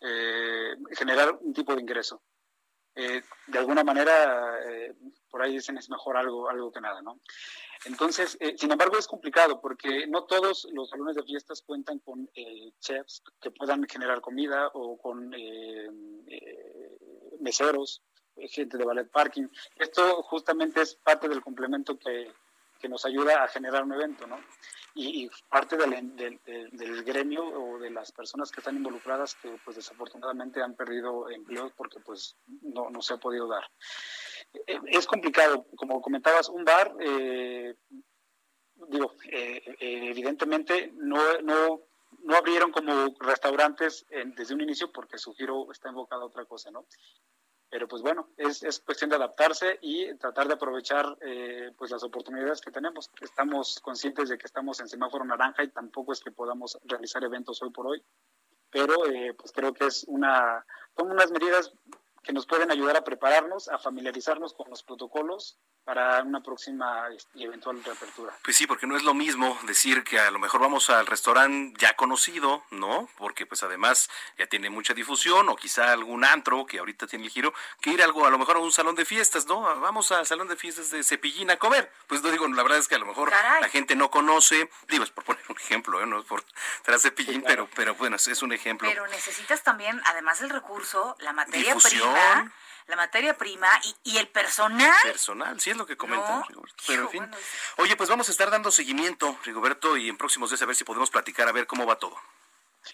eh, 0.00 0.74
generar 0.92 1.38
un 1.40 1.52
tipo 1.52 1.74
de 1.74 1.82
ingreso. 1.82 2.20
Eh, 2.96 3.22
de 3.46 3.58
alguna 3.58 3.84
manera, 3.84 4.58
por 5.30 5.40
ahí 5.40 5.54
dicen 5.54 5.78
es 5.78 5.88
mejor 5.88 6.16
algo, 6.16 6.50
algo 6.50 6.72
que 6.72 6.80
nada, 6.80 7.00
¿no? 7.00 7.20
Entonces, 7.84 8.36
sin 8.56 8.72
embargo, 8.72 8.98
es 8.98 9.06
complicado 9.06 9.60
porque 9.60 10.06
no 10.08 10.24
todos 10.24 10.66
los 10.72 10.90
salones 10.90 11.14
de 11.14 11.22
fiestas 11.22 11.62
cuentan 11.62 12.00
con 12.00 12.28
chefs 12.80 13.22
que 13.40 13.52
puedan 13.52 13.86
generar 13.88 14.20
comida 14.20 14.70
o 14.74 14.98
con 14.98 15.30
meseros 17.38 18.02
gente 18.48 18.76
de 18.76 18.84
ballet 18.84 19.10
parking. 19.10 19.48
Esto 19.76 20.22
justamente 20.22 20.82
es 20.82 20.94
parte 20.94 21.28
del 21.28 21.42
complemento 21.42 21.98
que, 21.98 22.32
que 22.80 22.88
nos 22.88 23.04
ayuda 23.04 23.44
a 23.44 23.48
generar 23.48 23.84
un 23.84 23.92
evento, 23.92 24.26
¿no? 24.26 24.38
Y, 24.94 25.24
y 25.24 25.30
parte 25.48 25.76
del, 25.76 26.16
del, 26.16 26.40
del, 26.72 27.04
gremio 27.04 27.44
o 27.44 27.78
de 27.78 27.90
las 27.90 28.10
personas 28.10 28.50
que 28.50 28.60
están 28.60 28.76
involucradas 28.76 29.36
que 29.36 29.56
pues 29.64 29.76
desafortunadamente 29.76 30.60
han 30.60 30.74
perdido 30.74 31.30
empleo 31.30 31.72
porque 31.76 32.00
pues 32.00 32.36
no, 32.62 32.90
no 32.90 33.00
se 33.00 33.14
ha 33.14 33.18
podido 33.18 33.46
dar. 33.46 33.62
Es 34.86 35.06
complicado, 35.06 35.64
como 35.76 36.02
comentabas, 36.02 36.48
un 36.48 36.64
bar, 36.64 36.92
eh, 36.98 37.76
digo, 38.88 39.14
eh, 39.30 39.76
evidentemente 39.78 40.90
no, 40.96 41.40
no, 41.42 41.82
no 42.24 42.36
abrieron 42.36 42.72
como 42.72 43.14
restaurantes 43.20 44.04
en, 44.10 44.34
desde 44.34 44.54
un 44.54 44.62
inicio 44.62 44.90
porque 44.90 45.18
su 45.18 45.32
giro 45.34 45.70
está 45.70 45.88
enfocado 45.90 46.22
a 46.22 46.26
otra 46.26 46.44
cosa, 46.46 46.72
¿no? 46.72 46.86
Pero 47.70 47.86
pues 47.86 48.02
bueno, 48.02 48.30
es, 48.36 48.64
es 48.64 48.80
cuestión 48.80 49.10
de 49.10 49.16
adaptarse 49.16 49.78
y 49.80 50.12
tratar 50.16 50.48
de 50.48 50.54
aprovechar 50.54 51.16
eh, 51.20 51.70
pues 51.78 51.92
las 51.92 52.02
oportunidades 52.02 52.60
que 52.60 52.72
tenemos. 52.72 53.10
Estamos 53.20 53.78
conscientes 53.80 54.28
de 54.28 54.36
que 54.36 54.46
estamos 54.46 54.80
en 54.80 54.88
semáforo 54.88 55.24
naranja 55.24 55.62
y 55.62 55.68
tampoco 55.68 56.12
es 56.12 56.20
que 56.20 56.32
podamos 56.32 56.78
realizar 56.84 57.22
eventos 57.22 57.62
hoy 57.62 57.70
por 57.70 57.86
hoy, 57.86 58.02
pero 58.70 59.06
eh, 59.06 59.34
pues 59.34 59.52
creo 59.52 59.72
que 59.72 59.86
es 59.86 60.04
una, 60.08 60.66
son 60.96 61.12
unas 61.12 61.30
medidas 61.30 61.72
que 62.22 62.32
nos 62.32 62.46
pueden 62.46 62.70
ayudar 62.70 62.96
a 62.96 63.04
prepararnos, 63.04 63.68
a 63.68 63.78
familiarizarnos 63.78 64.54
con 64.54 64.68
los 64.70 64.82
protocolos 64.82 65.58
para 65.84 66.22
una 66.22 66.42
próxima 66.42 67.08
y 67.34 67.44
eventual 67.44 67.82
reapertura. 67.82 68.32
Pues 68.44 68.56
sí, 68.56 68.66
porque 68.66 68.86
no 68.86 68.96
es 68.96 69.02
lo 69.02 69.14
mismo 69.14 69.58
decir 69.62 70.04
que 70.04 70.20
a 70.20 70.30
lo 70.30 70.38
mejor 70.38 70.60
vamos 70.60 70.90
al 70.90 71.06
restaurante 71.06 71.74
ya 71.80 71.96
conocido, 71.96 72.62
¿no? 72.70 73.08
Porque 73.16 73.46
pues 73.46 73.62
además 73.62 74.10
ya 74.38 74.46
tiene 74.46 74.70
mucha 74.70 74.94
difusión 74.94 75.48
o 75.48 75.56
quizá 75.56 75.92
algún 75.92 76.24
antro 76.24 76.66
que 76.66 76.78
ahorita 76.78 77.06
tiene 77.06 77.24
el 77.24 77.30
giro, 77.30 77.54
que 77.80 77.90
ir 77.90 78.02
algo 78.02 78.26
a 78.26 78.30
lo 78.30 78.38
mejor 78.38 78.56
a 78.56 78.60
un 78.60 78.72
salón 78.72 78.94
de 78.94 79.04
fiestas, 79.04 79.46
¿no? 79.46 79.62
Vamos 79.80 80.12
al 80.12 80.26
salón 80.26 80.48
de 80.48 80.56
fiestas 80.56 80.90
de 80.90 81.02
Cepillín 81.02 81.50
a 81.50 81.56
comer. 81.56 81.90
Pues 82.06 82.22
no 82.22 82.30
digo, 82.30 82.46
la 82.48 82.62
verdad 82.62 82.78
es 82.78 82.88
que 82.88 82.96
a 82.96 82.98
lo 82.98 83.06
mejor 83.06 83.30
Caray. 83.30 83.62
la 83.62 83.68
gente 83.68 83.96
no 83.96 84.10
conoce, 84.10 84.70
digo, 84.88 85.04
es 85.04 85.10
por 85.10 85.24
poner 85.24 85.42
un 85.48 85.56
ejemplo, 85.56 86.00
¿eh? 86.00 86.06
no 86.06 86.18
es 86.20 86.24
por 86.26 86.44
tras 86.82 87.02
Cepillín, 87.02 87.36
sí, 87.36 87.40
claro. 87.42 87.68
pero 87.74 87.90
pero 87.90 87.94
bueno, 87.94 88.16
es 88.16 88.42
un 88.42 88.52
ejemplo. 88.52 88.88
Pero 88.88 89.06
necesitas 89.08 89.62
también 89.62 90.00
además 90.04 90.38
del 90.40 90.50
recurso, 90.50 91.16
la 91.20 91.32
materia 91.32 91.74
difusión. 91.74 92.09
Prima 92.12 92.54
la 92.90 92.96
materia 92.96 93.38
prima 93.38 93.68
y, 93.84 94.12
y, 94.12 94.18
el 94.18 94.28
personal. 94.28 94.92
Personal, 95.04 95.58
sí 95.60 95.70
es 95.70 95.76
lo 95.76 95.86
que 95.86 95.96
comentan, 95.96 96.40
no, 96.40 96.46
Rigoberto. 96.46 96.82
Pero 96.86 97.02
en 97.02 97.08
fin. 97.08 97.20
Bueno. 97.20 97.36
Oye, 97.76 97.96
pues 97.96 98.10
vamos 98.10 98.28
a 98.28 98.32
estar 98.32 98.50
dando 98.50 98.70
seguimiento, 98.70 99.38
Rigoberto, 99.44 99.96
y 99.96 100.08
en 100.08 100.18
próximos 100.18 100.50
días 100.50 100.60
a 100.60 100.66
ver 100.66 100.76
si 100.76 100.84
podemos 100.84 101.08
platicar, 101.08 101.48
a 101.48 101.52
ver 101.52 101.66
cómo 101.66 101.86
va 101.86 101.96
todo. 101.96 102.16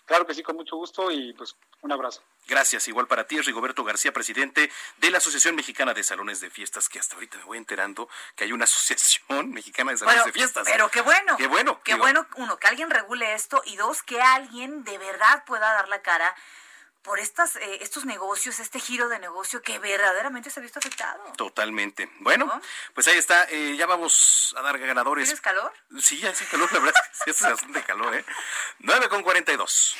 Claro 0.04 0.26
que 0.26 0.34
sí, 0.34 0.42
con 0.42 0.56
mucho 0.56 0.76
gusto 0.76 1.10
y 1.10 1.32
pues 1.34 1.56
un 1.80 1.92
abrazo. 1.92 2.22
Gracias, 2.48 2.88
igual 2.88 3.06
para 3.06 3.26
ti, 3.26 3.40
Rigoberto 3.40 3.84
García, 3.84 4.12
presidente 4.12 4.70
de 4.98 5.10
la 5.10 5.18
Asociación 5.18 5.54
Mexicana 5.54 5.94
de 5.94 6.02
Salones 6.02 6.40
de 6.40 6.50
Fiestas, 6.50 6.88
que 6.88 6.98
hasta 6.98 7.14
ahorita 7.14 7.38
me 7.38 7.44
voy 7.44 7.58
enterando 7.58 8.08
que 8.34 8.44
hay 8.44 8.52
una 8.52 8.64
asociación 8.64 9.50
mexicana 9.52 9.92
de 9.92 9.98
salones 9.98 10.24
de 10.24 10.32
fiestas. 10.32 10.66
Pero 10.66 10.90
qué 10.90 11.00
bueno. 11.00 11.36
Qué 11.36 11.46
bueno. 11.46 11.80
Qué 11.84 11.92
digo, 11.92 12.04
bueno, 12.04 12.26
uno, 12.34 12.58
que 12.58 12.66
alguien 12.66 12.90
regule 12.90 13.34
esto 13.34 13.62
y 13.64 13.76
dos, 13.76 14.02
que 14.02 14.20
alguien 14.20 14.84
de 14.84 14.98
verdad 14.98 15.44
pueda 15.44 15.72
dar 15.72 15.88
la 15.88 16.02
cara 16.02 16.34
por 17.06 17.20
estas, 17.20 17.56
eh, 17.56 17.78
estos 17.80 18.04
negocios, 18.04 18.58
este 18.58 18.80
giro 18.80 19.08
de 19.08 19.18
negocio 19.18 19.62
que 19.62 19.78
verdaderamente 19.78 20.50
se 20.50 20.60
ha 20.60 20.62
visto 20.62 20.80
afectado. 20.80 21.22
Totalmente. 21.36 22.10
Bueno, 22.18 22.46
¿no? 22.46 22.60
pues 22.94 23.06
ahí 23.06 23.16
está. 23.16 23.44
Eh, 23.48 23.76
ya 23.78 23.86
vamos 23.86 24.54
a 24.58 24.62
dar 24.62 24.76
ganadores. 24.78 25.28
¿Tienes 25.28 25.40
calor? 25.40 25.72
Sí, 26.00 26.18
ya 26.18 26.30
hace 26.30 26.44
calor, 26.46 26.70
la 26.72 26.80
verdad. 26.80 27.00
sí, 27.24 27.30
hace 27.30 27.48
bastante 27.48 27.82
calor, 27.84 28.12
¿eh? 28.14 28.24
9 28.80 29.08
con 29.08 29.22
42. 29.22 29.96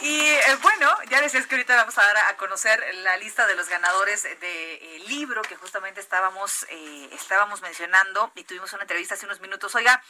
Y 0.00 0.20
eh, 0.20 0.42
bueno, 0.62 0.96
ya 1.10 1.20
decías 1.20 1.46
que 1.46 1.56
ahorita 1.56 1.74
vamos 1.74 1.98
a 1.98 2.02
dar 2.02 2.16
a 2.16 2.36
conocer 2.36 2.80
la 3.02 3.16
lista 3.16 3.46
de 3.46 3.56
los 3.56 3.68
ganadores 3.68 4.22
del 4.22 4.38
de, 4.38 4.74
eh, 4.74 4.98
libro 5.08 5.42
que 5.42 5.56
justamente 5.56 6.00
estábamos, 6.00 6.66
eh, 6.68 7.08
estábamos 7.12 7.62
mencionando 7.62 8.30
y 8.36 8.44
tuvimos 8.44 8.72
una 8.74 8.82
entrevista 8.82 9.14
hace 9.14 9.26
unos 9.26 9.40
minutos. 9.40 9.74
Oiga, 9.74 10.00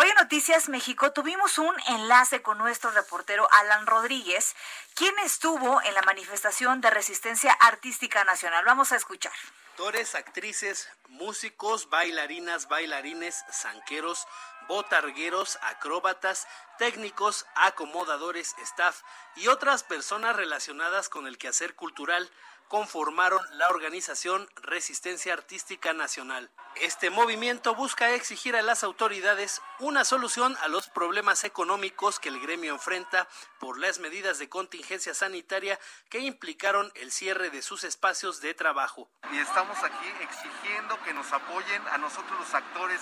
Hoy 0.00 0.08
en 0.10 0.14
Noticias 0.14 0.68
México 0.68 1.10
tuvimos 1.10 1.58
un 1.58 1.74
enlace 1.88 2.40
con 2.40 2.56
nuestro 2.56 2.92
reportero 2.92 3.48
Alan 3.50 3.84
Rodríguez, 3.84 4.54
quien 4.94 5.12
estuvo 5.18 5.82
en 5.82 5.92
la 5.92 6.02
manifestación 6.02 6.80
de 6.80 6.88
resistencia 6.88 7.50
artística 7.50 8.22
nacional. 8.22 8.64
Vamos 8.64 8.92
a 8.92 8.96
escuchar. 8.96 9.32
Actores, 9.72 10.14
actrices, 10.14 10.88
músicos, 11.08 11.90
bailarinas, 11.90 12.68
bailarines, 12.68 13.44
zanqueros, 13.50 14.28
botargueros, 14.68 15.58
acróbatas, 15.62 16.46
técnicos, 16.78 17.44
acomodadores, 17.56 18.54
staff 18.62 19.02
y 19.34 19.48
otras 19.48 19.82
personas 19.82 20.36
relacionadas 20.36 21.08
con 21.08 21.26
el 21.26 21.38
quehacer 21.38 21.74
cultural 21.74 22.30
conformaron 22.68 23.40
la 23.52 23.68
organización 23.68 24.48
Resistencia 24.56 25.32
Artística 25.32 25.92
Nacional. 25.92 26.50
Este 26.76 27.10
movimiento 27.10 27.74
busca 27.74 28.10
exigir 28.14 28.54
a 28.54 28.62
las 28.62 28.84
autoridades 28.84 29.60
una 29.80 30.04
solución 30.04 30.56
a 30.62 30.68
los 30.68 30.88
problemas 30.88 31.42
económicos 31.44 32.20
que 32.20 32.28
el 32.28 32.40
gremio 32.40 32.72
enfrenta 32.72 33.26
por 33.58 33.78
las 33.78 33.98
medidas 33.98 34.38
de 34.38 34.48
contingencia 34.48 35.14
sanitaria 35.14 35.80
que 36.08 36.20
implicaron 36.20 36.92
el 36.94 37.10
cierre 37.10 37.50
de 37.50 37.62
sus 37.62 37.82
espacios 37.84 38.40
de 38.40 38.54
trabajo. 38.54 39.08
Y 39.32 39.38
estamos 39.38 39.76
aquí 39.78 40.08
exigiendo 40.20 41.02
que 41.02 41.14
nos 41.14 41.32
apoyen 41.32 41.82
a 41.88 41.98
nosotros 41.98 42.38
los 42.38 42.54
actores 42.54 43.00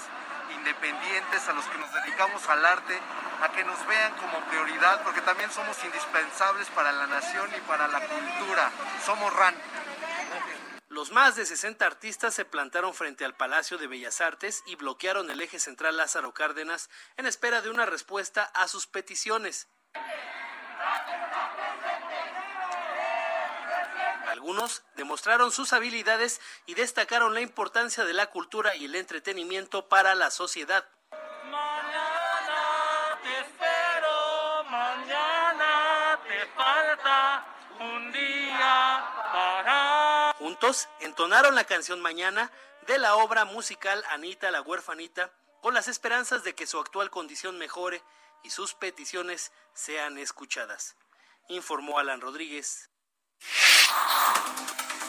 independientes, 0.54 1.48
a 1.48 1.52
los 1.52 1.64
que 1.66 1.78
nos 1.78 1.92
dedicamos 1.92 2.48
al 2.48 2.64
arte, 2.64 2.98
a 3.42 3.52
que 3.52 3.64
nos 3.64 3.86
vean 3.86 4.14
como 4.16 4.40
prioridad, 4.46 5.02
porque 5.02 5.20
también 5.20 5.50
somos 5.50 5.76
indispensables 5.84 6.68
para 6.68 6.92
la 6.92 7.06
nación 7.06 7.50
y 7.56 7.60
para 7.68 7.88
la 7.88 8.00
cultura. 8.00 8.70
Somos 9.04 9.32
RAN. 9.34 9.54
Los 10.88 11.12
más 11.12 11.36
de 11.36 11.44
60 11.44 11.84
artistas 11.84 12.32
se 12.32 12.44
plantaron 12.44 12.94
frente 12.94 13.24
al 13.24 13.36
Palacio 13.36 13.76
de 13.76 13.86
Bellas 13.86 14.20
Artes 14.20 14.62
y 14.66 14.76
bloquearon 14.76 15.30
el 15.30 15.40
eje 15.40 15.58
central 15.58 15.96
Lázaro 15.96 16.32
Cárdenas 16.32 16.88
en 17.16 17.26
espera 17.26 17.60
de 17.60 17.68
una 17.68 17.84
respuesta 17.84 18.44
a 18.54 18.66
sus 18.66 18.86
peticiones. 18.86 19.68
Algunos 24.28 24.84
demostraron 24.94 25.50
sus 25.50 25.72
habilidades 25.72 26.40
y 26.66 26.74
destacaron 26.74 27.34
la 27.34 27.40
importancia 27.40 28.04
de 28.04 28.12
la 28.12 28.26
cultura 28.26 28.76
y 28.76 28.84
el 28.84 28.94
entretenimiento 28.94 29.88
para 29.88 30.14
la 30.14 30.30
sociedad. 30.30 30.88
Mañana 34.76 36.20
te 36.28 36.46
falta 36.54 37.46
un 37.80 38.12
día 38.12 39.04
para... 39.32 40.34
Juntos 40.38 40.88
entonaron 41.00 41.54
la 41.54 41.64
canción 41.64 42.00
Mañana 42.00 42.50
de 42.86 42.98
la 42.98 43.16
obra 43.16 43.44
musical 43.44 44.04
Anita 44.10 44.50
la 44.50 44.60
huerfanita 44.60 45.30
con 45.62 45.74
las 45.74 45.88
esperanzas 45.88 46.44
de 46.44 46.54
que 46.54 46.66
su 46.66 46.78
actual 46.78 47.10
condición 47.10 47.58
mejore 47.58 48.02
y 48.44 48.50
sus 48.50 48.74
peticiones 48.74 49.50
sean 49.74 50.18
escuchadas. 50.18 50.94
Informó 51.48 51.98
Alan 51.98 52.20
Rodríguez. 52.20 52.90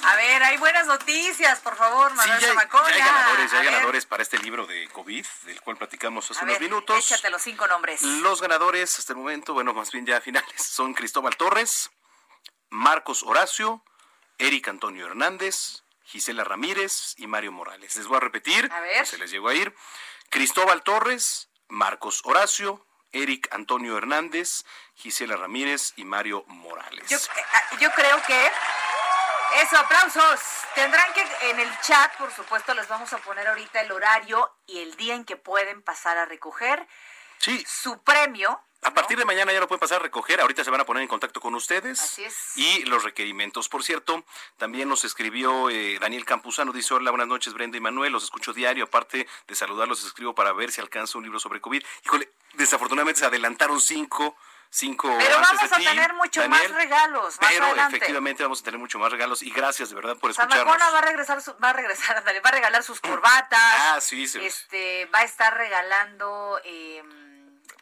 A 0.04 0.16
ver, 0.16 0.44
hay 0.44 0.58
buenas 0.58 0.88
noticias, 0.88 1.60
por 1.60 1.76
favor, 1.76 2.12
Sí, 2.12 2.18
Manuel 2.18 2.40
ya, 2.40 2.48
Zamacona. 2.48 2.90
ya 2.90 2.96
hay 2.96 3.02
ganadores, 3.02 3.52
ya 3.52 3.58
A 3.58 3.62
hay 3.62 3.66
ganadores 3.66 4.06
para 4.06 4.24
este 4.24 4.38
libro 4.40 4.66
de 4.66 4.88
COVID, 4.90 5.26
del 5.44 5.62
cual 5.62 5.78
platicamos 5.78 6.30
hace 6.32 6.40
a 6.40 6.44
unos 6.44 6.54
ver, 6.56 6.62
minutos. 6.62 6.98
Échate 7.12 7.30
los 7.30 7.42
cinco 7.42 7.68
nombres. 7.68 8.02
Los 8.02 8.42
ganadores 8.42 8.98
hasta 9.00 9.14
el 9.14 9.18
momento, 9.18 9.54
bueno, 9.54 9.74
más 9.74 9.92
bien 9.92 10.06
ya 10.06 10.22
finales, 10.22 10.62
son 10.64 10.94
Cristóbal 10.94 11.36
Torres, 11.36 11.90
Marcos 12.70 13.24
Horacio, 13.24 13.84
Eric 14.38 14.68
Antonio 14.70 15.08
Hernández, 15.08 15.84
Gisela 16.06 16.44
Ramírez 16.44 17.14
y 17.18 17.28
Mario 17.28 17.52
Morales. 17.52 17.96
Les 17.96 18.08
voy 18.08 18.18
a 18.18 18.22
repetir, 18.22 18.72
A 18.72 18.80
ver. 18.80 19.06
se 19.06 19.18
les 19.18 19.30
llegó 19.32 19.50
a 19.50 19.54
ir. 19.56 19.76
Cristóbal 20.30 20.84
Torres, 20.84 21.50
Marcos 21.68 22.22
Horacio, 22.24 22.86
Eric 23.12 23.48
Antonio 23.52 23.98
Hernández, 23.98 24.64
Gisela 24.96 25.36
Ramírez 25.36 25.94
y 25.98 26.06
Mario 26.06 26.44
Morales. 26.48 27.10
Yo, 27.10 27.18
eh, 27.18 27.46
ah, 27.54 27.78
yo 27.80 27.92
creo 27.92 28.22
que... 28.24 28.52
Eso, 29.56 29.78
aplausos. 29.78 30.40
Tendrán 30.76 31.14
que 31.14 31.26
en 31.50 31.60
el 31.60 31.80
chat, 31.82 32.16
por 32.18 32.32
supuesto, 32.32 32.74
les 32.74 32.88
vamos 32.88 33.12
a 33.14 33.18
poner 33.20 33.48
ahorita 33.48 33.82
el 33.82 33.92
horario 33.92 34.52
y 34.68 34.80
el 34.80 34.96
día 34.96 35.16
en 35.16 35.26
que 35.26 35.36
pueden 35.38 35.82
pasar 35.82 36.18
a 36.18 36.26
recoger 36.26 36.88
Sí. 37.40 37.64
su 37.68 38.02
premio. 38.04 38.62
A 38.84 38.94
partir 38.94 39.18
de 39.18 39.26
mañana 39.26 39.52
ya 39.52 39.60
lo 39.60 39.68
pueden 39.68 39.80
pasar 39.80 40.00
a 40.00 40.04
recoger. 40.04 40.40
Ahorita 40.40 40.64
se 40.64 40.70
van 40.70 40.82
a 40.82 40.86
poner 40.86 41.02
en 41.02 41.10
contacto 41.10 41.42
con 41.42 41.56
ustedes. 41.56 42.00
Así 42.00 42.24
es. 42.24 42.36
Y 42.56 42.84
los 42.86 43.04
requerimientos. 43.04 43.70
Por 43.70 43.84
cierto, 43.84 44.24
también 44.58 44.88
nos 44.88 45.04
escribió 45.04 45.70
eh, 45.72 45.98
Daniel 46.00 46.26
Campuzano. 46.26 46.72
Dice: 46.72 46.94
Hola, 46.94 47.10
buenas 47.10 47.28
noches, 47.28 47.54
Brenda 47.54 47.78
y 47.78 47.82
Manuel. 47.82 48.12
Los 48.14 48.24
escucho 48.26 48.54
diario. 48.54 48.84
Aparte 48.86 49.28
de 49.48 49.56
saludarlos, 49.56 50.06
escribo 50.06 50.36
para 50.36 50.54
ver 50.54 50.72
si 50.72 50.80
alcanza 50.80 51.18
un 51.18 51.24
libro 51.24 51.40
sobre 51.40 51.60
COVID. 51.60 51.84
Híjole, 52.06 52.32
desafortunadamente 52.54 53.20
se 53.22 53.26
adelantaron 53.26 53.82
cinco. 53.82 54.38
Cinco 54.70 55.08
Pero 55.18 55.38
antes 55.38 55.52
vamos 55.56 55.70
de 55.70 55.76
a 55.76 55.80
ti, 55.80 55.86
tener 55.86 56.14
mucho 56.14 56.42
Daniel. 56.42 56.62
más 56.62 56.72
regalos 56.72 57.40
más 57.42 57.50
Pero 57.52 57.66
adelante. 57.66 57.98
efectivamente 57.98 58.44
vamos 58.44 58.62
a 58.62 58.64
tener 58.64 58.80
mucho 58.80 59.00
más 59.00 59.12
regalos. 59.12 59.42
Y 59.42 59.50
gracias 59.52 59.90
de 59.90 59.96
verdad 59.96 60.18
por 60.18 60.30
escucharnos. 60.32 60.58
Zamacona 60.58 60.90
va 60.92 60.98
a 61.00 61.02
regresar, 61.02 61.42
su- 61.42 61.56
va 61.64 61.70
a 61.70 61.74
regresar, 61.74 62.18
ándale, 62.18 62.40
va 62.42 62.50
a 62.50 62.54
regalar 62.54 62.84
sus 62.84 63.00
corbatas. 63.00 63.60
Ah, 63.80 64.00
sí, 64.02 64.28
se- 64.28 64.46
Este, 64.46 65.06
va 65.06 65.20
a 65.20 65.24
estar 65.24 65.56
regalando 65.58 66.60
eh, 66.66 67.02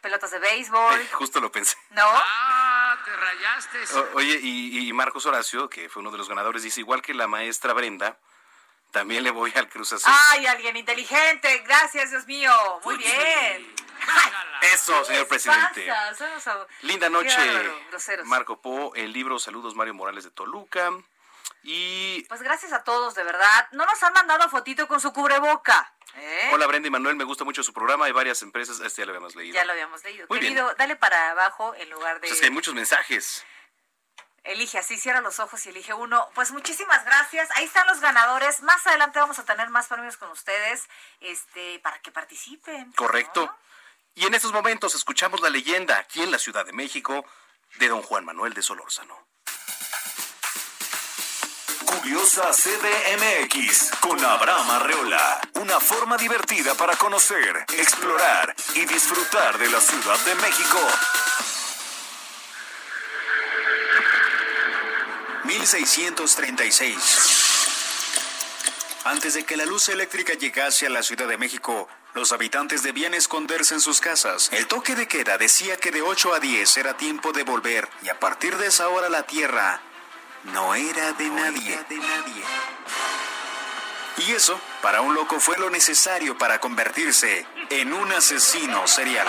pelotas 0.00 0.30
de 0.30 0.38
béisbol. 0.38 1.00
Eh, 1.00 1.08
justo 1.12 1.40
lo 1.40 1.50
pensé. 1.50 1.76
¿No? 1.90 2.02
Ah, 2.06 2.96
te 3.04 3.10
rayaste. 3.16 3.98
O- 3.98 4.08
oye, 4.14 4.38
y, 4.40 4.88
y 4.88 4.92
Marcos 4.92 5.26
Horacio, 5.26 5.68
que 5.68 5.88
fue 5.88 6.00
uno 6.00 6.10
de 6.12 6.18
los 6.18 6.28
ganadores, 6.28 6.62
dice: 6.62 6.80
igual 6.80 7.02
que 7.02 7.12
la 7.14 7.26
maestra 7.26 7.72
Brenda, 7.72 8.16
también 8.92 9.24
le 9.24 9.30
voy 9.32 9.52
al 9.56 9.68
Cruz 9.68 9.92
Azul. 9.92 10.12
Ay, 10.30 10.46
alguien 10.46 10.76
inteligente. 10.76 11.58
Gracias, 11.66 12.10
Dios 12.12 12.26
mío. 12.26 12.52
Muy 12.84 12.96
bien. 12.96 13.74
Eso, 14.72 15.04
señor 15.04 15.28
presidente. 15.28 15.86
Pasa, 15.86 16.66
Linda 16.82 17.08
noche, 17.08 17.36
bárbaro. 17.36 18.24
Marco 18.24 18.60
Po, 18.60 18.94
el 18.94 19.12
libro 19.12 19.38
Saludos 19.38 19.74
Mario 19.74 19.94
Morales 19.94 20.24
de 20.24 20.30
Toluca. 20.30 20.92
Y 21.62 22.22
Pues 22.28 22.42
gracias 22.42 22.72
a 22.72 22.84
todos, 22.84 23.14
de 23.14 23.24
verdad. 23.24 23.68
No 23.72 23.84
nos 23.86 24.02
han 24.02 24.12
mandado 24.12 24.48
fotito 24.48 24.86
con 24.86 25.00
su 25.00 25.12
cubreboca. 25.12 25.92
¿eh? 26.14 26.50
hola 26.52 26.66
Brenda 26.66 26.88
y 26.88 26.90
Manuel, 26.90 27.16
me 27.16 27.24
gusta 27.24 27.44
mucho 27.44 27.62
su 27.62 27.72
programa. 27.72 28.06
Hay 28.06 28.12
varias 28.12 28.40
empresas, 28.42 28.80
este 28.80 29.02
ya 29.02 29.06
lo 29.06 29.12
habíamos 29.12 29.34
leído. 29.34 29.54
Ya 29.54 29.64
lo 29.64 29.72
habíamos 29.72 30.02
leído. 30.04 30.26
Muy 30.28 30.38
bien. 30.38 30.56
Dale 30.78 30.96
para 30.96 31.32
abajo 31.32 31.74
en 31.74 31.90
lugar 31.90 32.14
de... 32.16 32.20
Pues 32.20 32.32
es 32.32 32.40
que 32.40 32.46
hay 32.46 32.52
muchos 32.52 32.74
mensajes. 32.74 33.44
Elige 34.44 34.78
así, 34.78 34.96
cierra 34.96 35.20
los 35.20 35.40
ojos 35.40 35.66
y 35.66 35.70
elige 35.70 35.92
uno. 35.92 36.28
Pues 36.34 36.52
muchísimas 36.52 37.04
gracias. 37.04 37.48
Ahí 37.56 37.64
están 37.64 37.86
los 37.88 38.00
ganadores. 38.00 38.62
Más 38.62 38.86
adelante 38.86 39.18
vamos 39.18 39.40
a 39.40 39.44
tener 39.44 39.68
más 39.70 39.88
premios 39.88 40.16
con 40.16 40.30
ustedes, 40.30 40.88
este, 41.20 41.80
para 41.80 41.98
que 41.98 42.12
participen. 42.12 42.92
Correcto. 42.92 43.52
Y 44.18 44.24
en 44.24 44.34
estos 44.34 44.52
momentos 44.52 44.94
escuchamos 44.94 45.42
la 45.42 45.50
leyenda 45.50 45.98
aquí 45.98 46.22
en 46.22 46.30
la 46.30 46.38
Ciudad 46.38 46.64
de 46.64 46.72
México 46.72 47.26
de 47.78 47.88
don 47.88 48.00
Juan 48.00 48.24
Manuel 48.24 48.54
de 48.54 48.62
Solórzano. 48.62 49.14
Curiosa 51.84 52.50
CDMX 52.50 53.90
con 54.00 54.18
Abraham 54.24 54.70
Arreola. 54.70 55.38
Una 55.56 55.78
forma 55.80 56.16
divertida 56.16 56.74
para 56.74 56.96
conocer, 56.96 57.66
explorar 57.76 58.56
y 58.74 58.86
disfrutar 58.86 59.58
de 59.58 59.68
la 59.68 59.80
Ciudad 59.82 60.18
de 60.20 60.34
México. 60.36 60.78
1636. 65.44 67.42
Antes 69.04 69.34
de 69.34 69.44
que 69.44 69.58
la 69.58 69.66
luz 69.66 69.90
eléctrica 69.90 70.32
llegase 70.32 70.86
a 70.86 70.90
la 70.90 71.02
Ciudad 71.02 71.28
de 71.28 71.36
México, 71.36 71.86
los 72.16 72.32
habitantes 72.32 72.82
debían 72.82 73.12
esconderse 73.12 73.74
en 73.74 73.80
sus 73.82 74.00
casas. 74.00 74.48
El 74.50 74.66
toque 74.66 74.94
de 74.94 75.06
queda 75.06 75.36
decía 75.36 75.76
que 75.76 75.90
de 75.90 76.00
8 76.00 76.32
a 76.32 76.40
10 76.40 76.78
era 76.78 76.96
tiempo 76.96 77.32
de 77.32 77.42
volver 77.42 77.86
y 78.02 78.08
a 78.08 78.18
partir 78.18 78.56
de 78.56 78.68
esa 78.68 78.88
hora 78.88 79.10
la 79.10 79.24
tierra 79.24 79.82
no 80.44 80.74
era 80.74 81.12
de 81.12 81.28
nadie. 81.28 81.78
de 81.90 81.96
nadie. 81.96 82.42
Y 84.26 84.32
eso, 84.32 84.58
para 84.80 85.02
un 85.02 85.14
loco, 85.14 85.38
fue 85.40 85.58
lo 85.58 85.68
necesario 85.68 86.38
para 86.38 86.58
convertirse 86.58 87.46
en 87.68 87.92
un 87.92 88.10
asesino 88.10 88.86
serial. 88.86 89.28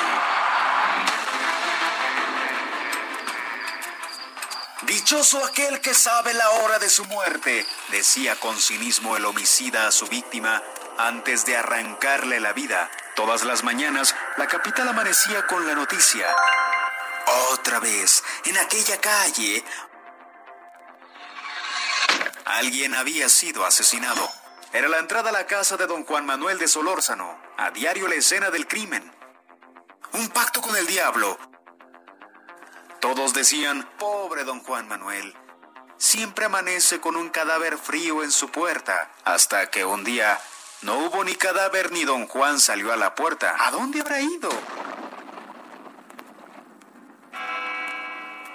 Dichoso 4.84 5.44
aquel 5.44 5.82
que 5.82 5.94
sabe 5.94 6.34
la 6.34 6.50
hora 6.52 6.80
de 6.80 6.90
su 6.90 7.04
muerte, 7.04 7.66
decía 7.90 8.38
con 8.38 8.58
cinismo 8.58 9.18
el 9.18 9.26
homicida 9.26 9.88
a 9.88 9.92
su 9.92 10.08
víctima 10.08 10.64
antes 10.98 11.46
de 11.46 11.58
arrancarle 11.58 12.40
la 12.40 12.54
vida. 12.54 12.90
Todas 13.16 13.44
las 13.44 13.64
mañanas, 13.64 14.16
la 14.38 14.48
capital 14.48 14.88
amanecía 14.88 15.46
con 15.48 15.66
la 15.68 15.76
noticia. 15.76 16.28
Otra 17.52 17.80
vez, 17.80 18.24
en 18.46 18.58
aquella 18.58 19.00
calle, 19.00 19.64
alguien 22.46 22.96
había 22.96 23.30
sido 23.30 23.66
asesinado. 23.66 24.30
Era 24.74 24.88
la 24.88 25.00
entrada 25.00 25.30
a 25.30 25.34
la 25.34 25.46
casa 25.46 25.78
de 25.78 25.88
don 25.88 26.06
Juan 26.06 26.26
Manuel 26.26 26.60
de 26.60 26.68
Solórzano, 26.68 27.40
a 27.58 27.72
diario 27.72 28.08
la 28.08 28.16
escena 28.16 28.50
del 28.50 28.68
crimen. 28.68 29.12
Un 30.14 30.30
pacto 30.30 30.62
con 30.62 30.76
el 30.76 30.88
diablo, 30.88 31.38
todos 33.00 33.34
decían, 33.34 33.88
pobre 33.98 34.44
don 34.44 34.62
Juan 34.62 34.88
Manuel, 34.88 35.36
siempre 35.98 36.46
amanece 36.46 37.00
con 37.00 37.16
un 37.16 37.30
cadáver 37.30 37.78
frío 37.78 38.24
en 38.24 38.32
su 38.32 38.50
puerta, 38.50 39.12
hasta 39.24 39.70
que 39.70 39.86
un 39.86 40.04
día 40.04 40.40
no 40.82 40.98
hubo 41.00 41.24
ni 41.24 41.36
cadáver 41.36 41.92
ni 41.92 42.04
don 42.06 42.28
Juan 42.28 42.60
salió 42.60 42.94
a 42.94 42.98
la 42.98 43.16
puerta. 43.16 43.56
¿A 43.60 43.72
dónde 43.72 44.02
habrá 44.02 44.22
ido? 44.22 44.50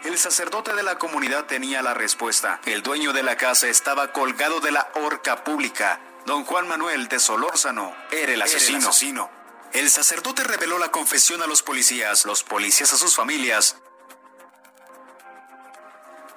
El 0.05 0.18
sacerdote 0.18 0.75
de 0.75 0.83
la 0.83 0.99
comunidad 0.99 1.47
tenía 1.47 1.81
la 1.83 1.95
respuesta. 1.95 2.61
El 2.64 2.83
dueño 2.83 3.12
de 3.12 3.23
la 3.23 3.37
casa 3.37 3.68
estaba 3.68 4.12
colgado 4.12 4.61
de 4.61 4.73
la 4.73 4.91
horca 4.95 5.45
pública. 5.45 6.01
Don 6.27 6.45
Juan 6.45 6.68
Manuel 6.68 7.09
de 7.09 7.18
Solórzano 7.18 7.95
era 8.11 8.33
el 8.33 8.43
asesino. 8.43 8.89
asesino. 8.89 9.31
El 9.73 9.91
sacerdote 9.91 10.45
reveló 10.45 10.79
la 10.79 10.91
confesión 10.91 11.41
a 11.43 11.47
los 11.47 11.62
policías, 11.62 12.25
los 12.27 12.43
policías 12.43 12.93
a 12.93 12.99
sus 12.99 13.16
familias, 13.16 13.77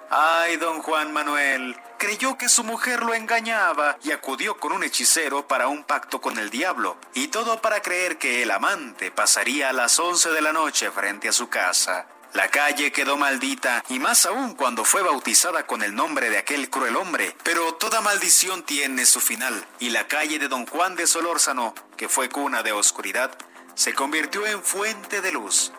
Ay, 0.09 0.57
don 0.57 0.81
Juan 0.81 1.11
Manuel, 1.13 1.75
creyó 1.97 2.37
que 2.37 2.47
su 2.47 2.63
mujer 2.63 3.03
lo 3.03 3.13
engañaba 3.13 3.97
y 4.03 4.11
acudió 4.11 4.57
con 4.57 4.71
un 4.71 4.83
hechicero 4.83 5.47
para 5.47 5.67
un 5.67 5.83
pacto 5.83 6.21
con 6.21 6.37
el 6.37 6.51
diablo, 6.51 6.97
y 7.13 7.29
todo 7.29 7.61
para 7.61 7.81
creer 7.81 8.17
que 8.17 8.43
el 8.43 8.51
amante 8.51 9.09
pasaría 9.09 9.69
a 9.69 9.73
las 9.73 9.99
11 9.99 10.29
de 10.29 10.41
la 10.41 10.53
noche 10.53 10.91
frente 10.91 11.29
a 11.29 11.33
su 11.33 11.49
casa. 11.49 12.05
La 12.33 12.49
calle 12.49 12.91
quedó 12.91 13.17
maldita, 13.17 13.83
y 13.89 13.97
más 13.97 14.25
aún 14.25 14.55
cuando 14.55 14.83
fue 14.85 15.01
bautizada 15.01 15.65
con 15.65 15.81
el 15.81 15.95
nombre 15.95 16.29
de 16.29 16.37
aquel 16.37 16.69
cruel 16.69 16.97
hombre. 16.97 17.35
Pero 17.43 17.75
toda 17.75 18.01
maldición 18.01 18.63
tiene 18.63 19.05
su 19.05 19.21
final, 19.21 19.65
y 19.79 19.89
la 19.89 20.07
calle 20.07 20.37
de 20.37 20.49
don 20.49 20.65
Juan 20.67 20.95
de 20.95 21.07
Solórzano, 21.07 21.73
que 21.95 22.09
fue 22.09 22.29
cuna 22.29 22.61
de 22.61 22.73
oscuridad, 22.73 23.31
se 23.73 23.93
convirtió 23.93 24.45
en 24.45 24.61
fuente 24.61 25.21
de 25.21 25.31
luz. 25.31 25.71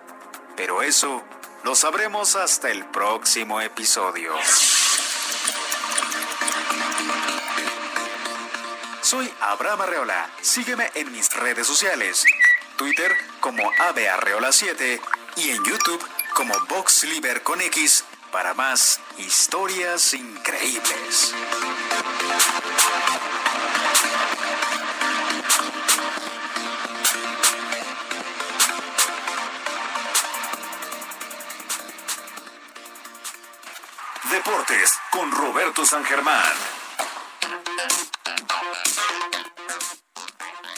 Pero 0.56 0.82
eso 0.82 1.22
lo 1.66 1.74
sabremos 1.74 2.36
hasta 2.36 2.70
el 2.70 2.84
próximo 2.84 3.60
episodio. 3.60 4.32
Soy 9.02 9.28
Abraham 9.40 9.80
Arreola. 9.80 10.30
Sígueme 10.40 10.92
en 10.94 11.10
mis 11.10 11.34
redes 11.34 11.66
sociales. 11.66 12.24
Twitter 12.76 13.10
como 13.40 13.68
AveArreola7 13.72 15.00
y 15.38 15.50
en 15.50 15.64
YouTube 15.64 16.00
como 16.34 16.54
VoxLiber 16.68 17.42
con 17.42 17.60
X 17.60 18.04
para 18.30 18.54
más 18.54 19.00
historias 19.18 20.14
increíbles. 20.14 21.34
Deportes 34.36 35.00
con 35.08 35.32
Roberto 35.32 35.86
San 35.86 36.04
Germán. 36.04 36.52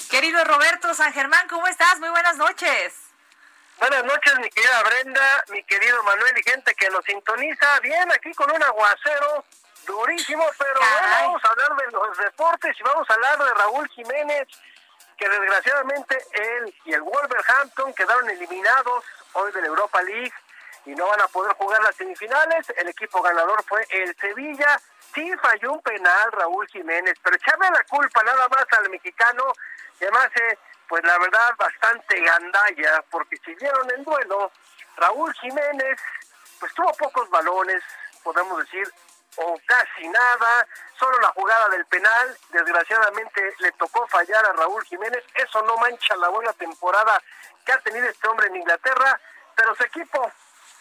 Querido 0.09 0.45
Roberto 0.45 0.95
San 0.95 1.13
Germán, 1.13 1.49
¿cómo 1.49 1.67
estás? 1.67 1.99
Muy 1.99 2.09
buenas 2.11 2.37
noches. 2.37 2.95
Buenas 3.81 4.05
noches, 4.05 4.39
mi 4.39 4.49
querida 4.51 4.81
Brenda, 4.85 5.45
mi 5.49 5.65
querido 5.65 6.01
Manuel 6.05 6.39
y 6.39 6.49
gente 6.49 6.73
que 6.77 6.89
nos 6.91 7.05
sintoniza. 7.05 7.81
Bien, 7.81 8.09
aquí 8.13 8.33
con 8.35 8.49
un 8.49 8.63
aguacero 8.63 9.45
durísimo, 9.89 10.45
pero 10.57 10.79
bueno, 10.79 11.09
vamos 11.23 11.45
a 11.45 11.49
hablar 11.49 11.77
de 11.79 11.91
los 11.91 12.17
deportes 12.17 12.77
y 12.79 12.83
vamos 12.85 13.11
a 13.11 13.15
hablar 13.15 13.39
de 13.39 13.55
Raúl 13.55 13.89
Jiménez, 13.89 14.47
que 15.17 15.29
desgraciadamente 15.29 16.17
él 16.33 16.75
y 16.85 16.93
el 16.93 17.03
Wolverhampton 17.03 17.93
quedaron 17.95 18.31
eliminados 18.31 19.05
hoy 19.33 19.51
de 19.51 19.63
la 19.63 19.67
Europa 19.67 20.01
League 20.03 20.33
y 20.87 20.95
no 20.95 21.07
van 21.07 21.21
a 21.21 21.29
poder 21.29 21.55
jugar 21.55 21.83
las 21.83 21.97
semifinales. 21.97 22.69
El 22.77 22.89
equipo 22.89 23.23
ganador 23.23 23.63
fue 23.65 23.87
el 23.91 24.17
Sevilla. 24.17 24.81
Sí 25.15 25.33
falló 25.43 25.73
un 25.73 25.83
penal 25.83 26.33
Raúl 26.33 26.67
Jiménez, 26.69 27.15
pero 27.23 27.37
echarle 27.37 27.71
la 27.71 27.83
culpa 27.85 28.23
nada 28.23 28.49
más 28.49 28.67
al 28.79 28.91
mexicano, 28.91 29.53
además, 30.01 30.29
eh, 30.37 30.59
pues 30.89 31.03
la 31.05 31.19
verdad, 31.19 31.55
bastante 31.57 32.21
gandalla, 32.21 33.05
porque 33.11 33.37
si 33.39 33.55
vieron 33.55 33.91
el 33.91 34.05
duelo, 34.05 34.53
Raúl 34.97 35.33
Jiménez, 35.35 36.01
pues 36.61 36.73
tuvo 36.75 36.93
pocos 36.95 37.29
balones, 37.31 37.83
podemos 38.23 38.59
decir, 38.59 38.87
o 39.37 39.59
casi 39.67 40.09
nada, 40.09 40.67
solo 40.99 41.19
la 41.21 41.29
jugada 41.29 41.69
del 41.69 41.87
penal, 41.87 42.37
desgraciadamente 42.51 43.55
le 43.61 43.73
tocó 43.73 44.07
fallar 44.09 44.45
a 44.45 44.53
Raúl 44.53 44.85
Jiménez, 44.85 45.23
eso 45.35 45.63
no 45.63 45.77
mancha 45.77 46.17
la 46.17 46.29
buena 46.29 46.53
temporada 46.55 47.23
que 47.65 47.73
ha 47.73 47.79
tenido 47.81 48.09
este 48.09 48.27
hombre 48.29 48.49
en 48.49 48.57
Inglaterra, 48.57 49.21
pero 49.55 49.75
su 49.75 49.85
equipo 49.85 50.33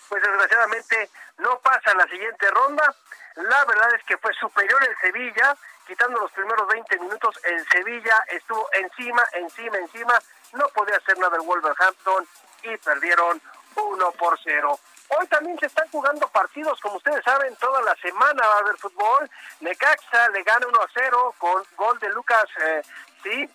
pues 0.10 0.22
desgraciadamente 0.22 1.10
no 1.38 1.60
pasa 1.60 1.92
a 1.92 1.96
la 1.96 2.08
siguiente 2.08 2.50
ronda. 2.52 2.96
La 3.36 3.66
verdad 3.66 3.94
es 3.96 4.04
que 4.06 4.18
fue 4.18 4.34
superior 4.34 4.84
el 4.84 4.98
Sevilla, 4.98 5.56
quitando 5.86 6.20
los 6.20 6.32
primeros 6.32 6.68
20 6.68 7.00
minutos, 7.00 7.40
el 7.44 7.68
Sevilla 7.70 8.24
estuvo 8.28 8.68
encima, 8.74 9.24
encima, 9.34 9.78
encima, 9.78 10.20
no 10.54 10.68
podía 10.70 10.98
hacer 10.98 11.18
nada 11.20 11.38
el 11.38 11.44
Wolverhampton 11.44 12.28
y 12.64 12.78
perdieron 12.78 13.42
1 13.76 14.12
por 14.14 14.40
0. 14.44 14.80
Hoy 15.10 15.28
también 15.28 15.58
se 15.60 15.68
están 15.68 15.88
jugando 15.90 16.28
partidos, 16.30 16.80
como 16.82 16.98
ustedes 16.98 17.24
saben, 17.24 17.56
toda 17.58 17.82
la 17.82 17.96
semana 17.96 18.46
va 18.46 18.56
a 18.56 18.60
haber 18.60 18.78
fútbol. 18.78 19.30
Necaxa 19.62 20.30
le 20.30 20.44
gana 20.44 20.68
1 20.68 20.82
a 20.82 20.88
0 20.94 21.36
con 21.38 21.64
gol 21.78 22.00
de 22.00 22.10
Lucas, 22.10 22.46
eh, 22.60 22.82
sí, 23.24 23.50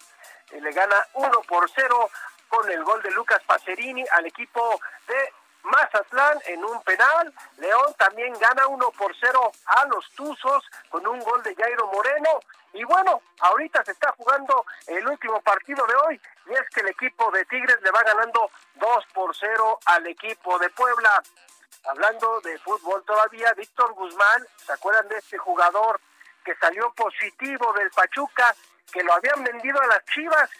le 0.60 0.72
gana 0.72 0.96
1 1.14 1.42
por 1.42 1.68
0 1.70 2.10
con 2.48 2.70
el 2.70 2.82
gol 2.84 3.02
de 3.02 3.10
Lucas 3.10 3.42
Pacerini 3.46 4.04
al 4.12 4.26
equipo 4.26 4.80
de 5.06 5.32
Mazatlán 5.62 6.38
en 6.46 6.64
un 6.64 6.82
penal. 6.82 7.32
León 7.58 7.94
también 7.98 8.32
gana 8.38 8.66
1 8.66 8.90
por 8.92 9.14
0 9.18 9.52
a 9.66 9.86
los 9.86 10.10
Tuzos 10.12 10.64
con 10.88 11.06
un 11.06 11.20
gol 11.20 11.42
de 11.42 11.54
Jairo 11.54 11.86
Moreno. 11.88 12.40
Y 12.72 12.84
bueno, 12.84 13.20
ahorita 13.40 13.84
se 13.84 13.92
está 13.92 14.12
jugando 14.16 14.64
el 14.86 15.06
último 15.06 15.40
partido 15.42 15.86
de 15.86 15.94
hoy 15.94 16.20
y 16.46 16.52
es 16.52 16.68
que 16.74 16.80
el 16.80 16.88
equipo 16.88 17.30
de 17.30 17.44
Tigres 17.44 17.80
le 17.82 17.90
va 17.90 18.02
ganando 18.02 18.50
2 18.76 19.04
por 19.12 19.36
0 19.36 19.78
al 19.86 20.06
equipo 20.06 20.58
de 20.58 20.70
Puebla. 20.70 21.22
Hablando 21.84 22.40
de 22.40 22.58
fútbol 22.60 23.04
todavía, 23.04 23.52
Víctor 23.54 23.92
Guzmán, 23.92 24.46
¿se 24.64 24.72
acuerdan 24.72 25.08
de 25.08 25.18
este 25.18 25.36
jugador 25.36 26.00
que 26.44 26.54
salió 26.56 26.92
positivo 26.94 27.72
del 27.74 27.90
Pachuca, 27.90 28.54
que 28.92 29.02
lo 29.02 29.12
habían 29.14 29.42
vendido 29.44 29.80
a 29.80 29.86
las 29.86 30.04
Chivas 30.06 30.50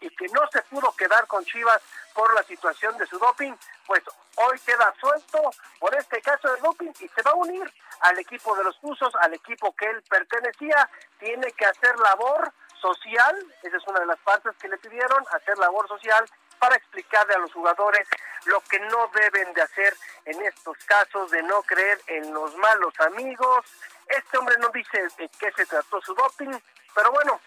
y 0.00 0.10
que 0.10 0.28
no 0.28 0.42
se 0.52 0.62
pudo 0.62 0.92
quedar 0.92 1.26
con 1.26 1.44
Chivas 1.44 1.82
por 2.14 2.32
la 2.34 2.42
situación 2.44 2.96
de 2.98 3.06
su 3.06 3.18
doping, 3.18 3.52
pues 3.86 4.02
hoy 4.36 4.58
queda 4.60 4.94
suelto 5.00 5.50
por 5.78 5.94
este 5.94 6.20
caso 6.22 6.52
de 6.52 6.60
doping 6.60 6.92
y 7.00 7.08
se 7.08 7.22
va 7.22 7.32
a 7.32 7.34
unir 7.34 7.72
al 8.00 8.18
equipo 8.18 8.54
de 8.56 8.64
los 8.64 8.78
Tuzos, 8.80 9.14
al 9.16 9.34
equipo 9.34 9.74
que 9.74 9.86
él 9.86 10.02
pertenecía, 10.08 10.88
tiene 11.18 11.50
que 11.52 11.66
hacer 11.66 11.98
labor 11.98 12.52
social, 12.80 13.54
esa 13.62 13.76
es 13.76 13.86
una 13.86 14.00
de 14.00 14.06
las 14.06 14.18
partes 14.20 14.54
que 14.58 14.68
le 14.68 14.78
pidieron, 14.78 15.24
hacer 15.32 15.56
labor 15.58 15.88
social 15.88 16.28
para 16.58 16.76
explicarle 16.76 17.34
a 17.34 17.38
los 17.38 17.52
jugadores 17.52 18.06
lo 18.46 18.60
que 18.60 18.78
no 18.80 19.10
deben 19.14 19.52
de 19.54 19.62
hacer 19.62 19.94
en 20.24 20.40
estos 20.42 20.76
casos 20.84 21.30
de 21.30 21.42
no 21.42 21.62
creer 21.62 22.00
en 22.06 22.32
los 22.32 22.56
malos 22.56 22.98
amigos. 23.00 23.64
Este 24.08 24.38
hombre 24.38 24.56
no 24.58 24.68
dice 24.68 25.02
de 25.18 25.28
qué 25.38 25.52
se 25.52 25.66
trató 25.66 26.00
su 26.00 26.14
doping, 26.14 26.58
pero 26.94 27.10
bueno, 27.12 27.40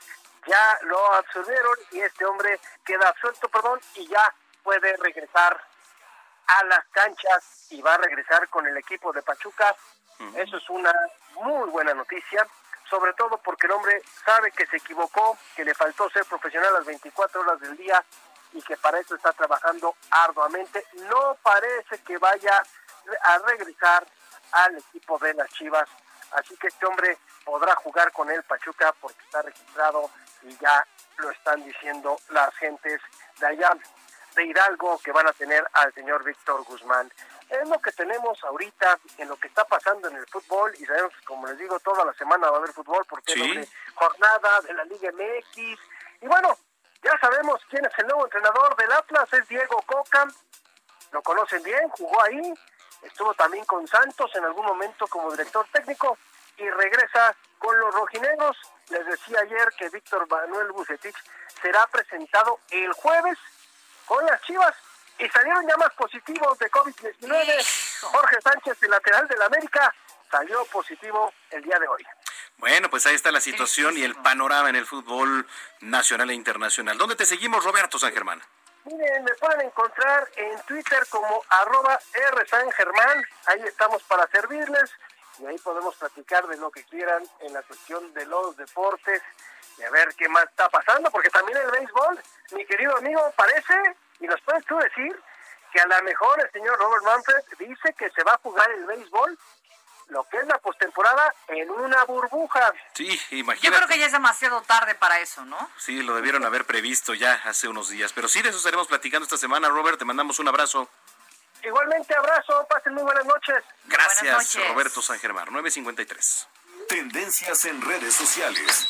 ya 0.48 0.80
lo 0.84 1.14
absolvieron 1.14 1.76
y 1.92 2.02
este 2.02 2.26
hombre 2.26 2.60
queda 2.86 3.10
absuelto, 3.10 3.50
perdón, 3.50 3.80
y 3.96 4.08
ya 4.08 4.34
puede 4.64 4.96
regresar 4.98 5.60
a 6.48 6.64
las 6.66 6.86
canchas 6.92 7.68
y 7.70 7.82
va 7.82 7.94
a 7.94 7.98
regresar 7.98 8.48
con 8.50 8.66
el 8.68 8.78
equipo 8.78 9.12
de 9.14 9.22
Pachuca. 9.22 9.76
Eso 10.36 10.58
es 10.58 10.70
una 10.70 10.94
muy 11.36 11.70
buena 11.70 11.94
noticia, 11.94 12.46
sobre 12.90 13.14
todo 13.14 13.38
porque 13.38 13.68
el 13.68 13.74
hombre 13.74 14.02
sabe 14.26 14.52
que 14.52 14.66
se 14.66 14.78
equivocó, 14.78 15.38
que 15.56 15.64
le 15.64 15.74
faltó 15.74 16.10
ser 16.10 16.26
profesional 16.26 16.74
las 16.74 16.86
24 16.86 17.42
horas 17.42 17.60
del 17.62 17.78
día 17.78 18.04
y 18.52 18.62
que 18.62 18.76
para 18.78 19.00
eso 19.00 19.16
está 19.16 19.32
trabajando 19.34 19.96
arduamente. 20.12 20.86
No 21.10 21.38
parece 21.42 22.00
que 22.04 22.18
vaya 22.18 22.62
a 23.24 23.38
regresar 23.40 24.06
al 24.52 24.78
equipo 24.78 25.18
de 25.20 25.34
las 25.36 25.50
Chivas. 25.52 25.88
Así 26.32 26.56
que 26.58 26.68
este 26.68 26.86
hombre 26.86 27.18
podrá 27.46 27.76
jugar 27.76 28.12
con 28.12 28.30
el 28.30 28.44
Pachuca 28.44 28.94
porque 29.00 29.24
está 29.24 29.42
registrado 29.42 30.10
y 30.44 30.56
ya 30.58 30.86
lo 31.18 31.30
están 31.32 31.64
diciendo 31.64 32.18
las 32.30 32.54
gentes 32.56 33.02
de 33.40 33.48
allá 33.48 33.72
de 34.36 34.46
Hidalgo 34.46 35.00
que 35.00 35.12
van 35.12 35.28
a 35.28 35.34
tener 35.34 35.66
al 35.74 35.94
señor 35.94 36.24
Víctor 36.24 36.64
Guzmán. 36.64 37.12
Es 37.50 37.68
lo 37.68 37.80
que 37.80 37.92
tenemos 37.92 38.42
ahorita 38.44 39.00
en 39.18 39.28
lo 39.28 39.36
que 39.38 39.48
está 39.48 39.66
pasando 39.66 40.08
en 40.08 40.16
el 40.16 40.28
fútbol 40.28 40.74
y 40.78 40.86
sabemos 40.86 41.14
que 41.20 41.26
como 41.26 41.48
les 41.48 41.58
digo 41.58 41.80
toda 41.80 42.06
la 42.06 42.14
semana 42.14 42.50
va 42.50 42.58
a 42.58 42.60
haber 42.60 42.74
fútbol 42.74 43.04
porque 43.10 43.34
es 43.34 43.70
jornada 43.96 44.62
de 44.62 44.74
la 44.74 44.84
Liga 44.86 45.12
MX 45.12 45.58
y 46.22 46.28
bueno, 46.28 46.58
ya 47.02 47.18
sabemos 47.20 47.62
quién 47.70 47.86
es 47.86 47.94
el 47.98 48.08
nuevo 48.08 48.26
entrenador 48.26 48.76
del 48.76 48.92
Atlas, 48.92 49.34
es 49.34 49.48
Diego 49.48 49.82
Coca, 49.86 50.28
lo 51.12 51.22
conocen 51.24 51.64
bien, 51.64 51.90
jugó 51.90 52.22
ahí, 52.24 52.54
estuvo 53.04 53.34
también 53.34 53.66
con 53.66 53.88
Santos 53.88 54.30
en 54.36 54.44
algún 54.44 54.66
momento 54.66 55.08
como 55.08 55.32
director 55.32 55.66
técnico 55.72 56.18
y 56.60 56.70
regresa 56.70 57.36
con 57.58 57.78
los 57.80 57.94
rojinegros. 57.94 58.58
Les 58.90 59.06
decía 59.06 59.40
ayer 59.42 59.70
que 59.78 59.90
Víctor 59.90 60.28
Manuel 60.30 60.72
Bucetich 60.72 61.16
será 61.62 61.86
presentado 61.88 62.60
el 62.72 62.92
jueves 62.94 63.38
con 64.06 64.26
las 64.26 64.42
Chivas 64.42 64.76
y 65.20 65.28
salieron 65.30 65.68
ya 65.68 65.78
más 65.78 65.94
positivos 65.94 66.58
de 66.60 66.72
COVID-19. 66.72 68.02
Jorge 68.02 68.42
Sánchez, 68.42 68.78
el 68.82 68.90
lateral 68.90 69.28
del 69.28 69.42
América, 69.42 69.94
salió 70.32 70.64
positivo 70.66 71.34
el 71.52 71.62
día 71.62 71.78
de 71.78 71.88
hoy. 71.88 72.06
Bueno, 72.58 72.90
pues 72.90 73.06
ahí 73.06 73.16
está 73.16 73.32
la 73.32 73.42
situación 73.42 73.98
y 73.98 74.04
el 74.04 74.16
panorama 74.16 74.70
en 74.70 74.76
el 74.76 74.86
fútbol 74.86 75.48
nacional 75.82 76.30
e 76.30 76.34
internacional. 76.34 76.98
¿Dónde 76.98 77.16
te 77.16 77.26
seguimos, 77.26 77.64
Roberto 77.64 78.00
San 78.00 78.14
Germán? 78.14 78.42
Miren, 78.86 79.24
me 79.24 79.34
pueden 79.36 79.62
encontrar 79.62 80.28
en 80.36 80.60
Twitter 80.62 81.06
como 81.10 81.44
arroba 81.50 82.00
R 82.14 82.48
San 82.48 82.70
Germán. 82.72 83.24
Ahí 83.46 83.62
estamos 83.64 84.02
para 84.04 84.28
servirles 84.28 84.90
y 85.40 85.46
ahí 85.46 85.58
podemos 85.60 85.96
platicar 85.96 86.48
de 86.48 86.58
lo 86.58 86.70
que 86.72 86.84
quieran 86.86 87.24
en 87.42 87.54
la 87.54 87.62
cuestión 87.64 88.14
de 88.14 88.26
los 88.26 88.56
deportes 88.58 89.22
y 89.78 89.84
a 89.84 89.90
ver 89.92 90.14
qué 90.16 90.28
más 90.28 90.44
está 90.46 90.68
pasando, 90.70 91.10
porque 91.12 91.30
también 91.30 91.58
el 91.58 91.72
béisbol, 91.72 92.22
mi 92.52 92.66
querido 92.66 92.98
amigo, 92.98 93.34
parece, 93.38 93.74
y 94.20 94.28
nos 94.28 94.42
puedes 94.42 94.66
tú 94.66 94.78
decir, 94.78 95.18
que 95.72 95.80
a 95.80 95.86
lo 95.86 96.02
mejor 96.04 96.42
el 96.42 96.52
señor 96.52 96.78
Robert 96.80 97.04
Manfred 97.04 97.44
dice 97.60 97.94
que 97.94 98.10
se 98.10 98.24
va 98.24 98.34
a 98.34 98.38
jugar 98.40 98.70
el 98.72 98.86
béisbol 98.86 99.38
lo 100.10 100.24
que 100.28 100.38
es 100.38 100.48
la 100.48 100.58
postemporada 100.58 101.34
en 101.50 101.70
una 101.70 102.04
burbuja. 102.06 102.74
Sí, 102.94 103.16
Yo 103.30 103.38
imagínate. 103.38 103.78
creo 103.78 103.88
que 103.88 104.00
ya 104.00 104.08
es 104.08 104.12
demasiado 104.12 104.62
tarde 104.64 104.96
para 104.96 105.20
eso, 105.20 105.46
¿no? 105.46 105.70
Sí, 105.78 106.02
lo 106.02 106.16
debieron 106.16 106.44
haber 106.46 106.66
previsto 106.66 107.14
ya 107.14 107.34
hace 107.46 107.68
unos 107.68 107.90
días. 107.90 108.12
Pero 108.14 108.28
sí, 108.28 108.42
de 108.42 108.50
eso 108.50 108.58
estaremos 108.58 108.88
platicando 108.88 109.26
esta 109.26 109.38
semana, 109.38 109.70
Robert. 109.70 110.00
Te 110.00 110.06
mandamos 110.06 110.40
un 110.40 110.48
abrazo. 110.48 110.90
Igualmente, 111.64 112.16
abrazo, 112.16 112.66
pasen 112.70 112.94
muy 112.94 113.04
buenas 113.04 113.26
noches. 113.26 113.58
Gracias, 113.86 114.56
Roberto 114.70 115.02
San 115.02 115.20
Germán. 115.20 115.46
953. 115.52 116.48
Tendencias 116.88 117.66
en 117.66 117.82
redes 117.82 118.14
sociales. 118.14 118.88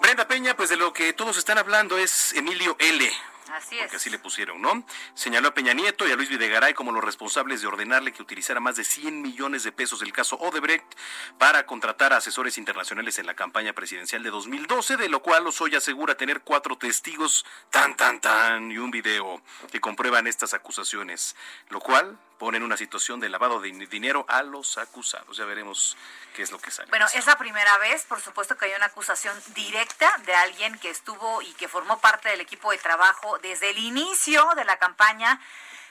Brenda 0.00 0.26
Peña, 0.26 0.56
pues 0.56 0.68
de 0.68 0.76
lo 0.76 0.92
que 0.92 1.12
todos 1.12 1.36
están 1.36 1.58
hablando 1.58 1.96
es 1.98 2.32
Emilio 2.32 2.76
L. 2.78 3.12
Así 3.52 3.76
Porque 3.78 3.96
así 3.96 4.10
le 4.10 4.18
pusieron, 4.18 4.60
¿no? 4.60 4.84
Señaló 5.14 5.48
a 5.48 5.54
Peña 5.54 5.72
Nieto 5.72 6.06
y 6.06 6.12
a 6.12 6.16
Luis 6.16 6.28
Videgaray 6.28 6.74
como 6.74 6.92
los 6.92 7.04
responsables 7.04 7.60
de 7.60 7.68
ordenarle 7.68 8.12
que 8.12 8.22
utilizara 8.22 8.60
más 8.60 8.76
de 8.76 8.84
100 8.84 9.22
millones 9.22 9.62
de 9.62 9.72
pesos 9.72 10.00
del 10.00 10.12
caso 10.12 10.36
Odebrecht 10.36 10.84
para 11.38 11.64
contratar 11.66 12.12
a 12.12 12.16
asesores 12.16 12.58
internacionales 12.58 13.18
en 13.18 13.26
la 13.26 13.34
campaña 13.34 13.72
presidencial 13.72 14.22
de 14.22 14.30
2012, 14.30 14.96
de 14.96 15.08
lo 15.08 15.22
cual 15.22 15.44
Lozoya 15.44 15.78
asegura 15.78 16.16
tener 16.16 16.40
cuatro 16.40 16.76
testigos, 16.76 17.44
tan, 17.70 17.96
tan, 17.96 18.20
tan, 18.20 18.70
y 18.70 18.78
un 18.78 18.90
video 18.90 19.40
que 19.70 19.80
comprueban 19.80 20.26
estas 20.26 20.54
acusaciones, 20.54 21.36
lo 21.68 21.80
cual 21.80 22.18
pone 22.38 22.58
en 22.58 22.62
una 22.62 22.76
situación 22.76 23.20
de 23.20 23.28
lavado 23.28 23.60
de 23.60 23.70
dinero 23.86 24.24
a 24.28 24.42
los 24.42 24.78
acusados. 24.78 25.36
Ya 25.36 25.44
veremos 25.44 25.96
qué 26.34 26.42
es 26.42 26.50
lo 26.50 26.58
que 26.58 26.70
sale. 26.70 26.90
Bueno, 26.90 27.06
es 27.14 27.26
la 27.26 27.36
primera 27.38 27.78
vez, 27.78 28.04
por 28.04 28.20
supuesto, 28.20 28.56
que 28.56 28.66
hay 28.66 28.74
una 28.74 28.86
acusación 28.86 29.34
directa 29.54 30.10
de 30.26 30.34
alguien 30.34 30.78
que 30.78 30.90
estuvo 30.90 31.42
y 31.42 31.52
que 31.54 31.68
formó 31.68 31.98
parte 31.98 32.28
del 32.28 32.40
equipo 32.40 32.70
de 32.70 32.78
trabajo 32.78 33.35
desde 33.42 33.70
el 33.70 33.78
inicio 33.78 34.48
de 34.56 34.64
la 34.64 34.78
campaña 34.78 35.40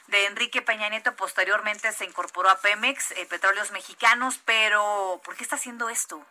de 0.08 0.26
Enrique 0.26 0.62
Peña 0.62 0.90
Nieto. 0.90 1.16
Posteriormente 1.16 1.92
se 1.92 2.06
incorporó 2.06 2.50
a 2.50 2.60
Pemex, 2.60 3.12
eh, 3.12 3.26
Petróleos 3.26 3.72
Mexicanos, 3.72 4.40
pero 4.46 5.22
¿por 5.24 5.36
qué 5.36 5.44
está 5.44 5.56
haciendo 5.56 5.90
esto? 5.90 6.24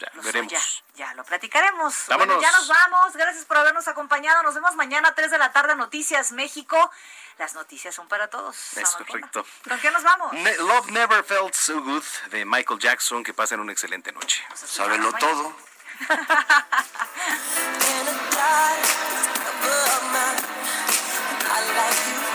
Ya, 0.00 0.10
Lo 0.14 0.22
veremos. 0.22 0.50
Ya, 0.50 0.60
ya 0.96 1.14
lo 1.14 1.24
platicaremos. 1.24 1.94
Vámonos. 2.08 2.34
Bueno, 2.36 2.42
ya 2.42 2.50
nos 2.50 2.66
vamos. 2.66 3.12
Gracias 3.14 3.44
por 3.44 3.58
habernos 3.58 3.86
acompañado. 3.86 4.42
Nos 4.42 4.54
vemos 4.54 4.74
mañana 4.74 5.10
a 5.10 5.14
3 5.14 5.30
de 5.30 5.38
la 5.38 5.52
tarde, 5.52 5.76
Noticias 5.76 6.32
México. 6.32 6.90
Las 7.38 7.54
noticias 7.54 7.94
son 7.94 8.08
para 8.08 8.28
todos. 8.28 8.76
Es 8.76 8.90
correcto. 8.90 9.46
¿Con 9.68 9.78
qué 9.78 9.90
nos 9.92 10.02
vamos? 10.02 10.32
Ne- 10.32 10.56
Love 10.58 10.90
Never 10.90 11.22
Felt 11.24 11.54
So 11.54 11.80
Good 11.80 12.02
de 12.30 12.44
Michael 12.44 12.80
Jackson. 12.80 13.22
Que 13.22 13.32
pasen 13.34 13.60
una 13.60 13.70
excelente 13.72 14.10
noche. 14.10 14.44
Sábelo 14.54 15.12
todo. 15.12 15.56
of 19.66 20.02
mine. 20.12 20.40
I 21.56 21.58
like 21.76 22.28
you. 22.28 22.33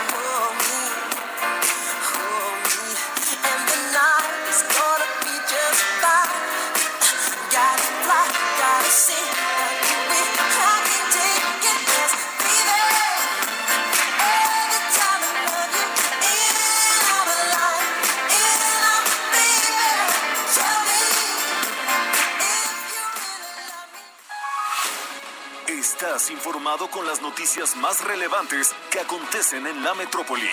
Estás 26.02 26.30
informado 26.30 26.90
con 26.90 27.06
las 27.06 27.20
noticias 27.20 27.76
más 27.76 28.02
relevantes 28.02 28.72
que 28.90 29.00
acontecen 29.00 29.66
en 29.66 29.84
la 29.84 29.92
metrópoli. 29.92 30.48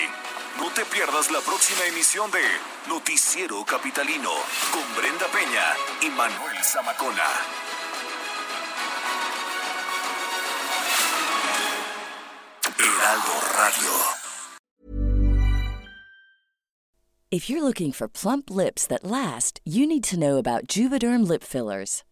No 0.58 0.68
te 0.74 0.84
pierdas 0.84 1.30
la 1.30 1.40
próxima 1.40 1.86
emisión 1.86 2.30
de 2.30 2.42
Noticiero 2.86 3.64
Capitalino 3.64 4.28
con 4.70 4.82
Brenda 4.94 5.24
Peña 5.32 5.74
y 6.02 6.10
Manuel 6.10 6.62
Zamacona. 6.62 7.30
Heraldo 12.76 13.32
Radio. 13.56 13.92
If 17.30 17.48
you're 17.48 17.62
looking 17.62 17.92
for 17.92 18.06
plump 18.06 18.50
lips 18.50 18.86
that 18.88 19.02
last, 19.02 19.62
you 19.64 19.86
need 19.86 20.04
to 20.10 20.18
know 20.18 20.36
about 20.36 20.66
Juvederm 20.66 21.26
lip 21.26 21.42
fillers. 21.42 22.04